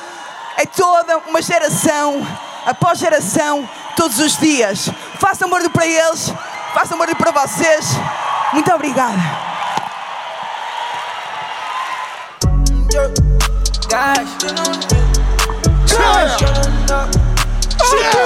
É 0.56 0.66
toda 0.66 1.18
uma 1.28 1.40
geração, 1.40 2.26
após 2.66 2.98
geração, 2.98 3.68
todos 3.96 4.18
os 4.18 4.36
dias. 4.36 4.88
Façam 5.18 5.48
barulho 5.48 5.70
para 5.70 5.86
eles, 5.86 6.32
façam 6.74 6.98
barulho 6.98 7.16
para 7.16 7.30
vocês. 7.30 7.86
Muito 8.52 8.72
obrigada. 8.72 9.48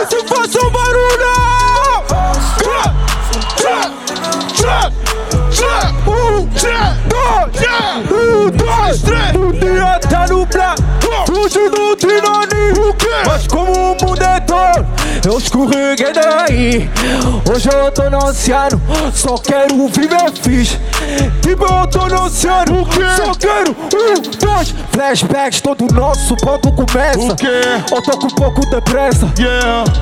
Se 0.08 0.26
faça 0.26 0.66
um 0.66 0.70
barulho! 0.70 1.32
Um, 6.06 6.46
dois, 6.46 6.92
um, 8.10 8.50
dois, 8.50 9.02
três. 9.02 9.34
O 9.36 9.52
dia 9.52 9.98
tá 10.00 10.26
no 10.28 10.46
plan, 10.46 10.74
fugiu 11.26 11.70
do 11.70 11.96
Trinani. 11.96 12.72
Mas 13.26 13.46
como 13.46 13.72
o 13.72 13.96
mundo 14.04 14.22
é 14.22 14.40
todo, 14.40 14.86
eu 15.24 15.38
escorreguei 15.38 16.12
daí. 16.12 16.90
Hoje 17.50 17.68
eu 17.72 17.92
tô 17.92 18.10
no 18.10 18.18
oceano, 18.18 18.80
só 19.14 19.36
quero 19.38 19.88
viver 19.88 20.32
fixe. 20.40 20.78
Tipo 21.40 21.64
eu 21.64 21.86
tô 21.86 22.06
no 22.06 22.24
oceano, 22.24 22.86
só 23.16 23.32
quero 23.34 23.70
um, 23.70 24.20
dois. 24.38 24.74
Flashbacks, 24.90 25.60
todo 25.60 25.86
nosso 25.92 26.36
ponto 26.36 26.72
começa. 26.72 27.36
Eu 27.90 28.02
tô 28.02 28.18
com 28.18 28.26
um 28.26 28.30
pouco 28.30 28.60
de 28.68 28.80
pressa, 28.82 29.32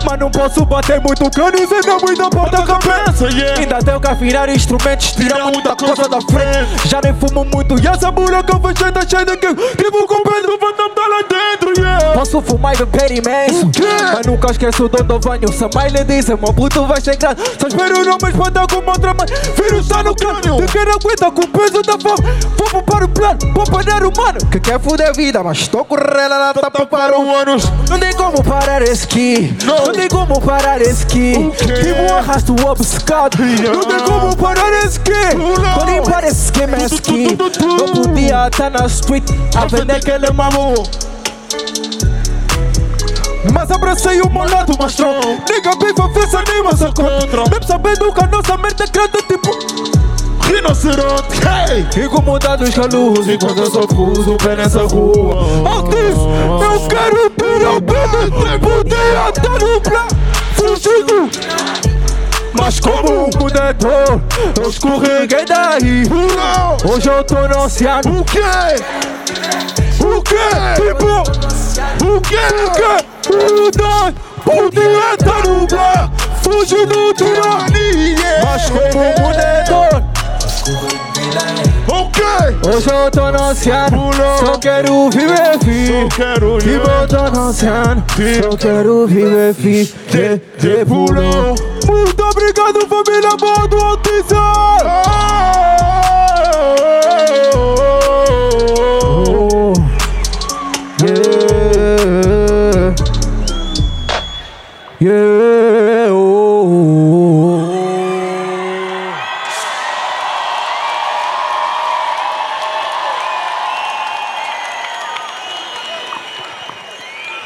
mas 0.04 0.18
não 0.18 0.30
posso 0.30 0.64
bater 0.64 1.00
muito 1.00 1.30
cano 1.30 1.56
e 1.56 1.66
senão 1.66 1.98
muita 2.00 2.30
ponta 2.30 2.62
cabeça. 2.62 3.28
Ainda 3.58 3.78
tenho 3.78 4.00
que 4.00 4.08
afinar 4.08 4.48
instrumentos, 4.48 5.12
tirar 5.12 5.44
muita 5.46 5.76
coisa 5.76 6.08
da 6.08 6.20
frente. 6.20 6.88
Já 6.88 7.00
nem 7.02 7.14
fumo 7.14 7.44
muito 7.44 7.78
e 7.82 7.86
essa 7.86 8.10
buraca 8.10 8.58
foi 8.58 8.74
cheia, 8.76 8.92
tá 8.92 9.00
cheia 9.06 9.24
de 9.24 9.36
que 9.36 9.54
Tipo 9.76 10.06
com 10.06 10.22
Pedro, 10.22 10.58
vai 10.58 10.72
tá 10.72 11.06
lá 11.06 11.22
dentro, 11.22 11.72
yeah. 11.80 12.12
Posso 12.12 12.40
fumar 12.42 12.74
e 12.74 12.78
beber 12.78 13.10
imenso 13.12 13.70
Mas 14.14 14.26
nunca 14.26 14.50
esqueço 14.50 14.88
de 14.88 15.09
onde 15.10 15.26
eu 15.26 15.32
venho 15.32 15.52
Se 15.52 15.64
a 15.64 15.70
mãe 15.74 15.88
lhe 15.88 16.04
diz, 16.04 16.28
meu 16.28 16.52
puto 16.52 16.86
vai 16.86 17.00
grande 17.00 17.42
Só 17.58 17.66
espero 17.66 18.04
não 18.04 18.18
me 18.22 18.30
espantar 18.30 18.66
como 18.68 18.90
outra 18.90 19.14
mãe 19.14 19.26
Filho 19.56 19.80
está 19.80 20.02
no 20.02 20.14
crânio 20.14 20.56
De 20.56 20.66
quem 20.72 20.84
não 20.84 20.92
aguenta 20.92 21.30
com 21.30 21.42
o 21.42 21.48
peso 21.48 21.82
da 21.82 21.98
fome. 21.98 22.40
Vou 22.56 22.82
para 22.82 23.04
o 23.04 23.08
plano, 23.08 23.38
vou 23.52 23.64
parar 23.64 24.04
o 24.04 24.12
mano. 24.16 24.38
Que 24.50 24.60
quer 24.60 24.78
foder 24.78 25.08
a 25.08 25.12
vida, 25.12 25.42
mas 25.42 25.58
estou 25.58 25.84
correndo 25.84 26.30
lá 26.30 26.54
tá 26.54 26.70
para 26.70 27.18
o 27.18 27.36
anos 27.36 27.64
Não 27.88 27.98
tem 27.98 28.12
como 28.14 28.42
parar 28.44 28.82
esse 28.82 29.04
aqui 29.04 29.56
Não. 29.64 29.92
Tem 29.92 30.08
como 30.08 30.40
parar 30.40 30.80
esse 30.80 31.04
aqui 31.04 31.32
Tipo 31.56 32.02
um 32.02 32.16
arrasto 32.16 32.54
obcecado. 32.66 33.38
Não 33.38 33.80
tem 33.80 34.00
como 34.00 34.36
parar 34.36 34.84
esse 34.84 34.98
aqui 34.98 35.10
nem 35.86 36.02
para 36.02 36.28
esse 36.28 36.44
esquema 36.44 36.76
esse 36.76 36.94
aqui 36.94 37.36
Eu 37.78 37.86
podia 37.86 38.46
estar 38.46 38.70
na 38.70 38.86
street 38.86 39.24
A 39.56 39.66
vender 39.66 39.96
aquele 39.96 40.30
mamão 40.30 40.74
mas 43.52 43.70
abracei 43.70 44.20
o 44.20 44.30
meu 44.30 44.48
lado 44.48 44.74
mais 44.78 44.92
strong. 44.92 45.42
Nigga 45.48 45.70
viva, 45.80 46.10
fez 46.12 46.34
anima, 46.34 46.76
só 46.76 46.92
contra. 46.92 47.44
Mesmo 47.50 47.64
sabendo 47.66 48.12
que 48.12 48.24
a 48.24 48.26
nossa 48.26 48.56
mente 48.56 48.82
é 48.82 48.86
grande 48.86 49.22
tipo 49.28 49.50
Rinoceronte, 50.50 51.40
hey! 51.46 52.04
Incomodados 52.04 52.70
caluros 52.70 53.28
enquanto 53.28 53.58
eu 53.58 53.70
só 53.70 53.86
cruzo 53.86 54.34
o 54.34 54.36
pé 54.36 54.56
nessa 54.56 54.82
rua. 54.82 55.46
Altis, 55.68 56.16
eu 56.16 56.88
quero 56.88 57.30
ter 57.30 57.66
ao 57.66 57.80
pé 57.80 58.08
do 58.08 58.60
Podia 58.60 59.28
estar 59.28 59.48
no 59.48 59.80
plano 59.80 60.08
Fugido 60.54 61.30
mas 62.54 62.80
como 62.80 63.26
um 63.26 63.30
protetor, 63.30 64.20
eu 64.62 64.70
escorreguei 64.70 65.44
daí. 65.44 66.02
Hoje 66.90 67.08
eu 67.08 67.24
tô 67.24 67.46
no 67.48 67.64
oceano. 67.64 68.20
O 68.20 68.24
quê? 68.24 68.40
O 70.00 70.22
quê? 70.22 70.36
Tipo, 70.76 71.22
o 72.06 72.20
quê? 72.20 72.36
O 72.66 72.70
quê? 72.72 73.10
O 73.28 73.70
dois, 73.70 74.14
podia 74.44 75.14
estar 75.14 75.46
no 75.46 75.66
bar 75.66 76.10
Fugindo 76.42 76.86
do 76.86 77.14
tirania 77.14 78.40
Mas 78.42 78.70
como 78.70 78.86
um 78.86 79.12
protetor 79.12 80.02
Ok! 81.88 82.24
Hoje 82.66 82.90
eu 82.90 83.10
tô 83.10 83.30
no 83.30 83.50
oceano, 83.50 84.10
só 84.38 84.58
quero 84.58 85.10
viver 85.10 85.58
fi 85.62 85.86
Só 85.86 86.16
quero 86.16 86.58
Tipo 86.58 86.90
eu 86.90 87.08
tô 87.08 87.30
no 87.30 87.48
oceano, 87.50 88.04
só 88.42 88.56
quero 88.56 89.06
viver 89.06 89.54
fi 89.54 89.94
De, 90.10 90.40
de 90.58 90.84
pulou. 90.86 91.54
Obrigado 91.86 92.19
família 93.20 93.36
boa 93.36 93.68
do 93.68 93.76
Altice! 93.76 94.34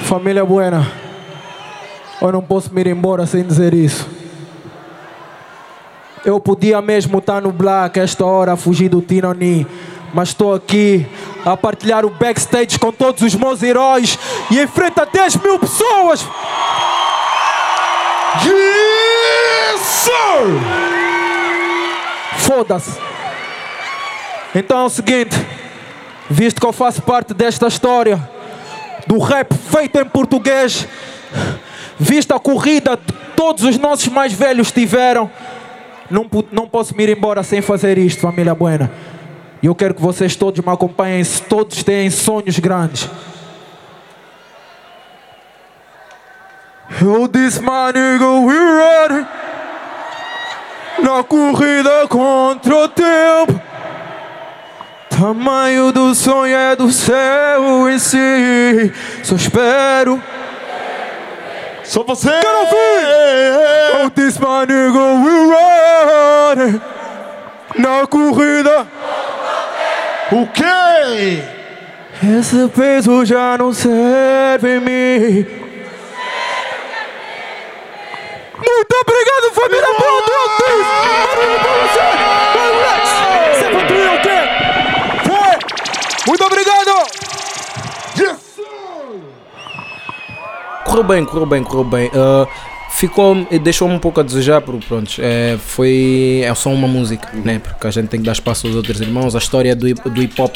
Família 0.05 0.45
Buena, 0.45 0.87
eu 2.23 2.31
não 2.31 2.41
posso 2.41 2.73
me 2.73 2.81
ir 2.81 2.87
embora 2.87 3.27
sem 3.27 3.43
dizer 3.43 3.75
isso. 3.75 4.14
Eu 6.25 6.41
podia 6.41 6.81
mesmo 6.81 7.19
estar 7.19 7.43
no 7.43 7.53
Black 7.53 8.01
esta 8.01 8.25
hora 8.25 8.57
fugir 8.57 8.89
do 8.89 9.03
Tinoni, 9.03 9.67
mas 10.15 10.31
estou 10.31 10.55
aqui 10.55 11.07
a 11.45 11.55
partilhar 11.55 12.07
o 12.07 12.11
backstage 12.11 12.79
com 12.79 12.91
todos 12.91 13.21
os 13.21 13.35
meus 13.35 13.63
heróis 13.63 14.19
e 14.51 14.59
enfrenta 14.59 15.05
10 15.05 15.37
mil 15.37 15.59
pessoas. 15.59 16.27
Yes, 18.43 19.81
sir! 19.81 20.13
Foda-se. 22.39 22.99
Então 24.55 24.79
é 24.81 24.85
o 24.85 24.89
seguinte, 24.89 25.37
visto 26.31 26.59
que 26.59 26.67
eu 26.67 26.73
faço 26.73 27.03
parte 27.03 27.35
desta 27.35 27.67
história 27.67 28.19
do 29.07 29.19
rap 29.19 29.53
feito 29.53 29.99
em 29.99 30.07
português, 30.07 30.89
visto 31.99 32.33
a 32.33 32.41
corrida 32.41 32.97
que 32.97 33.13
todos 33.37 33.65
os 33.65 33.77
nossos 33.77 34.09
mais 34.09 34.33
velhos 34.33 34.73
tiveram, 34.73 35.31
não, 36.11 36.27
não 36.53 36.69
posso 36.69 36.97
me 36.97 37.03
ir 37.05 37.17
embora 37.17 37.43
sem 37.43 37.61
fazer 37.61 37.99
isto, 37.99 38.21
família 38.21 38.55
Buena. 38.55 38.91
E 39.63 39.67
eu 39.67 39.75
quero 39.75 39.95
que 39.95 40.03
vocês 40.03 40.37
todos 40.37 40.65
me 40.65 40.73
acompanhem, 40.73 41.23
todos 41.49 41.83
têm 41.83 42.11
sonhos 42.11 42.59
grandes. 42.59 43.09
Eu 47.01 47.27
disse, 47.27 47.61
my 47.61 47.93
we 48.47 48.57
running 48.57 49.27
na 51.03 51.23
corrida 51.25 52.07
contra 52.09 52.77
o 52.77 52.89
tempo. 52.89 53.61
Tamanho 55.11 55.93
do 55.93 56.15
sonho 56.15 56.55
é 56.55 56.77
do 56.77 56.91
céu 56.91 57.89
em 57.89 57.99
si. 57.99 58.93
Só 59.23 59.37
espero. 59.37 60.21
Só 61.85 62.03
você! 62.03 62.31
Quero 62.41 62.59
ouvir! 62.61 62.75
Eu 64.01 64.11
disse, 64.11 64.41
my 64.41 64.67
nigga, 64.67 64.99
we 65.23 65.35
running 66.57 66.81
na 67.79 68.07
corrida. 68.07 68.87
O 70.33 70.47
quê? 70.47 71.43
Esse 72.39 72.69
peso 72.69 73.25
já 73.25 73.59
não 73.59 73.73
serve 73.73 74.77
em 74.77 74.81
mim. 74.81 75.47
Muito 78.57 78.95
obrigado, 79.03 79.53
família 79.53 79.89
Altis! 80.41 80.87
Barulho 81.27 81.59
pra 81.61 81.73
você! 81.83 82.05
Relax! 82.55 83.05
Você 83.59 83.67
o 84.09 84.24
Correu 90.95 91.09
bem, 91.09 91.25
correu 91.25 91.47
bem, 91.47 91.65
correu 91.65 91.83
bem. 91.83 92.09
Ah, 92.15 92.47
ficou, 92.89 93.35
deixou-me 93.61 93.97
um 93.97 93.99
pouco 93.99 94.21
a 94.21 94.23
desejar, 94.23 94.61
porque 94.61 94.87
pronto, 94.87 95.11
é, 95.19 95.59
foi, 95.59 96.43
é 96.45 96.55
só 96.55 96.71
uma 96.71 96.87
música, 96.87 97.29
né? 97.35 97.59
Porque 97.59 97.85
a 97.85 97.91
gente 97.91 98.07
tem 98.07 98.21
que 98.21 98.27
dar 98.27 98.31
espaço 98.31 98.69
aos 98.69 98.77
outros 98.77 99.01
irmãos. 99.01 99.35
A 99.35 99.39
história 99.39 99.75
do, 99.75 99.93
do 99.93 100.23
hip 100.23 100.41
hop 100.41 100.55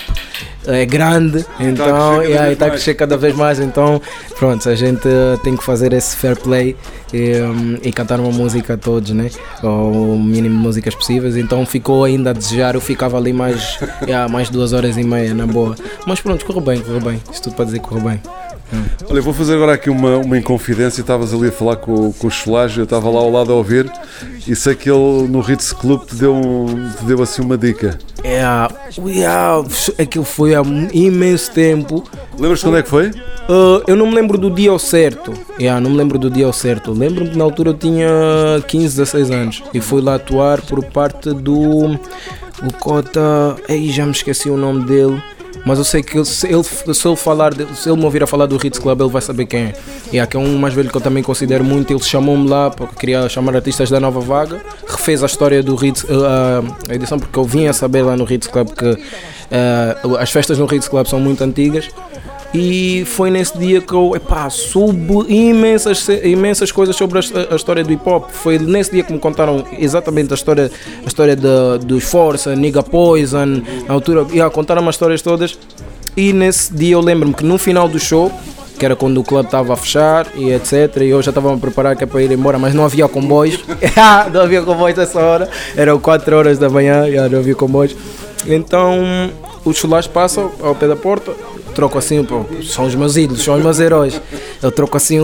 é 0.64 0.86
grande, 0.86 1.44
então, 1.58 2.20
crescer 2.20 2.36
cada 2.36 2.48
e 2.48 2.52
está 2.52 2.66
a 2.66 2.70
crescer 2.70 2.94
cada 2.94 3.16
vez 3.16 3.34
mais. 3.34 3.58
Então, 3.58 4.00
pronto, 4.38 4.68
a 4.68 4.76
gente 4.76 5.08
ah, 5.08 5.36
tem 5.42 5.56
que 5.56 5.64
fazer 5.64 5.92
esse 5.92 6.14
fair 6.14 6.38
play 6.38 6.76
e, 7.12 7.32
hum, 7.40 7.78
e 7.82 7.90
cantar 7.90 8.20
uma 8.20 8.30
música 8.30 8.74
a 8.74 8.76
todos, 8.76 9.10
né? 9.10 9.30
Ou 9.60 10.14
o 10.14 10.22
mínimo 10.22 10.56
de 10.56 10.62
músicas 10.62 10.94
possíveis. 10.94 11.36
Então, 11.36 11.66
ficou 11.66 12.04
ainda 12.04 12.30
a 12.30 12.32
desejar. 12.32 12.76
Eu 12.76 12.80
ficava 12.80 13.16
ali 13.16 13.32
mais, 13.32 13.80
yeah, 14.06 14.32
mais 14.32 14.48
duas 14.50 14.72
horas 14.72 14.96
e 14.96 15.02
meia, 15.02 15.34
na 15.34 15.48
boa. 15.48 15.74
Mas 16.06 16.20
pronto, 16.20 16.46
correu 16.46 16.62
bem, 16.62 16.80
correu 16.80 17.00
bem. 17.00 17.20
Isto 17.32 17.50
tudo 17.50 17.56
para 17.56 17.64
dizer 17.64 17.80
que 17.80 17.88
correu 17.88 18.04
bem. 18.04 18.20
Olha, 19.08 19.22
vou 19.22 19.32
fazer 19.32 19.54
agora 19.54 19.72
aqui 19.72 19.88
uma, 19.88 20.16
uma 20.18 20.36
inconfidência. 20.36 21.00
Estavas 21.00 21.32
ali 21.32 21.48
a 21.48 21.52
falar 21.52 21.76
com, 21.76 22.12
com 22.12 22.26
o 22.26 22.30
Cholage, 22.30 22.78
eu 22.78 22.84
estava 22.84 23.08
lá 23.08 23.20
ao 23.20 23.30
lado 23.30 23.52
a 23.52 23.54
ouvir 23.56 23.90
e 24.46 24.54
sei 24.54 24.74
que 24.74 24.90
ele 24.90 25.26
no 25.28 25.40
Ritz 25.40 25.72
Club 25.72 26.04
te 26.04 26.14
deu, 26.16 26.34
um- 26.34 26.90
te 26.90 27.04
deu 27.04 27.22
assim 27.22 27.40
uma 27.42 27.56
dica. 27.56 27.98
É, 28.22 28.42
yeah, 29.06 29.64
aquilo 29.98 30.24
foi 30.24 30.54
há 30.54 30.62
imenso 30.92 31.50
tempo. 31.52 32.04
Lembras-te 32.38 32.64
quando 32.64 32.76
é 32.78 32.82
que 32.82 32.88
foi? 32.90 33.06
Uh, 33.48 33.82
eu 33.86 33.96
não 33.96 34.06
me 34.08 34.14
lembro 34.14 34.36
do 34.36 34.50
dia 34.50 34.70
ao 34.70 34.78
certo. 34.78 35.32
Yeah, 35.58 35.80
não 35.80 35.90
me 35.90 35.96
lembro 35.96 36.18
do 36.18 36.28
dia 36.28 36.44
ao 36.44 36.52
certo. 36.52 36.92
Lembro-me 36.92 37.30
que 37.30 37.38
na 37.38 37.44
altura 37.44 37.70
eu 37.70 37.74
tinha 37.74 38.06
15, 38.66 38.96
16 38.96 39.30
anos 39.30 39.62
e 39.72 39.80
fui 39.80 40.02
lá 40.02 40.16
atuar 40.16 40.60
por 40.60 40.84
parte 40.84 41.32
do. 41.32 41.94
O 42.60 42.72
Cota. 42.80 43.56
Ei, 43.68 43.88
já 43.90 44.04
me 44.04 44.10
esqueci 44.12 44.50
o 44.50 44.56
nome 44.56 44.84
dele. 44.84 45.22
Mas 45.68 45.78
eu 45.78 45.84
sei 45.84 46.02
que 46.02 46.16
ele- 46.16 46.24
se 46.24 46.46
ele, 46.46 46.64
se 46.64 47.06
ele 47.06 47.14
falar, 47.16 47.52
de- 47.52 47.66
se 47.76 47.88
ele 47.90 47.98
me 47.98 48.04
ouvir 48.04 48.22
a 48.22 48.26
falar 48.26 48.46
do 48.46 48.56
Ritz 48.56 48.78
Club, 48.78 49.00
ele 49.02 49.10
vai 49.10 49.20
saber 49.20 49.44
quem 49.44 49.64
é. 49.64 49.74
E 50.10 50.26
que 50.26 50.36
é 50.36 50.40
um 50.40 50.56
mais 50.58 50.72
velho 50.72 50.88
que 50.90 50.96
eu 50.96 51.00
também 51.00 51.22
considero 51.22 51.62
muito. 51.62 51.92
Ele 51.92 52.02
chamou-me 52.02 52.48
lá 52.48 52.70
porque 52.70 52.94
queria 52.96 53.28
chamar 53.28 53.54
artistas 53.54 53.90
da 53.90 54.00
nova 54.00 54.18
vaga. 54.20 54.60
Refez 54.86 55.22
a 55.22 55.26
história 55.26 55.62
do 55.62 55.74
Ritz, 55.76 56.04
uh, 56.04 56.74
a 56.88 56.94
edição, 56.94 57.18
porque 57.18 57.38
eu 57.38 57.44
vim 57.44 57.66
a 57.66 57.72
saber 57.74 58.02
lá 58.02 58.16
no 58.16 58.24
Ritz 58.24 58.46
Club 58.46 58.70
que 58.70 58.86
uh, 58.92 60.16
as 60.18 60.30
festas 60.30 60.58
no 60.58 60.64
Ritz 60.66 60.88
Club 60.88 61.06
são 61.06 61.20
muito 61.20 61.44
antigas. 61.44 61.88
E 62.54 63.04
foi 63.04 63.30
nesse 63.30 63.58
dia 63.58 63.80
que 63.80 63.92
eu 63.92 64.16
epá, 64.16 64.48
soube 64.48 65.26
imensas, 65.28 66.08
imensas 66.24 66.72
coisas 66.72 66.96
sobre 66.96 67.18
a, 67.18 67.22
a 67.52 67.56
história 67.56 67.84
do 67.84 67.92
hip 67.92 68.08
hop. 68.08 68.30
Foi 68.30 68.58
nesse 68.58 68.92
dia 68.92 69.02
que 69.02 69.12
me 69.12 69.18
contaram 69.18 69.64
exatamente 69.78 70.32
a 70.32 70.34
história, 70.34 70.70
a 71.04 71.06
história 71.06 71.36
dos 71.36 72.04
Força, 72.04 72.56
Nigga 72.56 72.82
Poison, 72.82 73.62
na 73.86 73.94
altura, 73.94 74.26
yeah, 74.30 74.52
contaram 74.52 74.86
as 74.88 74.94
histórias 74.94 75.20
todas. 75.20 75.58
E 76.16 76.32
nesse 76.32 76.72
dia 76.72 76.94
eu 76.94 77.00
lembro-me 77.00 77.34
que 77.34 77.44
no 77.44 77.58
final 77.58 77.86
do 77.86 77.98
show, 77.98 78.32
que 78.78 78.84
era 78.84 78.96
quando 78.96 79.18
o 79.18 79.24
clube 79.24 79.44
estava 79.44 79.74
a 79.74 79.76
fechar 79.76 80.26
e 80.34 80.50
etc. 80.50 81.02
E 81.02 81.08
eu 81.08 81.20
já 81.20 81.30
estava 81.30 81.52
a 81.52 81.56
preparar 81.58 81.96
que 81.96 82.04
é 82.04 82.06
para 82.06 82.22
ir 82.22 82.30
embora, 82.32 82.58
mas 82.58 82.72
não 82.72 82.84
havia 82.84 83.06
comboios. 83.08 83.62
não 84.32 84.40
havia 84.40 84.62
comboios 84.62 84.96
nessa 84.96 85.20
hora, 85.20 85.50
eram 85.76 85.98
4 85.98 86.34
horas 86.34 86.58
da 86.58 86.70
manhã 86.70 87.06
e 87.08 87.16
não 87.28 87.38
havia 87.38 87.54
comboios. 87.54 87.94
Então 88.46 89.02
os 89.64 89.76
chulares 89.76 90.06
passam 90.06 90.50
ao 90.62 90.74
pé 90.74 90.88
da 90.88 90.96
porta, 90.96 91.32
troco 91.78 91.96
assim, 91.96 92.24
pô, 92.24 92.44
são 92.64 92.86
os 92.86 92.94
meus 92.96 93.16
ídolos, 93.16 93.44
são 93.44 93.54
os 93.56 93.62
meus 93.62 93.78
heróis. 93.78 94.20
Eu 94.60 94.72
troco 94.72 94.96
assim, 94.96 95.20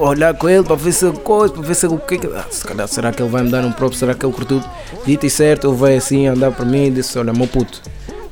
olhar 0.00 0.32
com 0.32 0.48
ele 0.48 0.62
para 0.62 0.74
ver 0.74 0.92
se 0.92 1.10
coisa, 1.12 1.52
para 1.52 1.62
ver 1.62 1.74
se 1.74 1.86
o 1.86 1.98
que 1.98 2.16
que- 2.16 2.26
ah, 2.28 2.46
se 2.50 2.64
calhar, 2.64 2.88
será 2.88 3.12
que 3.12 3.20
ele 3.22 3.28
vai 3.30 3.42
me 3.42 3.50
dar 3.50 3.62
um 3.62 3.70
próprio, 3.72 3.98
será 3.98 4.14
que 4.14 4.24
ele 4.24 4.32
curtiu? 4.32 4.62
Dito 5.04 5.26
e 5.26 5.28
certo, 5.30 5.68
ele 5.68 5.76
veio 5.76 5.98
assim 5.98 6.26
andar 6.26 6.50
para 6.50 6.64
mim 6.64 6.86
e 6.86 6.90
disse: 6.92 7.18
Olha, 7.18 7.30
meu 7.34 7.46
puto, 7.46 7.82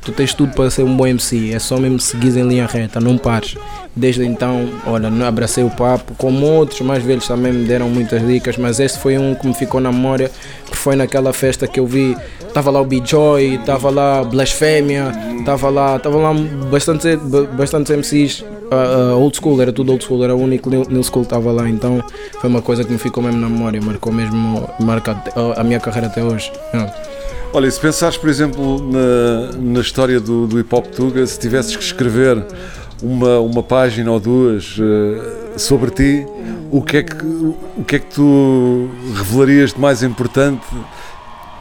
tu 0.07 0.13
tens 0.13 0.33
tudo 0.33 0.53
para 0.53 0.69
ser 0.69 0.83
um 0.83 0.95
bom 0.95 1.05
MC, 1.05 1.53
é 1.53 1.59
só 1.59 1.75
mesmo 1.77 1.99
seguir 1.99 2.37
em 2.37 2.47
linha 2.47 2.65
reta, 2.65 2.97
não 2.97 3.17
pares. 3.17 3.57
Desde 3.93 4.23
então, 4.23 4.69
olha, 4.85 5.09
abracei 5.27 5.65
o 5.65 5.69
papo, 5.69 6.13
como 6.17 6.45
outros 6.45 6.79
mais 6.79 7.03
velhos 7.03 7.27
também 7.27 7.51
me 7.51 7.65
deram 7.65 7.89
muitas 7.89 8.25
dicas, 8.25 8.55
mas 8.57 8.79
este 8.79 8.99
foi 8.99 9.17
um 9.17 9.35
que 9.35 9.45
me 9.45 9.53
ficou 9.53 9.81
na 9.81 9.91
memória, 9.91 10.31
que 10.65 10.77
foi 10.77 10.95
naquela 10.95 11.33
festa 11.33 11.67
que 11.67 11.77
eu 11.77 11.85
vi, 11.85 12.15
estava 12.39 12.71
lá 12.71 12.79
o 12.79 12.85
B-Joy, 12.85 13.55
estava 13.55 13.89
lá 13.89 14.23
Blasfémia, 14.23 15.11
estava 15.39 15.69
lá, 15.69 15.97
estava 15.97 16.17
lá 16.17 16.33
bastante, 16.71 17.17
bastante 17.57 17.91
MCs, 17.91 18.45
ah, 18.71 19.11
ah, 19.11 19.15
old 19.17 19.35
school, 19.35 19.61
era 19.61 19.73
tudo 19.73 19.91
old 19.91 20.05
school, 20.05 20.23
era 20.23 20.33
o 20.33 20.41
único 20.41 20.69
new, 20.69 21.03
school 21.03 21.23
que 21.23 21.33
estava 21.33 21.51
lá, 21.51 21.67
então 21.67 22.01
foi 22.39 22.49
uma 22.49 22.61
coisa 22.61 22.85
que 22.85 22.93
me 22.93 22.97
ficou 22.97 23.21
mesmo 23.21 23.41
na 23.41 23.49
memória, 23.49 23.81
marcou 23.81 24.13
mesmo, 24.13 24.69
marca 24.79 25.21
a 25.57 25.63
minha 25.65 25.81
carreira 25.81 26.07
até 26.07 26.23
hoje. 26.23 26.49
Yeah. 26.73 27.06
Olha, 27.53 27.71
se 27.71 27.79
pensares, 27.79 28.17
por 28.17 28.29
exemplo, 28.29 28.79
na, 28.91 29.51
na 29.57 29.79
história 29.79 30.19
do, 30.19 30.45
do 30.47 30.59
hip 30.59 30.73
hop 30.75 30.85
Tuga, 30.87 31.25
se 31.25 31.39
tivesses 31.39 31.75
que 31.75 31.83
escrever 31.83 32.45
uma, 33.01 33.39
uma 33.39 33.63
página 33.63 34.11
ou 34.11 34.19
duas 34.19 34.75
eh, 34.79 35.57
sobre 35.57 35.89
ti, 35.91 36.27
o 36.71 36.81
que, 36.81 36.97
é 36.97 37.03
que, 37.03 37.25
o 37.25 37.83
que 37.85 37.95
é 37.95 37.99
que 37.99 38.13
tu 38.13 38.89
revelarias 39.15 39.73
de 39.73 39.79
mais 39.79 40.03
importante 40.03 40.65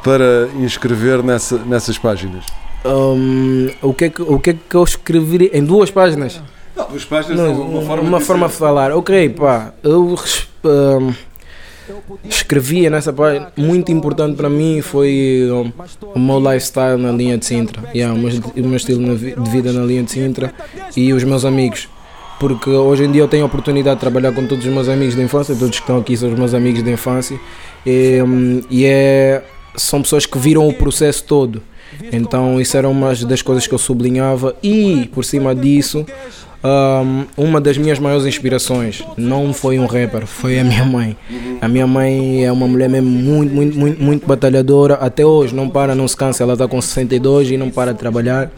para 0.03 0.49
inscrever 0.61 1.23
nessa, 1.23 1.57
nessas 1.59 1.97
páginas? 1.97 2.45
Hum, 2.85 3.71
o, 3.81 3.95
que 3.95 4.05
é 4.05 4.11
que, 4.11 4.23
o 4.23 4.39
que 4.39 4.51
é 4.51 4.55
que 4.55 4.75
eu 4.77 4.85
escrevi 4.85 5.51
em 5.53 5.65
duas 5.65 5.91
páginas? 5.91 6.41
Não, 6.77 6.89
duas 6.89 7.05
páginas 7.05 7.39
Não, 7.39 7.47
é 7.47 7.51
uma 7.51 7.83
forma 7.83 8.03
de 8.03 8.09
uma 8.09 8.19
dizer. 8.19 8.27
forma 8.27 8.49
de 8.49 8.55
falar. 8.55 8.93
Ok, 8.93 9.29
pá, 9.31 9.73
eu 9.83 10.15
hum, 10.65 11.15
escrevia 12.29 12.91
nessa 12.91 13.13
página. 13.13 13.53
Muito 13.57 13.93
importante 13.93 14.37
para 14.37 14.49
mim 14.49 14.81
foi 14.83 15.49
hum, 15.51 15.73
o 16.15 16.19
meu 16.19 16.39
lifestyle 16.39 17.01
na 17.01 17.13
linha 17.13 17.39
de 17.39 17.47
Sintra. 17.47 17.83
Yeah, 17.95 18.15
o, 18.15 18.19
meu, 18.19 18.31
o 18.57 18.69
meu 18.69 18.77
estilo 18.77 19.17
de 19.17 19.51
vida 19.51 19.73
na 19.73 19.85
linha 19.85 20.03
de 20.03 20.11
Sintra 20.11 20.53
e 20.97 21.13
os 21.13 21.25
meus 21.25 21.45
amigos. 21.45 21.89
Porque 22.39 22.69
hoje 22.69 23.05
em 23.05 23.13
dia 23.13 23.23
eu 23.23 23.29
tenho 23.29 23.45
a 23.45 23.47
oportunidade 23.47 23.97
de 23.97 24.01
trabalhar 24.01 24.33
com 24.33 24.47
todos 24.47 24.65
os 24.65 24.73
meus 24.73 24.89
amigos 24.89 25.15
de 25.15 25.23
infância, 25.23 25.55
todos 25.55 25.77
que 25.77 25.83
estão 25.83 25.99
aqui 25.99 26.17
são 26.17 26.31
os 26.31 26.39
meus 26.39 26.53
amigos 26.53 26.83
de 26.83 26.91
infância. 26.91 27.39
E, 27.85 28.19
e 28.71 28.85
é, 28.85 29.43
são 29.75 30.03
pessoas 30.03 30.27
que 30.27 30.39
viram 30.39 30.69
o 30.69 30.75
processo 30.75 31.25
todo. 31.25 31.63
Então 32.13 32.61
isso 32.61 32.77
era 32.77 32.89
uma 32.89 33.15
das 33.15 33.43
coisas 33.43 33.67
que 33.67 33.73
eu 33.73 33.79
sublinhava 33.79 34.57
e 34.63 35.09
por 35.15 35.25
cima 35.25 35.55
disso 35.55 36.05
um, 36.67 37.27
uma 37.37 37.61
das 37.61 37.79
minhas 37.79 37.99
maiores 37.99 38.27
inspirações 38.27 39.05
não 39.17 39.53
foi 39.53 39.79
um 39.79 39.87
rapper, 39.87 40.27
foi 40.27 40.59
a 40.59 40.65
minha 40.65 40.85
mãe. 40.85 41.17
A 41.61 41.69
minha 41.69 41.87
mãe 41.87 42.45
é 42.45 42.51
uma 42.51 42.67
mulher 42.67 42.89
mesmo 42.89 43.09
muito, 43.09 43.55
muito, 43.55 43.79
muito, 43.79 44.03
muito 44.03 44.27
batalhadora. 44.27 44.95
Até 44.95 45.25
hoje 45.25 45.55
não 45.55 45.69
para, 45.69 45.95
não 45.95 46.09
se 46.09 46.17
cansa. 46.17 46.43
Ela 46.43 46.55
está 46.55 46.67
com 46.67 46.81
62 46.81 47.53
e 47.53 47.57
não 47.57 47.71
para 47.71 47.93
de 47.93 47.99
trabalhar. 47.99 48.51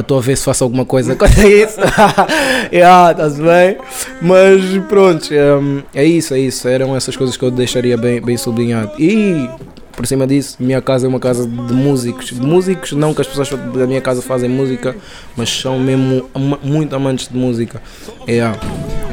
Estou 0.00 0.18
a 0.18 0.20
ver 0.20 0.36
se 0.36 0.44
faço 0.44 0.62
alguma 0.62 0.84
coisa 0.84 1.14
contra 1.16 1.48
isso. 1.48 1.80
yeah, 2.72 3.14
tá 3.14 3.28
bem. 3.30 3.78
Mas 4.20 4.62
pronto, 4.88 5.28
hum, 5.32 5.82
é 5.94 6.04
isso, 6.04 6.34
é 6.34 6.38
isso. 6.38 6.68
Eram 6.68 6.94
essas 6.94 7.16
coisas 7.16 7.36
que 7.36 7.44
eu 7.44 7.50
deixaria 7.50 7.96
bem, 7.96 8.20
bem 8.20 8.36
sublinhado. 8.36 8.92
E 8.98 9.48
por 9.96 10.06
cima 10.06 10.26
disso, 10.26 10.56
minha 10.60 10.80
casa 10.82 11.06
é 11.06 11.08
uma 11.08 11.18
casa 11.18 11.46
de 11.46 11.72
músicos. 11.72 12.26
De 12.26 12.40
músicos, 12.40 12.92
não 12.92 13.14
que 13.14 13.22
as 13.22 13.26
pessoas 13.26 13.48
da 13.48 13.86
minha 13.86 14.00
casa 14.00 14.20
fazem 14.20 14.48
música, 14.48 14.94
mas 15.34 15.48
são 15.48 15.78
mesmo 15.78 16.28
muito 16.62 16.94
amantes 16.94 17.28
de 17.28 17.36
música. 17.36 17.82
É. 18.26 18.42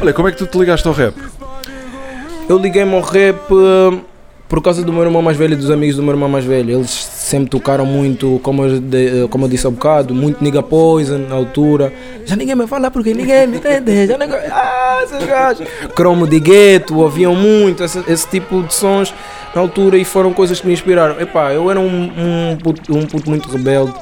Olha, 0.01 0.13
como 0.13 0.27
é 0.27 0.31
que 0.31 0.37
tu 0.37 0.45
te 0.45 0.57
ligaste 0.57 0.87
ao 0.87 0.93
rap? 0.93 1.15
Eu 2.49 2.57
liguei-me 2.57 2.93
ao 2.93 3.01
rap 3.01 3.39
hum, 3.49 4.01
por 4.47 4.61
causa 4.61 4.83
do 4.83 4.93
meu 4.93 5.03
irmão 5.03 5.21
mais 5.21 5.35
velho 5.35 5.53
e 5.53 5.55
dos 5.55 5.71
amigos 5.71 5.95
do 5.95 6.03
meu 6.03 6.13
irmão 6.13 6.29
mais 6.29 6.45
velho. 6.45 6.75
Eles 6.77 6.89
sempre 6.91 7.49
tocaram 7.49 7.85
muito, 7.85 8.39
como 8.43 8.63
eu, 8.65 8.79
de- 8.79 9.27
como 9.29 9.45
eu 9.45 9.49
disse 9.49 9.65
há 9.65 9.69
bocado, 9.69 10.13
muito 10.13 10.43
nigga 10.43 10.61
poison 10.61 11.17
na 11.17 11.35
altura. 11.35 11.91
Já 12.25 12.35
ninguém 12.35 12.55
me 12.55 12.67
fala 12.67 12.91
porque 12.91 13.13
ninguém 13.13 13.47
me 13.47 13.57
entende. 13.57 14.05
Já 14.07 14.17
ninguém... 14.17 14.39
Ah, 14.51 14.99
esses 15.03 15.25
gajos. 15.25 15.67
Cromo 15.95 16.27
de 16.27 16.39
gueto, 16.39 16.99
ouviam 16.99 17.33
muito 17.35 17.83
esse, 17.83 18.03
esse 18.07 18.27
tipo 18.27 18.61
de 18.61 18.73
sons 18.73 19.13
na 19.55 19.61
altura 19.61 19.97
e 19.97 20.05
foram 20.05 20.31
coisas 20.33 20.59
que 20.61 20.67
me 20.67 20.73
inspiraram. 20.73 21.19
Epá, 21.19 21.51
eu 21.53 21.69
era 21.71 21.79
um, 21.79 21.85
um, 22.51 22.57
puto, 22.61 22.95
um 22.95 23.05
puto 23.07 23.29
muito 23.29 23.49
rebelde. 23.49 23.93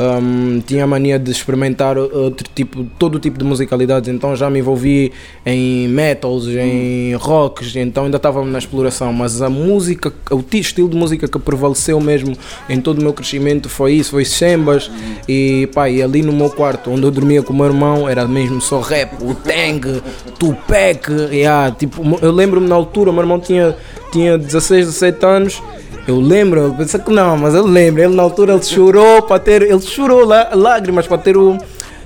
Um, 0.00 0.60
tinha 0.60 0.84
a 0.84 0.86
mania 0.86 1.18
de 1.18 1.28
experimentar 1.32 1.98
outro 1.98 2.48
tipo, 2.54 2.84
todo 3.00 3.18
tipo 3.18 3.36
de 3.36 3.44
musicalidades, 3.44 4.08
então 4.08 4.36
já 4.36 4.48
me 4.48 4.60
envolvi 4.60 5.10
em 5.44 5.88
metals, 5.88 6.46
em 6.46 7.14
rocks, 7.16 7.74
então 7.74 8.04
ainda 8.04 8.16
estava 8.16 8.44
na 8.44 8.58
exploração, 8.58 9.12
mas 9.12 9.42
a 9.42 9.50
música, 9.50 10.12
o 10.30 10.40
ti- 10.40 10.60
estilo 10.60 10.88
de 10.88 10.96
música 10.96 11.26
que 11.26 11.36
prevaleceu 11.40 12.00
mesmo 12.00 12.32
em 12.68 12.80
todo 12.80 13.00
o 13.00 13.02
meu 13.02 13.12
crescimento 13.12 13.68
foi 13.68 13.94
isso, 13.94 14.12
foi 14.12 14.24
sambas 14.24 14.88
e 15.28 15.68
pá, 15.74 15.90
e 15.90 16.00
ali 16.00 16.22
no 16.22 16.32
meu 16.32 16.50
quarto 16.50 16.92
onde 16.92 17.02
eu 17.02 17.10
dormia 17.10 17.42
com 17.42 17.52
o 17.52 17.56
meu 17.56 17.66
irmão 17.66 18.08
era 18.08 18.24
mesmo 18.28 18.60
só 18.60 18.80
rap, 18.80 19.14
o 19.20 19.34
Tang, 19.34 20.00
Tupac, 20.38 21.10
yeah, 21.32 21.72
tipo, 21.72 22.02
eu 22.22 22.30
lembro-me 22.30 22.68
na 22.68 22.76
altura, 22.76 23.10
o 23.10 23.12
meu 23.12 23.22
irmão 23.24 23.40
tinha, 23.40 23.74
tinha 24.12 24.38
16, 24.38 24.86
17 24.86 25.26
anos 25.26 25.62
eu 26.08 26.18
lembro, 26.20 26.60
eu 26.60 26.74
pensei 26.74 26.98
que 26.98 27.10
não, 27.12 27.36
mas 27.36 27.54
eu 27.54 27.64
lembro. 27.66 28.02
Ele 28.02 28.14
na 28.16 28.22
altura 28.22 28.54
ele 28.54 28.62
chorou 28.64 29.22
para 29.22 29.38
ter. 29.38 29.62
Ele 29.62 29.80
chorou 29.80 30.24
lá, 30.24 30.48
lágrimas 30.54 31.06
para 31.06 31.18
ter 31.18 31.36
o, 31.36 31.56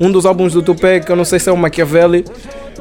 um 0.01 0.11
dos 0.11 0.27
álbuns 0.27 0.53
do 0.53 0.61
Tupac, 0.63 1.09
eu 1.09 1.17
não 1.17 1.25
sei 1.25 1.39
se 1.39 1.49
é 1.49 1.53
o 1.53 1.57
Machiavelli. 1.57 2.25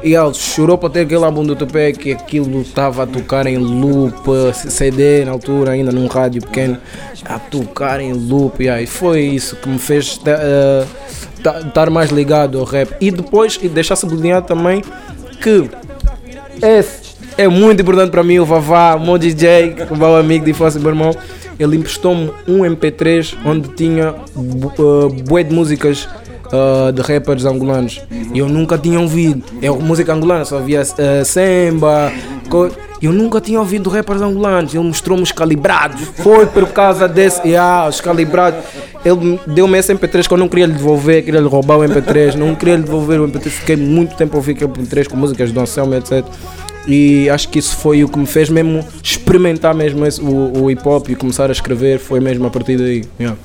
E 0.02 0.14
ele 0.16 0.34
chorou 0.34 0.76
para 0.76 0.90
ter 0.90 1.00
aquele 1.02 1.24
álbum 1.24 1.44
do 1.44 1.54
Tupac 1.54 2.08
e 2.08 2.12
aquilo 2.12 2.62
estava 2.62 3.04
a 3.04 3.06
tocar 3.06 3.46
em 3.46 3.56
loop, 3.56 4.20
CD 4.52 5.24
na 5.24 5.30
altura, 5.30 5.70
ainda 5.72 5.92
num 5.92 6.08
rádio 6.08 6.42
pequeno, 6.42 6.76
a 7.24 7.38
tocar 7.38 8.00
em 8.00 8.12
loop. 8.12 8.64
E 8.64 8.68
aí 8.68 8.84
foi 8.84 9.20
isso 9.20 9.54
que 9.54 9.68
me 9.68 9.78
fez 9.78 10.18
eh, 10.26 10.84
ta- 11.40 11.60
estar 11.60 11.88
mais 11.88 12.10
ligado 12.10 12.58
ao 12.58 12.64
rap. 12.64 12.96
E 13.00 13.12
depois, 13.12 13.60
e 13.62 13.68
deixar 13.68 13.94
sublinhado 13.94 14.44
também 14.44 14.82
que 15.40 15.70
esse 16.60 17.01
é 17.38 17.48
muito 17.48 17.82
importante 17.82 18.10
para 18.10 18.22
mim, 18.22 18.38
o 18.38 18.44
Vavá, 18.44 18.94
o 18.94 19.00
meu 19.04 19.18
DJ, 19.18 19.74
o 19.90 19.96
meu 19.96 20.16
amigo 20.16 20.44
de 20.44 20.50
infância, 20.50 20.78
meu 20.80 20.90
irmão. 20.90 21.14
Ele 21.58 21.76
emprestou-me 21.76 22.30
um 22.48 22.60
MP3 22.60 23.34
onde 23.44 23.68
tinha 23.70 24.14
uh, 24.34 25.08
bué 25.28 25.42
de 25.44 25.54
músicas 25.54 26.08
uh, 26.46 26.90
de 26.92 27.02
rappers 27.02 27.44
angolanos. 27.44 28.00
E 28.34 28.38
eu 28.38 28.48
nunca 28.48 28.76
tinha 28.78 28.98
ouvido. 28.98 29.42
É 29.60 29.70
música 29.70 30.12
angolana, 30.12 30.44
só 30.44 30.58
havia 30.58 30.80
uh, 30.82 31.24
samba. 31.24 32.10
co- 32.48 32.70
Eu 33.00 33.12
nunca 33.12 33.40
tinha 33.40 33.60
ouvido 33.60 33.90
rappers 33.90 34.20
angolanos. 34.22 34.74
Ele 34.74 34.82
mostrou-me 34.82 35.22
os 35.22 35.30
calibrados. 35.30 36.00
Foi 36.16 36.46
por 36.46 36.66
causa 36.68 37.06
desse. 37.06 37.46
Yeah, 37.46 37.86
os 37.88 38.00
calibrados. 38.00 38.60
Ele 39.04 39.16
me- 39.16 39.40
deu-me 39.46 39.78
esse 39.78 39.92
MP3 39.94 40.26
que 40.26 40.34
eu 40.34 40.38
não 40.38 40.48
queria 40.48 40.66
lhe 40.66 40.72
devolver, 40.72 41.22
queria 41.24 41.40
lhe 41.40 41.48
roubar 41.48 41.76
o 41.78 41.82
MP3. 41.82 42.34
Não 42.34 42.54
queria 42.54 42.76
lhe 42.76 42.82
devolver 42.82 43.20
o 43.20 43.28
MP3. 43.28 43.50
Fiquei 43.50 43.76
muito 43.76 44.16
tempo 44.16 44.34
a 44.34 44.36
ouvir 44.38 44.52
aquele 44.52 44.70
MP3 44.72 45.06
com 45.08 45.16
músicas 45.16 45.50
de 45.50 45.54
Don 45.54 45.66
Selma, 45.66 45.96
etc. 45.98 46.24
E 46.86 47.30
acho 47.30 47.48
que 47.48 47.58
isso 47.58 47.76
foi 47.76 48.02
o 48.02 48.08
que 48.08 48.18
me 48.18 48.26
fez 48.26 48.48
mesmo 48.48 48.84
experimentar 49.02 49.74
mesmo 49.74 50.04
esse- 50.04 50.20
o, 50.20 50.62
o 50.64 50.70
hip 50.70 50.86
hop 50.88 51.08
e 51.10 51.14
começar 51.14 51.48
a 51.48 51.52
escrever. 51.52 51.98
Foi 51.98 52.18
mesmo 52.20 52.46
a 52.46 52.50
partir 52.50 52.76
daí. 52.76 53.04
Yeah. 53.20 53.38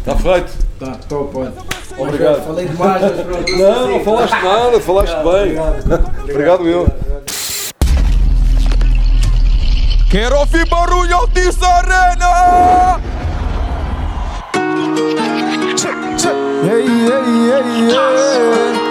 Está 0.00 0.16
feito? 0.16 0.52
Tá, 0.78 0.92
top, 1.08 1.32
pode. 1.32 1.52
Obrigado. 1.98 2.44
Falei 2.44 2.66
demais, 2.66 3.00
mas 3.02 3.20
pronto. 3.26 3.52
Não, 3.56 3.88
não 3.92 4.00
falaste 4.04 4.32
nada, 4.42 4.80
falaste 4.80 5.14
bem. 5.14 5.56
Obrigado, 6.30 6.68
eu. 6.68 6.86
Quero 10.10 10.36
ouvir 10.38 10.68
barulho 10.68 11.14
Altice 11.16 11.58
Arena! 11.64 13.00
Hey, 16.64 16.86
hey, 16.86 17.50
hey. 17.50 17.90
Hey, 17.90 18.85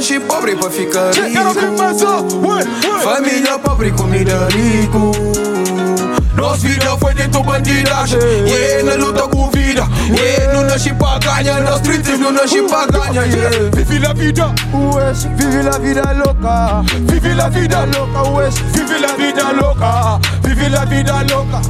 nasci 0.00 0.18
pobre 0.18 0.56
pra 0.56 0.70
ficar 0.70 1.12
rico 1.12 1.54
Família 3.02 3.58
pobre, 3.58 3.92
comida 3.92 4.48
rico 4.48 5.12
Nossa 6.34 6.66
vida 6.66 6.96
foi 6.98 7.12
dentro 7.12 7.42
bandidagem 7.42 8.18
Yeah, 8.18 8.82
na 8.82 9.04
luta 9.04 9.28
com 9.28 9.50
vida. 9.50 9.86
Yeah, 10.08 10.54
não 10.54 10.64
nasci 10.64 10.94
pra 10.94 11.18
ganhar 11.18 11.60
Nas 11.60 11.76
streets 11.80 12.18
não 12.18 12.32
nasci 12.32 12.62
pra 12.62 12.86
ganhar 12.86 13.26
yeah. 13.26 13.70
Vive 13.76 13.98
la 13.98 14.14
vida. 14.14 14.54
Wesh, 14.72 15.26
vive 15.36 15.62
la 15.62 15.78
vida 15.78 16.12
loca. 16.14 16.82
Vive 17.00 17.34
la 17.34 17.48
vida 17.50 17.84
loca, 17.84 18.30
wesh. 18.30 18.54
Vive 18.72 18.98
la 19.00 19.16
vida 19.16 19.52
loca. 19.52 20.18
Vive 20.42 20.68
la 20.70 20.84
vida 20.86 21.22
loca. 21.24 21.60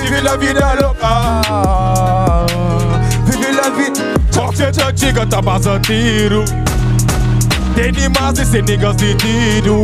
Vive 0.00 0.20
la 0.22 0.36
vida 0.36 0.74
loca. 0.80 2.46
Vive 3.26 3.52
la 3.52 3.68
vida 3.70 4.14
Qualquer 4.32 4.72
antiga 4.84 5.26
tá 5.26 5.40
tiro 5.80 6.44
Tem 7.74 7.92
demais 7.92 8.38
esse 8.38 8.62
niggas 8.62 8.96
de 8.96 9.14
tiro. 9.14 9.82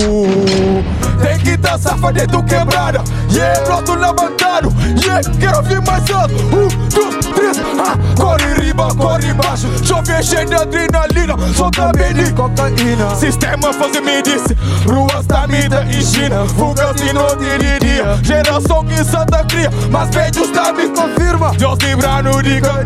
Tem 1.20 1.38
que 1.38 1.61
safado 1.78 2.26
do 2.26 2.43
quebrada. 2.43 3.03
Yeah, 3.32 3.61
pronto 3.62 3.95
levantado 3.95 4.72
Yeah, 5.03 5.22
quero 5.38 5.57
ouvir 5.59 5.80
mais 5.82 6.11
alto. 6.11 6.34
Um, 6.34 6.68
dois, 6.88 7.26
três. 7.34 7.59
Ah, 7.78 7.97
Corre 8.16 8.55
riba, 8.61 8.95
corre 8.95 9.32
baixo. 9.34 9.68
Chove 9.84 10.22
cheio 10.22 10.47
de 10.47 10.55
adrenalina. 10.55 11.34
Solta 11.55 11.91
bem 11.93 12.14
de 12.14 12.32
cocaína. 12.32 13.14
Sistema 13.16 13.72
fazer 13.72 14.01
me 14.01 14.22
disse 14.22 14.57
Ruas 14.86 15.26
da 15.26 15.47
mida 15.47 15.84
e 15.91 16.03
China. 16.03 16.47
Fugas 16.47 16.95
de 16.97 17.12
noite 17.12 17.45
e 17.45 17.59
de 17.59 17.78
dia 17.80 18.18
Geração 18.22 18.84
que 18.84 19.03
Santa 19.05 19.45
cria. 19.45 19.70
Mas 19.91 20.11
velhos 20.11 20.51
tá 20.51 20.72
me 20.72 20.88
confirma. 20.88 21.51
Deus 21.57 21.78
livra 21.78 22.22
no 22.22 22.43
diga 22.43 22.84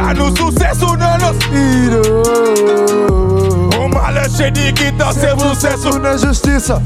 Tá 0.00 0.14
no 0.14 0.34
sucesso 0.34 0.96
na 0.96 1.18
nossa 1.18 1.36
O 3.78 3.86
mal 3.86 4.16
é 4.16 4.28
cheio 4.30 4.50
de 4.50 4.72
que 4.72 4.90
tá 4.92 5.12
sem 5.12 5.38
sucesso. 5.38 5.98
na 5.98 6.16
justiça. 6.16 6.82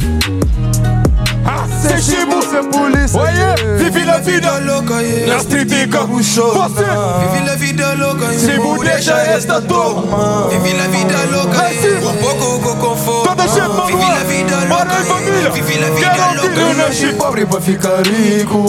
Ah, 1.46 1.64
sem 1.80 2.26
polícia. 2.72 3.20
Oye, 3.20 3.78
vive 3.78 4.04
la 4.04 4.18
vida. 4.18 4.58
louca, 4.58 5.00
yeah. 5.00 5.32
Nas 5.32 5.44
tritica 5.44 6.00
Você. 6.00 6.34
Vive 6.34 7.46
la 7.46 7.54
vida 7.54 7.94
louca, 7.94 8.32
yeah. 8.32 8.38
Se 8.40 8.84
deixa 8.84 9.22
esta 9.22 9.60
toma 9.62 10.48
Vive 10.48 10.76
la 10.76 10.88
vida 10.88 11.24
louca, 11.30 11.70
yeah. 11.70 12.08
Um 12.08 12.16
pouco 12.16 12.60
com 12.60 12.76
conforto. 12.76 13.28
Toda 13.28 13.46
gente 13.46 13.68
magoada 13.68 13.86
Vive 13.86 14.08
la 14.08 14.24
vida 14.24 14.56
louca, 14.56 14.76
Para 14.76 14.90
a 14.90 15.04
família. 15.04 15.50
Vive 15.50 15.78
la 15.78 15.86
Quero 15.86 15.94
vida 15.94 16.32
louca 16.34 16.60
Eu 16.60 16.74
nasci 16.74 17.12
pobre 17.12 17.46
pra 17.46 17.60
ficar 17.60 18.02
rico. 18.02 18.64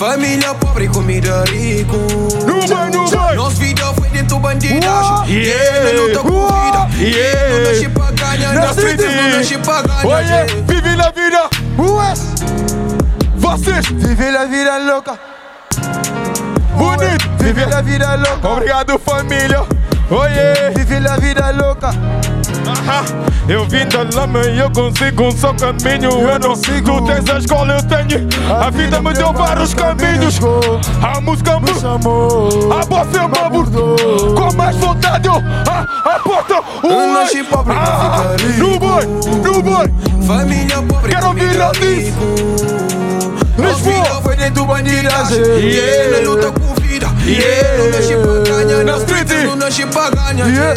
Família 0.00 0.54
pobre, 0.54 0.88
comida 0.88 1.44
rico. 1.44 1.98
Não 2.46 2.66
vai, 2.66 2.99
foi 4.40 4.54
dentro 4.54 4.90
bandidagem 4.90 5.38
Yeah. 5.40 5.92
Na 5.92 6.00
luta 6.02 6.18
com 6.20 6.46
vida 6.46 6.88
Yeah. 6.98 7.48
Não 7.54 7.70
nasci 7.70 7.88
pra 7.88 8.10
ganhar 8.10 8.52
Na 8.54 8.60
Nas 8.60 8.76
streets 8.76 9.04
street. 9.04 9.22
não 9.22 9.38
nasci 9.38 9.58
pra 9.58 9.82
ganhar 9.82 10.06
Oye, 10.06 10.26
yeah. 10.26 10.52
vive 10.66 10.96
la 10.96 11.10
vida 11.10 11.48
Wesh, 11.78 12.20
Vocês 13.36 13.86
vive 13.88 14.30
la 14.30 14.44
vida 14.44 14.78
loca. 14.78 15.18
Bonito 16.76 17.28
Vive 17.38 17.66
la 17.66 17.80
vida 17.82 18.16
loca. 18.16 18.48
Obrigado 18.48 18.98
família 18.98 19.64
Oye 20.10 20.70
Vive 20.76 21.00
la 21.00 21.16
vida 21.16 21.52
loca. 21.52 21.88
Ahá, 22.66 23.02
Eu 23.48 23.64
vim 23.66 23.86
da 23.86 24.04
lama 24.14 24.40
e 24.46 24.58
eu 24.58 24.70
consigo 24.70 25.24
um 25.24 25.30
só 25.32 25.52
caminho. 25.54 26.10
Eu 26.28 26.38
não 26.38 26.54
sigo, 26.56 27.00
tu 27.00 27.06
tens 27.06 27.28
a 27.30 27.38
escola, 27.38 27.74
eu 27.76 27.82
tenho. 27.82 28.28
A 28.60 28.70
vida 28.70 29.00
me 29.00 29.12
deu 29.12 29.32
vários 29.32 29.74
caminhos. 29.74 30.38
A 31.02 31.20
música 31.20 31.58
me 31.60 31.74
chamou. 31.80 32.72
A 32.72 32.84
voz 32.84 33.08
me 33.08 33.18
abordou. 33.38 33.96
Com 34.34 34.52
mais 34.56 34.76
vontade 34.76 35.28
eu 35.28 35.34
a, 35.34 36.14
a 36.14 36.18
porta. 36.20 36.60
Eu 36.82 37.12
nasci 37.12 37.42
pobre 37.44 37.74
Ah, 37.76 38.22
No 38.58 38.78
boy, 38.78 39.06
no 39.44 39.62
boy. 39.62 39.90
Família 40.26 40.82
pobre, 40.82 41.12
Quero 41.12 41.28
ouvir 41.28 41.54
Nossa 41.56 41.80
Lisboa. 41.80 42.36
vida 44.02 44.22
foi 44.22 44.36
dentro 44.36 44.64
bandidagem 44.64 45.38
Yeah. 45.38 46.18
Vida 46.18 46.30
Yeah. 47.30 47.78
Não 47.78 47.90
nasci 47.90 48.14
pra 48.16 48.54
ganhar 48.54 48.84
Na 48.84 48.92
Nas 48.92 49.02
street. 49.02 49.28
ganhar 49.28 50.46
Yeah. 50.48 50.74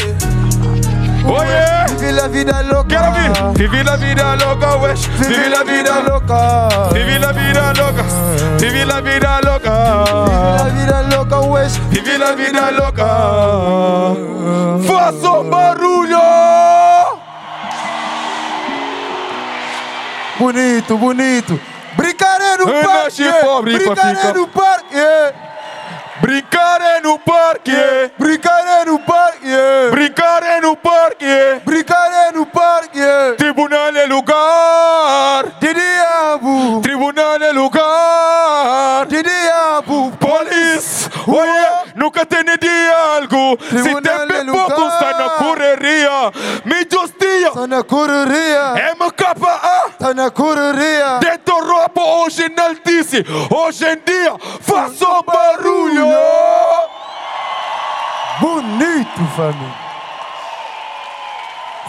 Oye 1.26 1.86
Vive 1.98 2.12
la 2.12 2.28
vida 2.28 2.62
loca. 2.62 2.88
Quero 2.90 3.08
ouvir 3.08 3.32
Vive 3.58 3.84
la 3.84 3.96
vida 3.96 4.36
louca, 4.36 4.76
wesh 4.76 5.08
Vive 5.20 5.50
la 5.50 5.64
vida 5.64 6.00
louca 6.02 6.70
loca. 6.70 6.94
Vive 6.94 7.20
la 7.20 7.32
vida 7.32 7.74
loca 7.74 8.04
Vive 8.60 8.86
la 8.86 9.02
vida 9.02 9.40
loca 9.42 9.74
la 12.24 12.32
vida 12.36 12.70
loca. 12.72 13.06
Faça 14.88 15.32
um 15.32 15.50
barulho! 15.50 16.18
Bonito, 20.40 20.98
bonito. 20.98 21.60
Brincar 21.96 22.40
é 22.42 22.58
no 22.58 22.70
Eu 22.70 22.84
parque. 22.84 23.04
nasci 23.04 23.34
pobre 23.42 23.78
pra 23.80 23.94
Brincar 23.94 24.12
é 24.12 24.16
ficar- 24.16 24.34
no 24.34 24.48
parque. 24.48 24.96
Brincar 26.24 26.80
é 26.80 27.02
no 27.02 27.20
parque. 27.20 27.74
Brincar 28.18 28.66
é 28.82 28.86
no 28.86 28.98
parque. 28.98 29.45
Brincar 29.91 30.41
é 30.41 30.62
no 30.62 30.74
parque. 30.78 31.26
Brincar 31.66 32.30
é 32.30 32.32
no 32.32 32.45
parque. 32.45 33.02
Tribunal 33.38 33.90
é 33.94 34.06
lugar 34.06 35.48
de 35.60 35.74
diabo. 35.74 36.80
Tribunal 36.82 37.44
é 37.44 37.52
lugar 37.52 39.06
de 39.08 39.22
diabo. 39.22 40.14
Police, 40.18 41.10
olha, 41.28 41.91
nunca 41.94 42.26
tem 42.26 42.41
nem 42.45 42.58
diálogo. 42.58 43.60
Se 43.62 43.84
Tribunal 43.84 44.02
tem 44.02 44.14
é 44.14 44.26
bem 44.26 44.45
pouco, 44.45 44.80
lugar. 44.80 44.94
está 44.94 45.18
na 45.18 45.30
correria. 45.32 46.32
Me 46.64 46.88
justiça. 46.90 47.48
Está 47.50 47.68
na 47.68 47.84
correria. 47.84 48.95
MKA. 48.95 49.88
Está 49.90 50.14
na 50.14 50.32
correria. 50.32 51.20
Dentro 51.20 51.60
roupa 51.60 52.02
hoje 52.02 52.48
enaltice. 53.14 53.53
Hoje 53.53 53.85
em 53.85 53.98
dia, 54.06 54.35
faça 54.61 55.10
um 55.10 55.22
barulho. 55.22 56.07
Bonito, 58.40 59.26
família. 59.35 59.84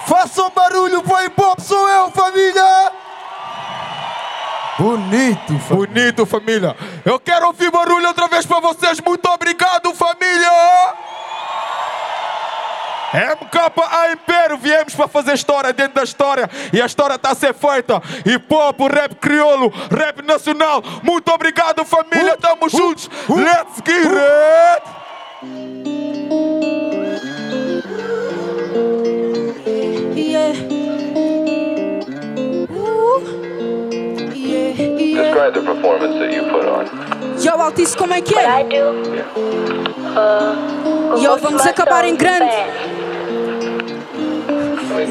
Façam 0.06 0.50
barulho, 0.50 1.02
foi 1.02 1.30
pop, 1.30 1.60
sou 1.62 1.88
eu, 1.88 2.10
família. 2.10 2.92
Bonito, 4.78 5.58
família. 5.60 5.86
Bonito, 5.86 6.26
família. 6.26 6.76
Eu 7.04 7.18
quero 7.18 7.46
ouvir 7.46 7.70
barulho 7.70 8.08
outra 8.08 8.28
vez 8.28 8.44
para 8.44 8.60
vocês. 8.60 9.00
Muito 9.00 9.26
obrigado, 9.30 9.94
família. 9.94 10.94
MKA 13.14 14.12
Império, 14.12 14.58
viemos 14.58 14.92
para 14.94 15.06
fazer 15.06 15.34
história 15.34 15.72
dentro 15.72 15.94
da 15.94 16.02
história 16.02 16.50
e 16.72 16.82
a 16.82 16.86
história 16.86 17.14
está 17.14 17.30
a 17.30 17.34
ser 17.34 17.54
feita. 17.54 18.02
Hip 18.26 18.52
hop, 18.52 18.80
rap 18.92 19.14
crioulo, 19.16 19.72
rap 19.90 20.20
nacional. 20.22 20.82
Muito 21.02 21.32
obrigado, 21.32 21.84
família. 21.84 22.36
Tamo 22.36 22.68
juntos. 22.68 23.08
Let's 23.28 23.80
get 23.86 24.04
it. 24.04 24.82
Yeah. 30.16 30.52
Yeah, 34.34 34.72
yeah. 34.74 35.22
Describe 35.22 35.54
the 35.54 35.62
performance 35.62 36.18
that 36.18 36.32
you 36.32 36.42
put 36.50 36.64
on. 36.66 37.14
Yo, 37.40 37.52
Altice, 37.60 37.96
como 37.96 38.14
é 38.14 38.20
que 38.20 38.34
é? 38.36 38.66
Yo, 41.20 41.36
vamos 41.38 41.66
acabar 41.66 42.04
em 42.04 42.16
grande. 42.16 42.93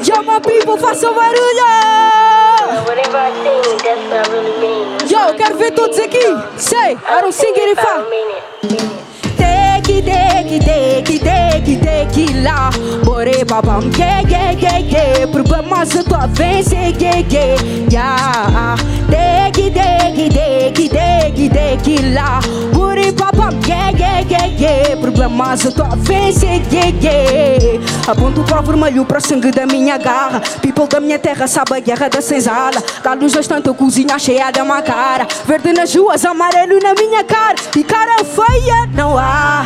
Yo, 0.02 0.40
people, 0.40 0.76
façam 0.78 1.14
barulho! 1.14 1.64
Yo, 5.08 5.34
quero 5.36 5.56
ver 5.56 5.70
todos 5.70 5.98
aqui. 5.98 6.18
Say, 6.56 6.96
I 7.06 7.20
don't 7.20 7.32
sing 7.32 7.54
it 7.54 7.78
if. 7.78 8.84
Take 9.36 10.02
take 10.02 10.58
take 10.60 11.18
take 11.20 11.76
take 11.80 12.20
it 12.20 12.42
lá 12.42 12.70
Bore 13.04 13.44
babam, 13.44 13.90
yeah, 13.98 14.22
yeah, 14.28 14.52
yeah, 14.52 14.78
yeah 14.78 15.26
Problemas 15.26 15.94
eu 15.94 16.04
tô 16.04 16.14
a 16.14 16.26
vencer, 16.26 16.94
yeah, 16.98 17.18
yeah, 17.30 17.56
yeah 17.90 18.76
Take 19.10 19.70
take 19.70 20.30
take 20.30 20.88
take 20.88 21.50
take 21.50 22.02
lá 22.14 22.40
Bore 22.72 23.12
babam, 23.12 23.23
yeah, 23.66 23.90
yeah, 23.90 24.20
yeah, 24.20 24.46
yeah 24.46 24.96
Problemas 24.96 25.64
eu 25.64 25.72
tô 25.72 25.82
a 25.82 25.96
vencer, 25.96 26.62
yeah, 26.72 26.90
yeah 27.00 27.94
Aponto 28.06 28.42
o 28.42 28.62
vermelho, 28.62 29.04
para 29.04 29.18
sangue 29.18 29.50
da 29.50 29.66
minha 29.66 29.96
garra. 29.96 30.40
People 30.60 30.86
da 30.86 31.00
minha 31.00 31.18
terra 31.18 31.46
sabe 31.46 31.76
a 31.76 31.80
guerra 31.80 32.10
da 32.10 32.20
senzala. 32.20 32.82
Galos 33.02 33.34
bastante, 33.34 33.66
eu 33.66 33.74
cozinha 33.74 34.18
cheia 34.18 34.50
da 34.50 34.62
minha 34.62 34.82
cara. 34.82 35.26
Verde 35.46 35.72
nas 35.72 35.94
ruas, 35.94 36.24
amarelo 36.24 36.78
na 36.80 36.92
minha 36.94 37.24
cara. 37.24 37.56
E 37.74 37.82
cara 37.82 38.22
feia 38.24 38.86
não 38.94 39.16
há. 39.18 39.64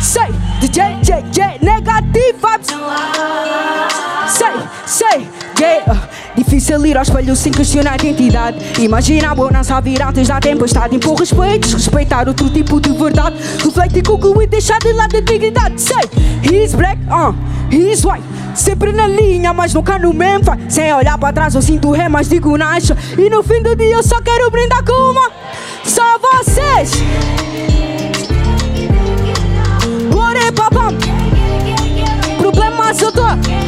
Say, 0.00 0.30
DJ, 0.60 1.00
JJ, 1.02 1.58
negative 1.62 2.34
vibes 2.34 3.93
Say, 4.28 4.46
say, 4.86 5.28
yeah. 5.60 6.08
Difícil 6.36 6.84
ir 6.86 6.96
ao 6.96 7.02
espelho 7.02 7.36
sem 7.36 7.52
questionar 7.52 7.92
a 7.92 7.96
identidade. 7.96 8.58
Imagina 8.80 9.30
a 9.30 9.34
bonança 9.34 9.80
vir 9.80 10.02
antes 10.02 10.26
da 10.26 10.40
tempestade 10.40 10.96
Impor 10.96 11.18
respeito, 11.18 11.72
respeitar 11.72 12.26
outro 12.26 12.50
tipo 12.50 12.80
de 12.80 12.90
verdade. 12.92 13.36
Reflete 13.62 13.98
e 13.98 14.02
concluir, 14.02 14.48
deixar 14.48 14.78
de 14.78 14.92
lado 14.92 15.16
a 15.16 15.20
dignidade. 15.20 15.80
Say, 15.80 16.10
he's 16.42 16.74
black, 16.74 16.98
uh, 17.08 17.32
he's 17.70 18.04
white. 18.04 18.24
Sempre 18.54 18.92
na 18.92 19.06
linha, 19.06 19.52
mas 19.52 19.74
nunca 19.74 19.98
no 19.98 20.12
mesmo. 20.12 20.56
Sem 20.68 20.92
olhar 20.92 21.18
para 21.18 21.32
trás 21.32 21.54
eu 21.54 21.62
sinto 21.62 21.90
ré, 21.90 22.08
mas 22.08 22.28
digo 22.28 22.56
nacha 22.56 22.96
E 23.18 23.28
no 23.28 23.42
fim 23.42 23.60
do 23.62 23.74
dia 23.74 23.96
eu 23.96 24.02
só 24.02 24.20
quero 24.20 24.50
brindar 24.50 24.84
com 24.84 24.92
uma. 24.92 25.30
Só 25.84 26.18
vocês. 26.18 26.92
Bore 30.10 30.52
papam 30.52 30.96
Problemas 32.38 33.00
eu 33.02 33.12
tô 33.12 33.22
sei 33.42 33.63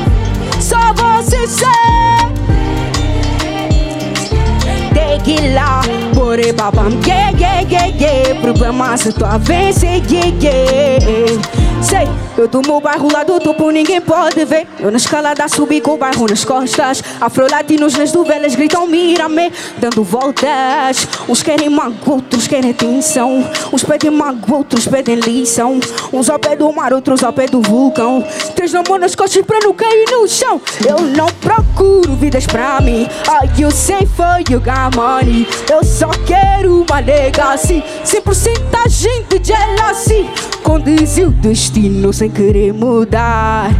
Tequila 4.93 5.81
Bore 6.15 6.53
papam 6.53 7.01
Yeah, 7.07 7.31
yeah, 7.39 7.61
yeah, 7.61 7.87
yeah 7.87 8.41
Problemas 8.41 9.07
eu 9.07 9.13
tô 9.13 9.25
a 9.25 9.39
vencer 9.39 10.03
Yeah, 10.09 10.33
yeah 10.41 11.76
Sei, 11.87 12.09
eu 12.37 12.49
do 12.49 12.61
meu 12.63 12.81
bairro 12.81 13.09
lá 13.13 13.23
do 13.23 13.39
topo 13.39 13.71
ninguém 13.71 14.01
pode 14.01 14.45
ver. 14.45 14.67
Eu 14.81 14.91
na 14.91 14.97
escalada 14.97 15.47
subi 15.47 15.81
com 15.81 15.93
o 15.93 15.97
bairro 15.97 16.27
nas 16.29 16.45
costas. 16.45 17.01
Afro-latinos 17.21 17.95
nas 17.95 18.13
novelas 18.13 18.57
gritam 18.57 18.89
mira-me 18.89 19.53
Dando 19.79 20.03
voltas. 20.03 21.07
Uns 21.29 21.45
querem 21.45 21.69
mago, 21.69 21.95
outros 22.05 22.49
querem 22.49 22.73
atenção 22.73 23.49
Uns 23.73 23.85
pedem 23.85 24.11
mago, 24.11 24.53
outros 24.53 24.89
pedem 24.89 25.15
lição. 25.15 25.79
Uns 26.13 26.29
ao 26.29 26.41
pé 26.41 26.57
do 26.57 26.73
mar, 26.73 26.93
outros 26.93 27.23
ao 27.23 27.33
pé 27.33 27.47
do 27.47 27.63
vulcão. 27.63 28.25
Três 28.57 28.73
na 28.73 28.83
mão 28.83 28.99
nas 28.99 29.15
costas 29.15 29.47
pra 29.47 29.61
não 29.61 29.73
cair 29.73 30.11
no 30.11 30.27
chão. 30.27 30.61
Eu 30.85 31.03
não 31.03 31.29
procuro 31.41 32.17
vidas 32.17 32.49
pra 32.49 32.81
mim. 32.81 33.07
Are 33.29 33.49
you 33.57 33.71
safe 33.71 34.07
for 34.07 34.43
you 34.51 34.59
got 34.59 34.97
money? 34.97 35.47
Eu 35.71 35.85
só 35.85 36.09
quero 36.27 36.83
uma 36.83 36.99
legacy. 36.99 37.81
100% 38.05 38.67
gente 38.89 39.39
de 39.39 39.49
jealousy 39.49 40.27
Conduzi 40.63 41.23
o 41.23 41.31
destino 41.31 41.76
sem 42.13 42.31
querer 42.31 42.73
mudar. 42.73 43.71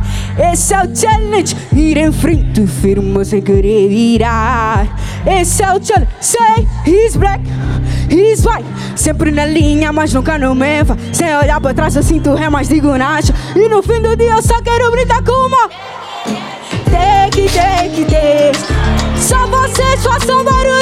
Esse 0.53 0.75
é 0.75 0.83
o 0.83 0.95
challenge 0.95 1.57
Ir 1.73 1.97
em 1.97 2.13
frente 2.13 2.67
firme 2.67 3.25
sem 3.25 3.41
querer 3.41 3.89
virar. 3.89 4.87
Esse 5.27 5.63
é 5.63 5.73
o 5.73 5.83
challenge 5.83 6.13
Say 6.21 6.69
he's 6.87 7.17
black 7.17 7.43
He's 8.11 8.45
white. 8.45 8.67
Sempre 8.95 9.31
na 9.31 9.47
linha 9.47 9.95
mas 9.95 10.13
nunca 10.13 10.37
no 10.37 10.55
meva 10.55 10.95
Sem 11.11 11.35
olhar 11.35 11.59
pra 11.59 11.73
trás 11.73 11.97
eu 11.97 12.03
sinto 12.03 12.35
ré 12.35 12.51
mas 12.51 12.69
digo 12.69 12.95
nacha 12.99 13.33
E 13.55 13.67
no 13.67 13.83
fim 13.83 14.03
do 14.03 14.15
dia 14.15 14.33
eu 14.33 14.43
só 14.43 14.61
quero 14.61 14.91
brindar 14.91 15.25
com 15.25 15.47
uma. 15.47 15.71
Take, 16.91 17.49
take, 17.49 18.05
take 18.05 19.19
Só 19.19 19.47
vocês 19.47 20.05
façam 20.05 20.45
barulho. 20.45 20.77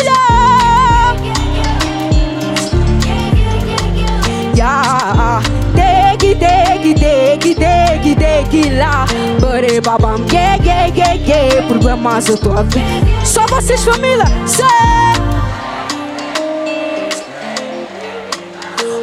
Yeah 4.56 5.53
Take, 6.24 6.38
take, 6.38 6.94
take, 6.94 7.54
take, 7.54 8.14
take 8.16 8.70
lá. 8.70 9.04
Bore 9.40 9.80
babam, 9.82 10.24
yeah, 10.32 10.56
yeah, 10.64 10.86
yeah, 10.86 11.12
yeah 11.12 11.68
Problemas 11.68 12.28
eu 12.28 12.38
tô 12.38 12.50
a 12.52 12.62
ver. 12.62 12.80
Só 13.26 13.46
vocês 13.46 13.84
família, 13.84 14.24
sei 14.46 14.64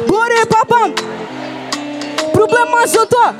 Bore 0.08 0.44
babam 0.46 0.92
Problemas 2.32 2.92
eu 2.92 3.06
tô. 3.06 3.34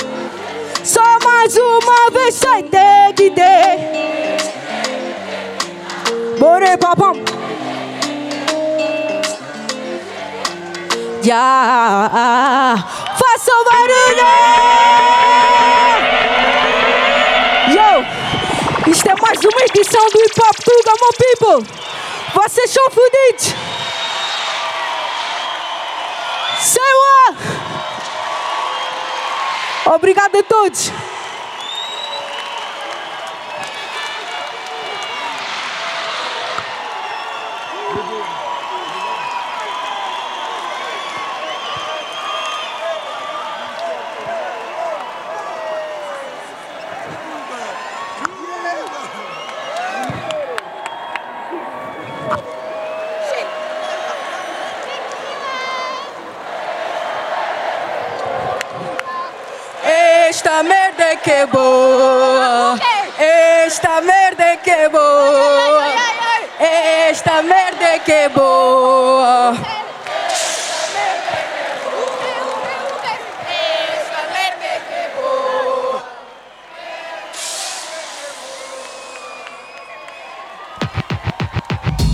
Só 0.84 1.18
mais 1.24 1.56
uma 1.56 2.10
vez, 2.12 2.34
sei 2.36 2.62
Take, 2.62 3.30
take 3.30 3.30
Bore 6.38 6.76
babam. 6.76 7.14
Yeah. 11.24 13.02
Faça 13.43 13.59
o 13.59 13.64
barulho! 13.64 14.27
Yo! 17.74 18.06
Isto 18.89 19.09
é 19.10 19.14
mais 19.20 19.40
uma 19.40 19.62
edição 19.62 20.09
do 20.10 20.20
Hip 20.20 20.40
Hop 20.40 20.56
Tuga, 20.64 20.93
my 21.01 21.10
people! 21.19 21.66
Vocês 22.35 22.70
são 22.70 22.89
fodidos! 22.93 23.55
Say 26.60 26.93
what? 27.02 27.36
Obrigado 29.86 30.36
a 30.39 30.43
todos! 30.44 30.93
Esta 60.32 60.62
que 61.16 61.47
boa. 61.47 62.78
Esta 63.18 64.01
merda 64.01 64.44
é 64.44 64.56
que 64.56 64.89
boa. 64.89 65.84
Esta 66.59 67.43
merda 67.43 67.84
é 67.84 67.98
que 67.98 68.12
é 68.12 68.28
boa. 68.28 69.55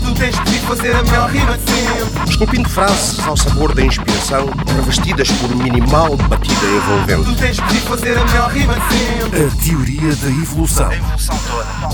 Tu 0.03 0.15
tens 0.15 0.48
fazer 0.69 0.95
a 0.95 1.01
melhor 1.01 1.29
rima 1.31 1.57
de 1.57 1.71
sempre. 1.71 2.29
Esculpindo 2.29 2.69
frases 2.69 3.19
ao 3.27 3.35
sabor 3.35 3.73
da 3.73 3.81
inspiração, 3.81 4.45
revestidas 4.75 5.31
por 5.31 5.55
minimal 5.55 6.15
batida 6.15 6.65
envolvente. 6.67 7.23
Tu 7.23 7.35
tens 7.35 7.57
fazer 7.85 8.15
a 8.15 8.25
melhor 8.25 8.51
rima 8.51 8.75
de 8.75 8.95
sempre. 8.95 9.45
A 9.45 9.65
teoria 9.65 10.15
da 10.15 10.27
evolução. 10.27 10.89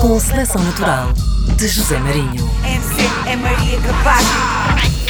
Com 0.01 0.19
seleção 0.19 0.61
natural 0.61 1.13
de 1.55 1.67
José 1.69 1.97
Marinho. 1.99 2.51
MC 2.65 3.09
é 3.27 3.35
Maria 3.37 3.79
Capaz. 3.79 5.04